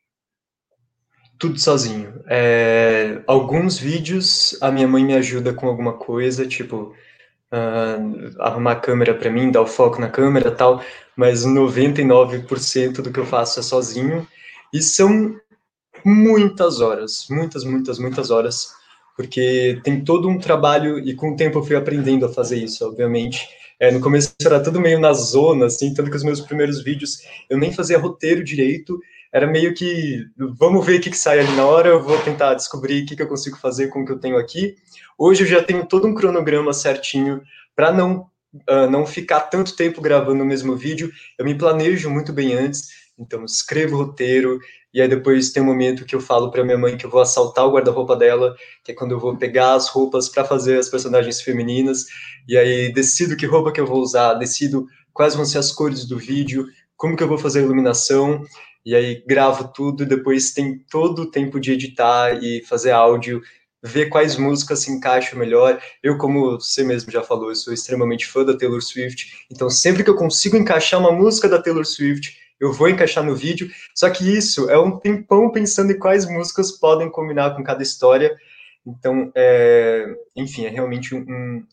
[1.38, 2.22] Tudo sozinho.
[2.26, 6.94] É, alguns vídeos a minha mãe me ajuda com alguma coisa, tipo
[7.52, 10.82] uh, arrumar a câmera para mim, dar o foco na câmera tal,
[11.14, 14.26] mas 99% do que eu faço é sozinho.
[14.72, 15.38] E são
[16.04, 18.72] muitas horas, muitas, muitas, muitas horas,
[19.16, 22.86] porque tem todo um trabalho e com o tempo eu fui aprendendo a fazer isso,
[22.86, 23.48] obviamente.
[23.78, 27.18] É, no começo era tudo meio na zona, assim, tanto que os meus primeiros vídeos
[27.48, 28.98] eu nem fazia roteiro direito,
[29.32, 30.24] era meio que
[30.58, 33.16] vamos ver o que, que sai ali na hora, eu vou tentar descobrir o que,
[33.16, 34.76] que eu consigo fazer com o que eu tenho aqui.
[35.18, 37.42] Hoje eu já tenho todo um cronograma certinho
[37.74, 38.26] para não
[38.68, 41.12] uh, não ficar tanto tempo gravando o mesmo vídeo.
[41.38, 44.58] Eu me planejo muito bem antes, então escrevo roteiro,
[44.96, 47.20] e aí depois tem um momento que eu falo para minha mãe que eu vou
[47.20, 50.88] assaltar o guarda-roupa dela, que é quando eu vou pegar as roupas para fazer as
[50.88, 52.06] personagens femininas,
[52.48, 56.06] e aí decido que roupa que eu vou usar, decido quais vão ser as cores
[56.06, 56.66] do vídeo,
[56.96, 58.42] como que eu vou fazer a iluminação,
[58.86, 63.42] e aí gravo tudo, e depois tem todo o tempo de editar e fazer áudio,
[63.82, 65.78] ver quais músicas se encaixam melhor.
[66.02, 70.02] Eu, como você mesmo já falou, eu sou extremamente fã da Taylor Swift, então sempre
[70.02, 73.68] que eu consigo encaixar uma música da Taylor Swift, eu vou encaixar no vídeo.
[73.94, 78.36] Só que isso é um tempão pensando em quais músicas podem combinar com cada história.
[78.86, 81.64] Então, é, enfim, é realmente um,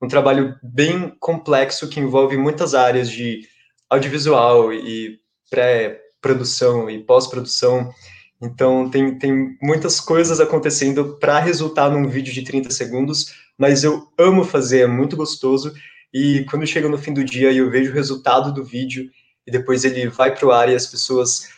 [0.00, 3.46] um trabalho bem complexo que envolve muitas áreas de
[3.90, 5.18] audiovisual e
[5.50, 7.92] pré-produção e pós-produção.
[8.40, 14.08] Então, tem, tem muitas coisas acontecendo para resultar num vídeo de 30 segundos, mas eu
[14.18, 15.72] amo fazer, é muito gostoso.
[16.12, 19.10] E quando chega no fim do dia e eu vejo o resultado do vídeo
[19.46, 21.48] e depois ele vai para o ar e as pessoas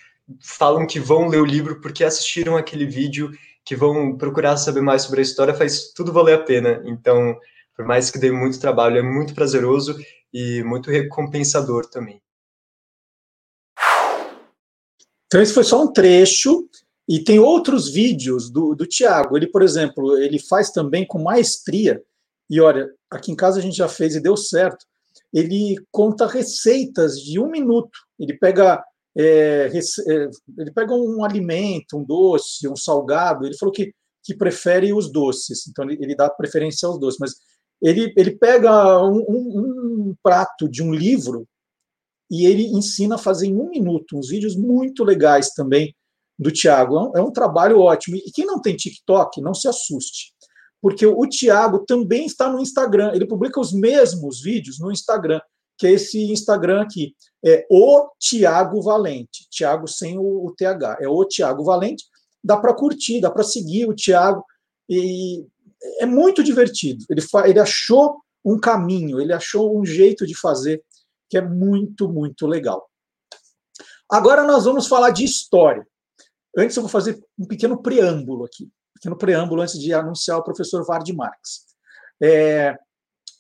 [0.41, 3.31] falam que vão ler o livro porque assistiram aquele vídeo,
[3.65, 6.83] que vão procurar saber mais sobre a história, faz tudo valer a pena.
[6.85, 7.39] Então,
[7.75, 9.97] por mais que dê muito trabalho, é muito prazeroso
[10.33, 12.21] e muito recompensador também.
[15.27, 16.69] Então, esse foi só um trecho.
[17.07, 19.37] E tem outros vídeos do, do Tiago.
[19.37, 22.03] Ele, por exemplo, ele faz também com maestria.
[22.49, 24.87] E olha, aqui em casa a gente já fez e deu certo
[25.35, 27.91] ele conta receitas de um minuto.
[28.21, 28.83] Ele pega,
[29.19, 33.45] é, é, ele pega um alimento, um doce, um salgado.
[33.45, 33.93] Ele falou que,
[34.23, 37.19] que prefere os doces, então ele, ele dá preferência aos doces.
[37.19, 37.33] Mas
[37.83, 41.49] ele, ele pega um, um, um prato de um livro
[42.31, 45.95] e ele ensina a fazer em um minuto uns vídeos muito legais também
[46.39, 47.13] do Tiago.
[47.17, 48.17] É um é trabalho ótimo.
[48.17, 50.33] E quem não tem TikTok, não se assuste
[50.85, 53.13] porque o Tiago também está no Instagram.
[53.15, 55.41] Ele publica os mesmos vídeos no Instagram,
[55.79, 57.17] que é esse Instagram aqui.
[57.43, 59.49] É o Tiago Valente.
[59.49, 60.99] Tiago sem o, o, TH.
[61.01, 62.05] É o Tiago Valente.
[62.45, 64.45] Dá para curtir, dá para seguir o Tiago.
[64.87, 65.47] E
[66.01, 67.03] é muito divertido.
[67.09, 70.85] Ele, ele achou um caminho, ele achou um jeito de fazer
[71.31, 72.87] que é muito, muito legal.
[74.07, 75.87] Agora nós vamos falar de história.
[76.55, 80.85] Antes eu vou fazer um pequeno preâmbulo aqui pequeno preâmbulo antes de anunciar o professor
[80.85, 81.65] Vard Marx.
[82.23, 82.77] É,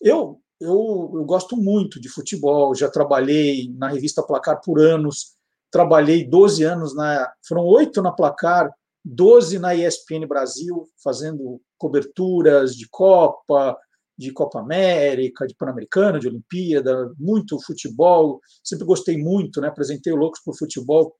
[0.00, 5.34] eu, eu, eu gosto muito de futebol, já trabalhei na revista Placar por anos,
[5.70, 8.70] trabalhei 12 anos, na, foram oito na Placar,
[9.04, 13.76] 12 na ESPN Brasil, fazendo coberturas de Copa,
[14.16, 19.68] de Copa América, de Pan-Americana, de Olimpíada, muito futebol, sempre gostei muito, né?
[19.68, 21.14] apresentei o Loucos por Futebol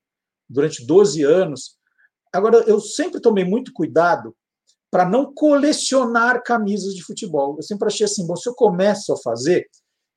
[0.48, 1.76] durante 12 anos,
[2.34, 4.34] Agora, eu sempre tomei muito cuidado
[4.90, 7.56] para não colecionar camisas de futebol.
[7.56, 9.66] Eu sempre achei assim, bom, se eu começo a fazer,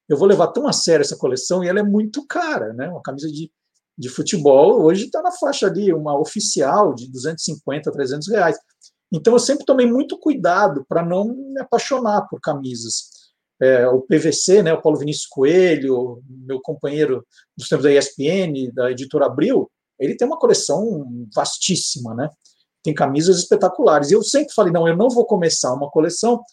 [0.07, 2.87] eu vou levar tão a sério essa coleção e ela é muito cara, né?
[2.87, 3.51] Uma camisa de,
[3.97, 8.57] de futebol hoje está na faixa ali, uma oficial de 250, 300 reais.
[9.11, 13.09] Então eu sempre tomei muito cuidado para não me apaixonar por camisas.
[13.59, 17.25] é, o PVC, né, o Paulo Vinícius Coelho, meu companheiro
[17.57, 22.29] dos tempos da ESPN, da editora Abril, ele tem uma coleção vastíssima, né?
[22.83, 24.11] Tem camisas espetaculares.
[24.11, 26.43] E eu sempre falei, não, eu não vou começar uma coleção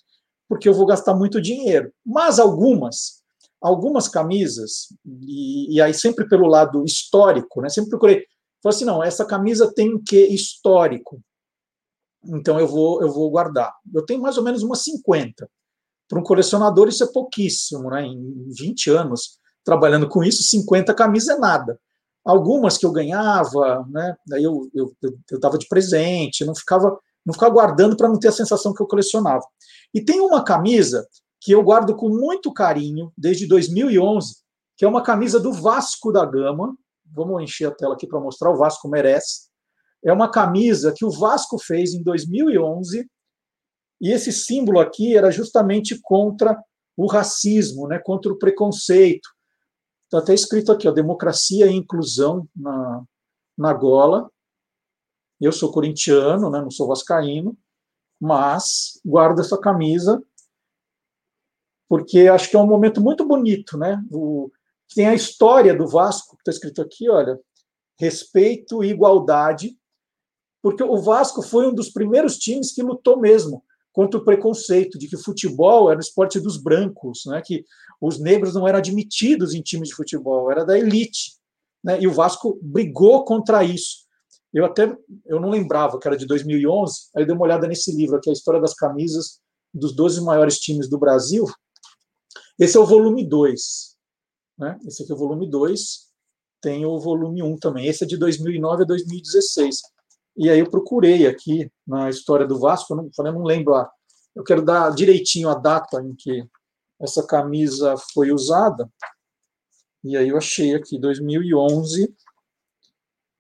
[0.49, 1.93] porque eu vou gastar muito dinheiro.
[2.05, 3.23] Mas algumas,
[3.61, 7.69] algumas camisas, e, e aí sempre pelo lado histórico, né?
[7.69, 8.25] Sempre procurei,
[8.63, 11.21] falei assim, não, essa camisa tem um quê histórico.
[12.25, 13.73] Então eu vou, eu vou guardar.
[13.93, 15.49] Eu tenho mais ou menos umas 50.
[16.09, 18.05] Para um colecionador isso é pouquíssimo, né?
[18.05, 21.81] Em 20 anos trabalhando com isso, 50 camisas é nada.
[22.25, 24.17] Algumas que eu ganhava, né?
[24.27, 24.93] Daí eu eu,
[25.31, 28.83] eu, dava de presente, não ficava não ficava guardando para não ter a sensação que
[28.83, 29.45] eu colecionava.
[29.95, 31.07] E tem uma camisa
[31.41, 34.37] que eu guardo com muito carinho desde 2011,
[34.77, 36.77] que é uma camisa do Vasco da Gama.
[37.15, 39.49] Vamos encher a tela aqui para mostrar, o Vasco merece.
[40.05, 43.07] É uma camisa que o Vasco fez em 2011,
[44.01, 46.59] e esse símbolo aqui era justamente contra
[46.97, 49.29] o racismo, né, contra o preconceito.
[50.05, 53.03] Está até escrito aqui, ó, democracia e inclusão na,
[53.57, 54.31] na gola.
[55.41, 57.57] Eu sou corintiano, né, não sou vascaíno,
[58.21, 60.23] mas guardo essa camisa
[61.89, 64.03] porque acho que é um momento muito bonito, né?
[64.11, 64.51] O,
[64.95, 67.39] tem a história do Vasco, que está escrito aqui, olha,
[67.99, 69.79] respeito e igualdade,
[70.63, 73.63] porque o Vasco foi um dos primeiros times que lutou mesmo
[73.95, 77.41] contra o preconceito de que o futebol era o esporte dos brancos, né?
[77.41, 77.65] que
[78.01, 81.39] os negros não eram admitidos em times de futebol, era da elite.
[81.83, 82.03] Né?
[82.03, 84.05] E o Vasco brigou contra isso.
[84.53, 84.93] Eu até
[85.25, 88.29] eu não lembrava que era de 2011, aí eu dei uma olhada nesse livro aqui,
[88.29, 89.39] a história das camisas
[89.73, 91.45] dos 12 maiores times do Brasil.
[92.59, 93.97] Esse é o volume 2.
[94.59, 94.77] Né?
[94.87, 96.11] Esse aqui é o volume 2.
[96.61, 97.87] Tem o volume 1 um também.
[97.87, 99.83] Esse é de 2009 a 2016.
[100.37, 103.91] E aí eu procurei aqui na história do Vasco, eu não, eu não lembro, a,
[104.35, 106.47] eu quero dar direitinho a data em que
[107.01, 108.91] essa camisa foi usada.
[110.03, 112.15] E aí eu achei aqui 2011.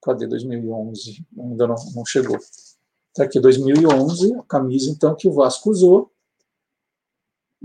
[0.02, 1.26] Cadê 2011?
[1.38, 2.36] Ainda não, não chegou.
[2.36, 6.12] Está aqui 2011, a camisa então que o Vasco usou.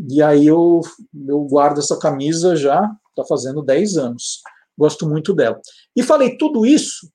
[0.10, 0.81] E aí eu,
[1.27, 4.41] eu guardo essa camisa já, está fazendo 10 anos.
[4.77, 5.60] Gosto muito dela.
[5.95, 7.11] E falei tudo isso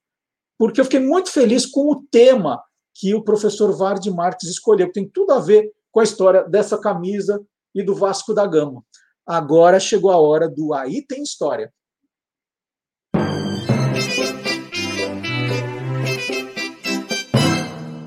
[0.59, 2.63] porque eu fiquei muito feliz com o tema
[2.95, 6.79] que o professor Vard Marques escolheu, que tem tudo a ver com a história dessa
[6.79, 7.45] camisa
[7.75, 8.85] e do Vasco da Gama.
[9.27, 11.73] Agora chegou a hora do Aí Tem História.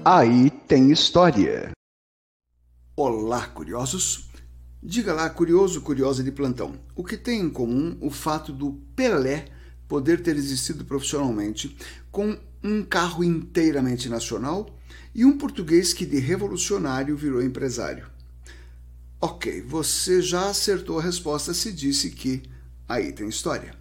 [0.10, 1.72] Aí tem história.
[2.96, 4.30] Olá, curiosos.
[4.82, 6.80] Diga lá, curioso, curiosa de plantão.
[6.96, 9.50] O que tem em comum o fato do Pelé
[9.86, 11.76] poder ter existido profissionalmente
[12.18, 14.76] com um carro inteiramente nacional
[15.14, 18.08] e um português que de revolucionário virou empresário.
[19.22, 22.42] Ok, você já acertou a resposta se disse que
[22.90, 23.76] aí tem história.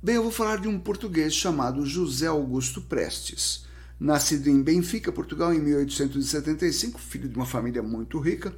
[0.00, 3.66] Bem, eu vou falar de um português chamado José Augusto Prestes.
[3.98, 8.54] Nascido em Benfica, Portugal, em 1875, filho de uma família muito rica,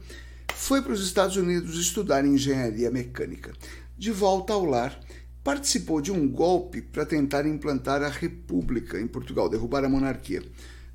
[0.55, 3.55] foi para os Estados Unidos estudar engenharia mecânica.
[3.97, 5.01] De volta ao lar,
[5.49, 10.43] participou de um golpe para tentar implantar a República em Portugal, derrubar a monarquia.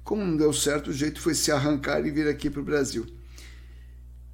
[0.04, 3.04] Como não deu certo, o jeito foi se arrancar e vir aqui para o Brasil.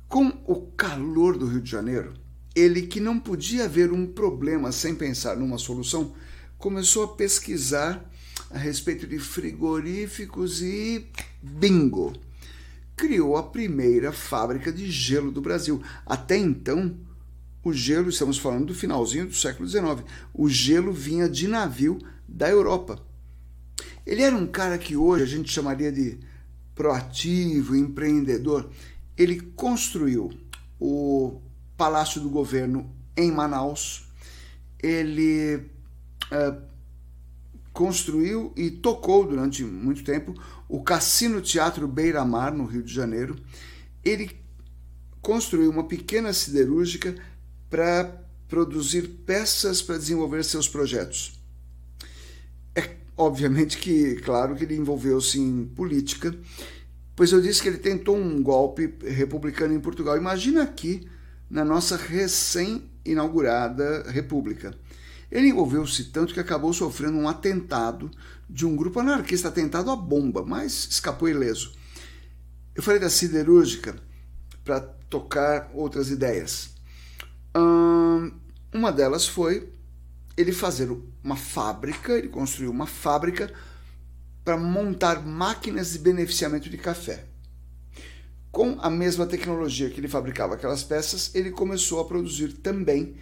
[0.10, 2.16] Com o calor do Rio de Janeiro,
[2.54, 6.14] ele, que não podia ver um problema sem pensar numa solução,
[6.58, 8.04] começou a pesquisar
[8.52, 11.08] a respeito de frigoríficos e
[11.42, 12.12] bingo!
[12.94, 15.82] Criou a primeira fábrica de gelo do Brasil.
[16.06, 17.08] Até então,
[17.70, 22.50] o gelo, estamos falando do finalzinho do século XIX, o gelo vinha de navio da
[22.50, 23.00] Europa.
[24.06, 26.20] Ele era um cara que hoje a gente chamaria de
[26.74, 28.70] proativo, empreendedor.
[29.18, 30.32] Ele construiu
[30.80, 31.42] o
[31.78, 34.10] Palácio do Governo em Manaus,
[34.82, 35.56] ele
[36.32, 36.62] uh,
[37.74, 40.34] construiu e tocou durante muito tempo
[40.68, 43.36] o Cassino Teatro Beira Mar, no Rio de Janeiro.
[44.04, 44.40] Ele
[45.22, 47.16] construiu uma pequena siderúrgica
[47.70, 51.40] para produzir peças para desenvolver seus projetos.
[52.76, 56.36] É obviamente que, claro, que ele envolveu-se em política,
[57.16, 60.18] pois eu disse que ele tentou um golpe republicano em Portugal.
[60.18, 61.08] Imagina aqui,
[61.50, 64.74] na nossa recém-inaugurada república.
[65.32, 68.10] Ele envolveu-se tanto que acabou sofrendo um atentado
[68.50, 71.74] de um grupo anarquista, atentado à bomba, mas escapou ileso.
[72.74, 73.96] Eu falei da siderúrgica
[74.64, 76.72] para tocar outras ideias.
[77.54, 79.70] Uma delas foi
[80.38, 80.90] ele fazer
[81.24, 83.52] uma fábrica, ele construiu uma fábrica
[84.46, 87.26] para montar máquinas de beneficiamento de café.
[88.52, 93.16] Com a mesma tecnologia que ele fabricava aquelas peças, ele começou a produzir também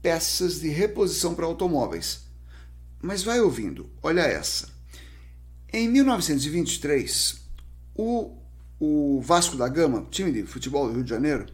[0.00, 2.26] peças de reposição para automóveis.
[3.02, 4.68] Mas vai ouvindo, olha essa.
[5.72, 7.40] Em 1923,
[7.94, 8.36] o,
[8.78, 11.46] o Vasco da Gama, time de futebol do Rio de Janeiro,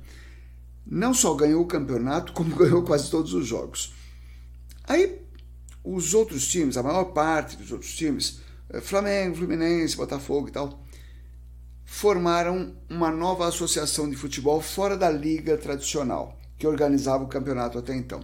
[0.91, 3.93] não só ganhou o campeonato, como ganhou quase todos os jogos.
[4.85, 5.21] Aí,
[5.85, 8.41] os outros times, a maior parte dos outros times,
[8.71, 10.83] eh, Flamengo, Fluminense, Botafogo e tal,
[11.85, 17.95] formaram uma nova associação de futebol fora da liga tradicional, que organizava o campeonato até
[17.95, 18.21] então.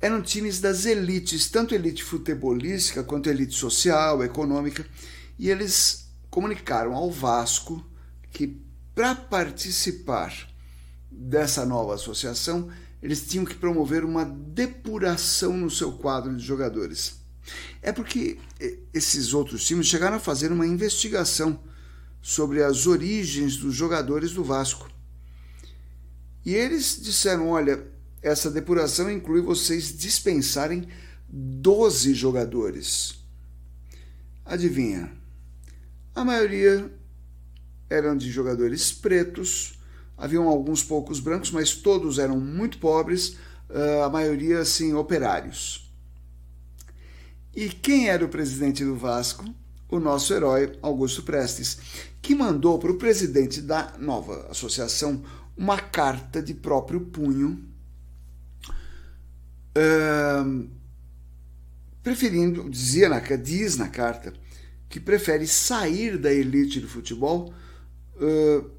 [0.00, 4.86] Eram times das elites, tanto elite futebolística quanto elite social, econômica,
[5.38, 7.84] e eles comunicaram ao Vasco
[8.30, 8.60] que
[8.94, 10.48] para participar
[11.10, 12.70] dessa nova associação,
[13.02, 17.20] eles tinham que promover uma depuração no seu quadro de jogadores.
[17.80, 18.38] É porque
[18.92, 21.60] esses outros times chegaram a fazer uma investigação
[22.20, 24.90] sobre as origens dos jogadores do Vasco.
[26.44, 27.86] E eles disseram: olha,
[28.20, 30.88] essa depuração inclui vocês dispensarem
[31.28, 33.14] 12 jogadores.
[34.44, 35.12] Adivinha?
[36.14, 36.90] A maioria
[37.88, 39.75] eram de jogadores pretos,
[40.16, 43.36] haviam alguns poucos brancos, mas todos eram muito pobres,
[44.04, 45.86] a maioria assim operários.
[47.54, 49.44] E quem era o presidente do Vasco?
[49.88, 51.78] O nosso herói Augusto Prestes,
[52.20, 55.22] que mandou para o presidente da nova associação
[55.56, 57.64] uma carta de próprio punho,
[59.74, 60.68] uh,
[62.02, 64.34] preferindo, dizia na, diz na carta,
[64.88, 67.54] que prefere sair da elite do futebol
[68.16, 68.70] uh,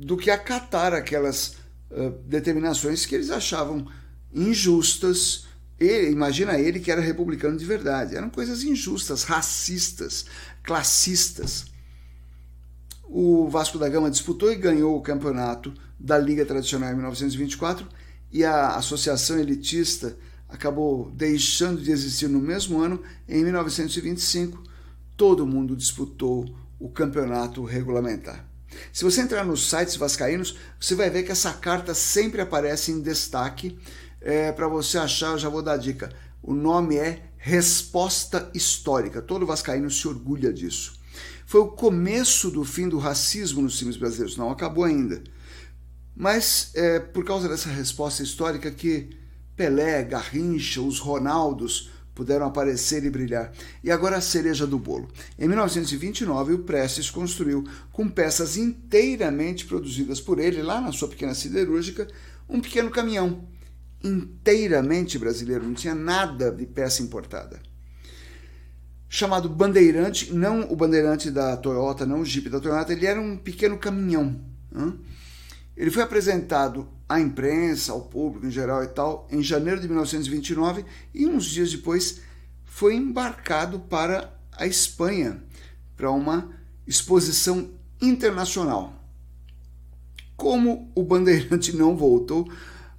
[0.00, 1.56] do que acatar aquelas
[1.90, 3.86] uh, determinações que eles achavam
[4.34, 5.46] injustas.
[5.78, 8.16] Ele, imagina ele que era republicano de verdade.
[8.16, 10.24] Eram coisas injustas, racistas,
[10.62, 11.66] classistas.
[13.04, 17.86] O Vasco da Gama disputou e ganhou o campeonato da Liga Tradicional em 1924
[18.32, 20.16] e a Associação Elitista
[20.48, 24.62] acabou deixando de existir no mesmo ano, em 1925.
[25.16, 28.49] Todo mundo disputou o campeonato regulamentar.
[28.92, 33.00] Se você entrar nos sites vascaínos, você vai ver que essa carta sempre aparece em
[33.00, 33.78] destaque.
[34.20, 36.12] É, Para você achar, eu já vou dar a dica.
[36.42, 39.22] O nome é Resposta Histórica.
[39.22, 40.98] Todo vascaíno se orgulha disso.
[41.46, 44.36] Foi o começo do fim do racismo nos times brasileiros.
[44.36, 45.22] Não acabou ainda.
[46.14, 49.10] Mas é por causa dessa resposta histórica que
[49.56, 51.90] Pelé, Garrincha, os Ronaldos
[52.20, 53.50] puderam aparecer e brilhar.
[53.82, 55.08] E agora a cereja do bolo.
[55.38, 61.32] Em 1929, o Prestes construiu, com peças inteiramente produzidas por ele, lá na sua pequena
[61.32, 62.06] siderúrgica,
[62.46, 63.48] um pequeno caminhão,
[64.04, 67.58] inteiramente brasileiro, não tinha nada de peça importada.
[69.08, 73.34] Chamado Bandeirante, não o Bandeirante da Toyota, não o Jeep da Toyota, ele era um
[73.34, 74.38] pequeno caminhão.
[74.76, 75.00] Hein?
[75.80, 80.84] Ele foi apresentado à imprensa, ao público em geral e tal, em janeiro de 1929
[81.14, 82.20] e uns dias depois
[82.66, 85.42] foi embarcado para a Espanha
[85.96, 86.50] para uma
[86.86, 88.92] exposição internacional.
[90.36, 92.46] Como o Bandeirante não voltou,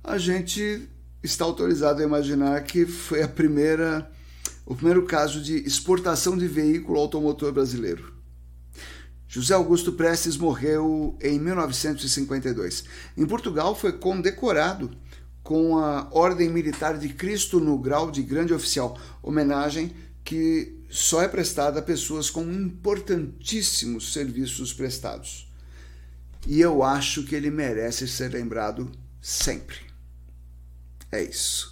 [0.03, 0.89] a gente
[1.21, 4.11] está autorizado a imaginar que foi a primeira,
[4.65, 8.10] o primeiro caso de exportação de veículo automotor brasileiro.
[9.33, 12.83] José Augusto Prestes morreu em 1952.
[13.15, 14.91] Em Portugal, foi condecorado
[15.41, 21.29] com a Ordem Militar de Cristo no grau de grande oficial, homenagem que só é
[21.29, 25.49] prestada a pessoas com importantíssimos serviços prestados.
[26.45, 28.91] E eu acho que ele merece ser lembrado
[29.21, 29.77] sempre.
[31.09, 31.70] É isso.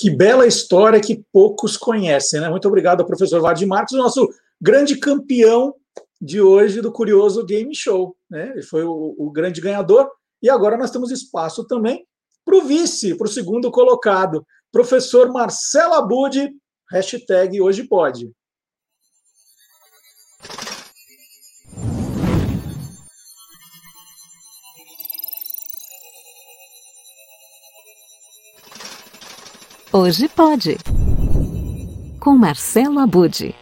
[0.00, 2.48] Que bela história que poucos conhecem, né?
[2.48, 4.28] Muito obrigado ao professor Vardy Marques, nosso
[4.60, 5.74] grande campeão
[6.20, 8.16] de hoje do Curioso Game Show.
[8.30, 8.50] Né?
[8.50, 10.10] Ele foi o, o grande ganhador.
[10.42, 12.06] E agora nós temos espaço também
[12.44, 16.50] para o vice, para o segundo colocado, professor Marcelo Abud,
[16.90, 18.30] hashtag hoje pode.
[29.90, 30.76] Hoje pode.
[32.20, 33.54] Com Marcelo Abud.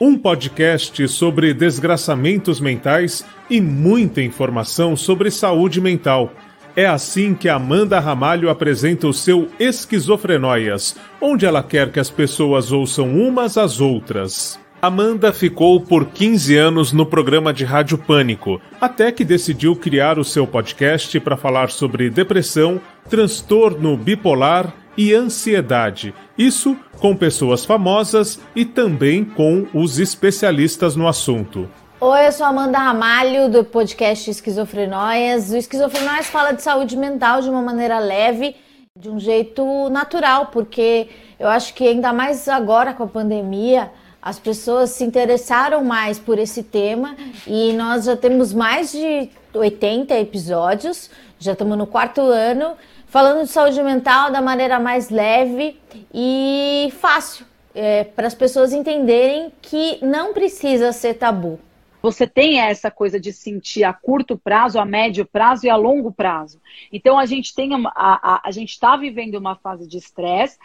[0.00, 6.32] Um podcast sobre desgraçamentos mentais e muita informação sobre saúde mental.
[6.74, 12.72] É assim que Amanda Ramalho apresenta o seu Esquizofrenóias, onde ela quer que as pessoas
[12.72, 14.58] ouçam umas às outras.
[14.80, 20.24] Amanda ficou por 15 anos no programa de Rádio Pânico, até que decidiu criar o
[20.24, 26.14] seu podcast para falar sobre depressão, transtorno bipolar e ansiedade.
[26.36, 31.68] Isso com pessoas famosas e também com os especialistas no assunto.
[32.00, 35.50] Oi, eu sou Amanda Ramalho, do podcast Esquizofrenóias.
[35.52, 38.56] O Esquizofrenóias fala de saúde mental de uma maneira leve,
[38.98, 41.08] de um jeito natural, porque
[41.38, 43.90] eu acho que ainda mais agora com a pandemia,
[44.20, 47.16] as pessoas se interessaram mais por esse tema
[47.46, 52.72] e nós já temos mais de 80 episódios, já estamos no quarto ano,
[53.12, 55.78] falando de saúde mental da maneira mais leve
[56.14, 57.44] e fácil,
[57.74, 61.60] é, para as pessoas entenderem que não precisa ser tabu.
[62.00, 66.10] Você tem essa coisa de sentir a curto prazo, a médio prazo e a longo
[66.10, 66.58] prazo.
[66.90, 70.58] Então a gente tem uma, a, a, a gente está vivendo uma fase de estresse,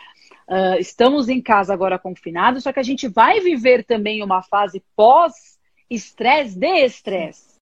[0.50, 4.82] Uh, estamos em casa agora confinados, só que a gente vai viver também uma fase
[4.96, 7.58] pós-estresse de estresse.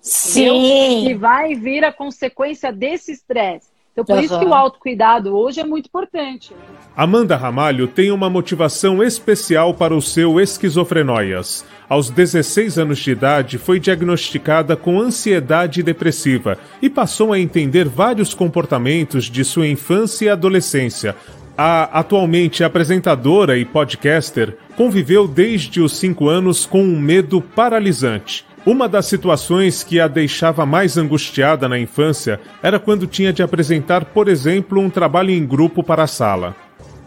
[0.00, 1.08] Sim.
[1.10, 3.71] E vai vir a consequência desse estresse.
[3.92, 4.22] Então, por uhum.
[4.22, 6.54] isso que o autocuidado hoje é muito importante.
[6.96, 11.64] Amanda Ramalho tem uma motivação especial para o seu esquizofrenóias.
[11.88, 18.32] Aos 16 anos de idade, foi diagnosticada com ansiedade depressiva e passou a entender vários
[18.32, 21.14] comportamentos de sua infância e adolescência,
[21.56, 28.44] a atualmente apresentadora e podcaster conviveu desde os cinco anos com um medo paralisante.
[28.64, 34.04] Uma das situações que a deixava mais angustiada na infância era quando tinha de apresentar,
[34.04, 36.54] por exemplo, um trabalho em grupo para a sala.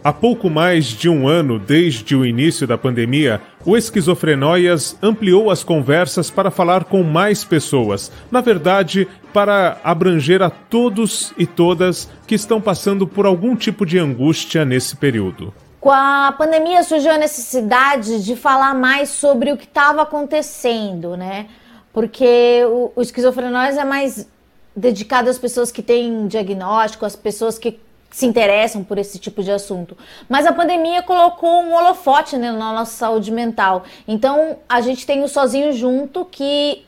[0.03, 5.63] Há pouco mais de um ano desde o início da pandemia, o Esquizofrenóias ampliou as
[5.63, 8.11] conversas para falar com mais pessoas.
[8.29, 13.97] Na verdade, para abranger a todos e todas que estão passando por algum tipo de
[13.97, 15.53] angústia nesse período.
[15.85, 21.45] Com a pandemia surgiu a necessidade de falar mais sobre o que estava acontecendo, né?
[21.93, 24.27] Porque o, o esquizofrenóis é mais
[24.75, 27.79] dedicado às pessoas que têm diagnóstico, às pessoas que
[28.09, 29.95] se interessam por esse tipo de assunto.
[30.27, 33.83] Mas a pandemia colocou um holofote né, na nossa saúde mental.
[34.07, 36.83] Então a gente tem o Sozinho Junto, que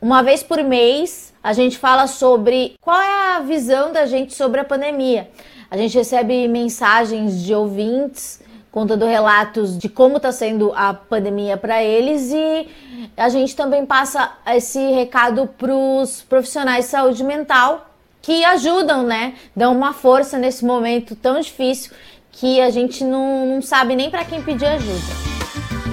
[0.00, 4.58] uma vez por mês a gente fala sobre qual é a visão da gente sobre
[4.58, 5.28] a pandemia.
[5.70, 8.40] A gente recebe mensagens de ouvintes
[8.70, 12.68] contando relatos de como está sendo a pandemia para eles e
[13.16, 17.90] a gente também passa esse recado para os profissionais de saúde mental
[18.22, 19.34] que ajudam, né?
[19.54, 21.92] Dão uma força nesse momento tão difícil
[22.32, 25.37] que a gente não, não sabe nem para quem pedir ajuda.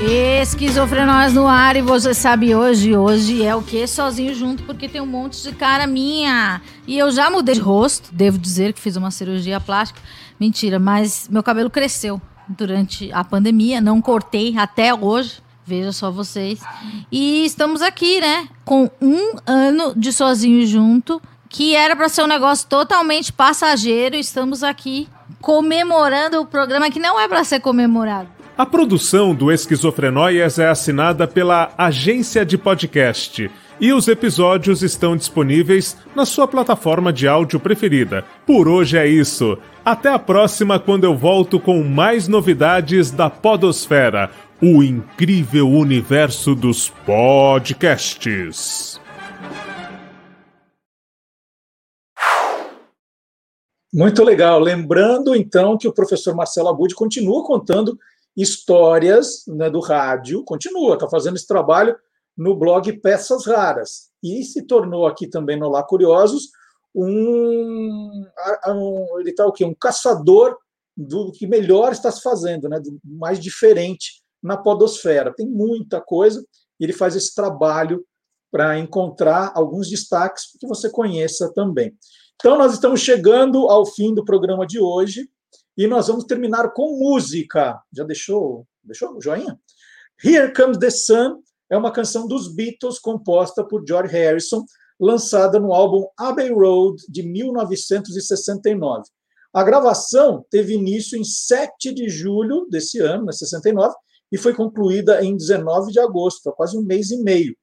[0.02, 3.88] Esquizofrenóis no ar e você sabe hoje, hoje é o que?
[3.88, 6.62] Sozinho junto, porque tem um monte de cara minha.
[6.86, 10.02] E eu já mudei de rosto, devo dizer que fiz uma cirurgia plástica.
[10.40, 15.42] Mentira, mas meu cabelo cresceu durante a pandemia, não cortei até hoje.
[15.66, 16.60] Veja só vocês.
[17.12, 18.48] E estamos aqui, né?
[18.64, 21.20] Com um ano de sozinho junto
[21.50, 24.16] que era para ser um negócio totalmente passageiro.
[24.16, 25.08] Estamos aqui
[25.42, 28.35] comemorando o programa que não é para ser comemorado.
[28.58, 33.52] A produção do Esquizofrenóias é assinada pela Agência de Podcast
[33.82, 38.24] e os episódios estão disponíveis na sua plataforma de áudio preferida.
[38.48, 39.58] Por hoje é isso.
[39.84, 46.88] Até a próxima, quando eu volto com mais novidades da Podosfera o incrível universo dos
[47.06, 49.02] podcasts.
[53.94, 54.62] Muito legal.
[54.62, 58.00] Lembrando, então, que o professor Marcelo Abud continua contando
[58.36, 61.96] histórias né, do rádio, continua, está fazendo esse trabalho
[62.38, 64.10] no blog Peças Raras.
[64.22, 66.50] E se tornou aqui também no Lá Curiosos
[66.96, 68.26] um,
[68.68, 69.66] um ele está o quê?
[69.66, 70.58] Um caçador
[70.96, 75.34] do que melhor está se fazendo, né, do mais diferente na podosfera.
[75.34, 76.46] Tem muita coisa,
[76.80, 78.06] e ele faz esse trabalho
[78.50, 81.94] para encontrar alguns destaques que você conheça também.
[82.36, 85.30] Então, nós estamos chegando ao fim do programa de hoje
[85.78, 87.80] e nós vamos terminar com música.
[87.94, 89.60] Já deixou, deixou o joinha?
[90.24, 94.64] Here Comes the Sun é uma canção dos Beatles composta por George Harrison,
[95.00, 99.04] lançada no álbum Abbey Road de 1969.
[99.54, 103.96] A gravação teve início em 7 de julho desse ano, né, 69,
[104.32, 107.56] e foi concluída em 19 de agosto, há quase um mês e meio.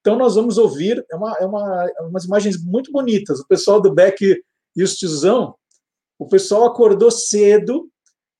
[0.00, 3.40] Então, nós vamos ouvir é uma, é uma, umas imagens muito bonitas.
[3.40, 4.42] O pessoal do Beck
[4.76, 5.54] e os tiozão,
[6.18, 7.88] o pessoal acordou cedo,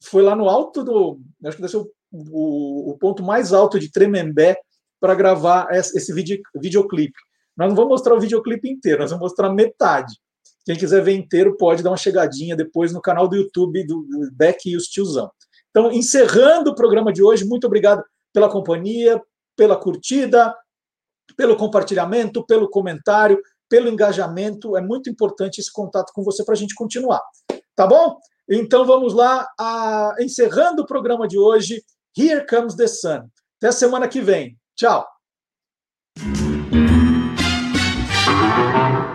[0.02, 1.20] foi lá no alto do.
[1.44, 4.56] Acho que deve ser o, o, o ponto mais alto de Tremembé
[5.00, 7.18] para gravar esse vídeo, videoclipe.
[7.56, 10.14] Nós não vamos mostrar o videoclipe inteiro, nós vamos mostrar metade.
[10.64, 14.68] Quem quiser ver inteiro pode dar uma chegadinha depois no canal do YouTube do Beck
[14.68, 15.30] e os tiozão.
[15.70, 18.02] Então, encerrando o programa de hoje, muito obrigado
[18.32, 19.20] pela companhia,
[19.56, 20.54] pela curtida,
[21.36, 24.76] pelo compartilhamento, pelo comentário, pelo engajamento.
[24.76, 27.22] É muito importante esse contato com você para a gente continuar.
[27.78, 28.18] Tá bom?
[28.50, 30.16] Então vamos lá, a...
[30.18, 31.80] encerrando o programa de hoje.
[32.18, 33.28] Here Comes the Sun.
[33.62, 34.58] Até semana que vem.
[34.76, 35.06] Tchau.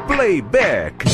[0.08, 1.13] Playback.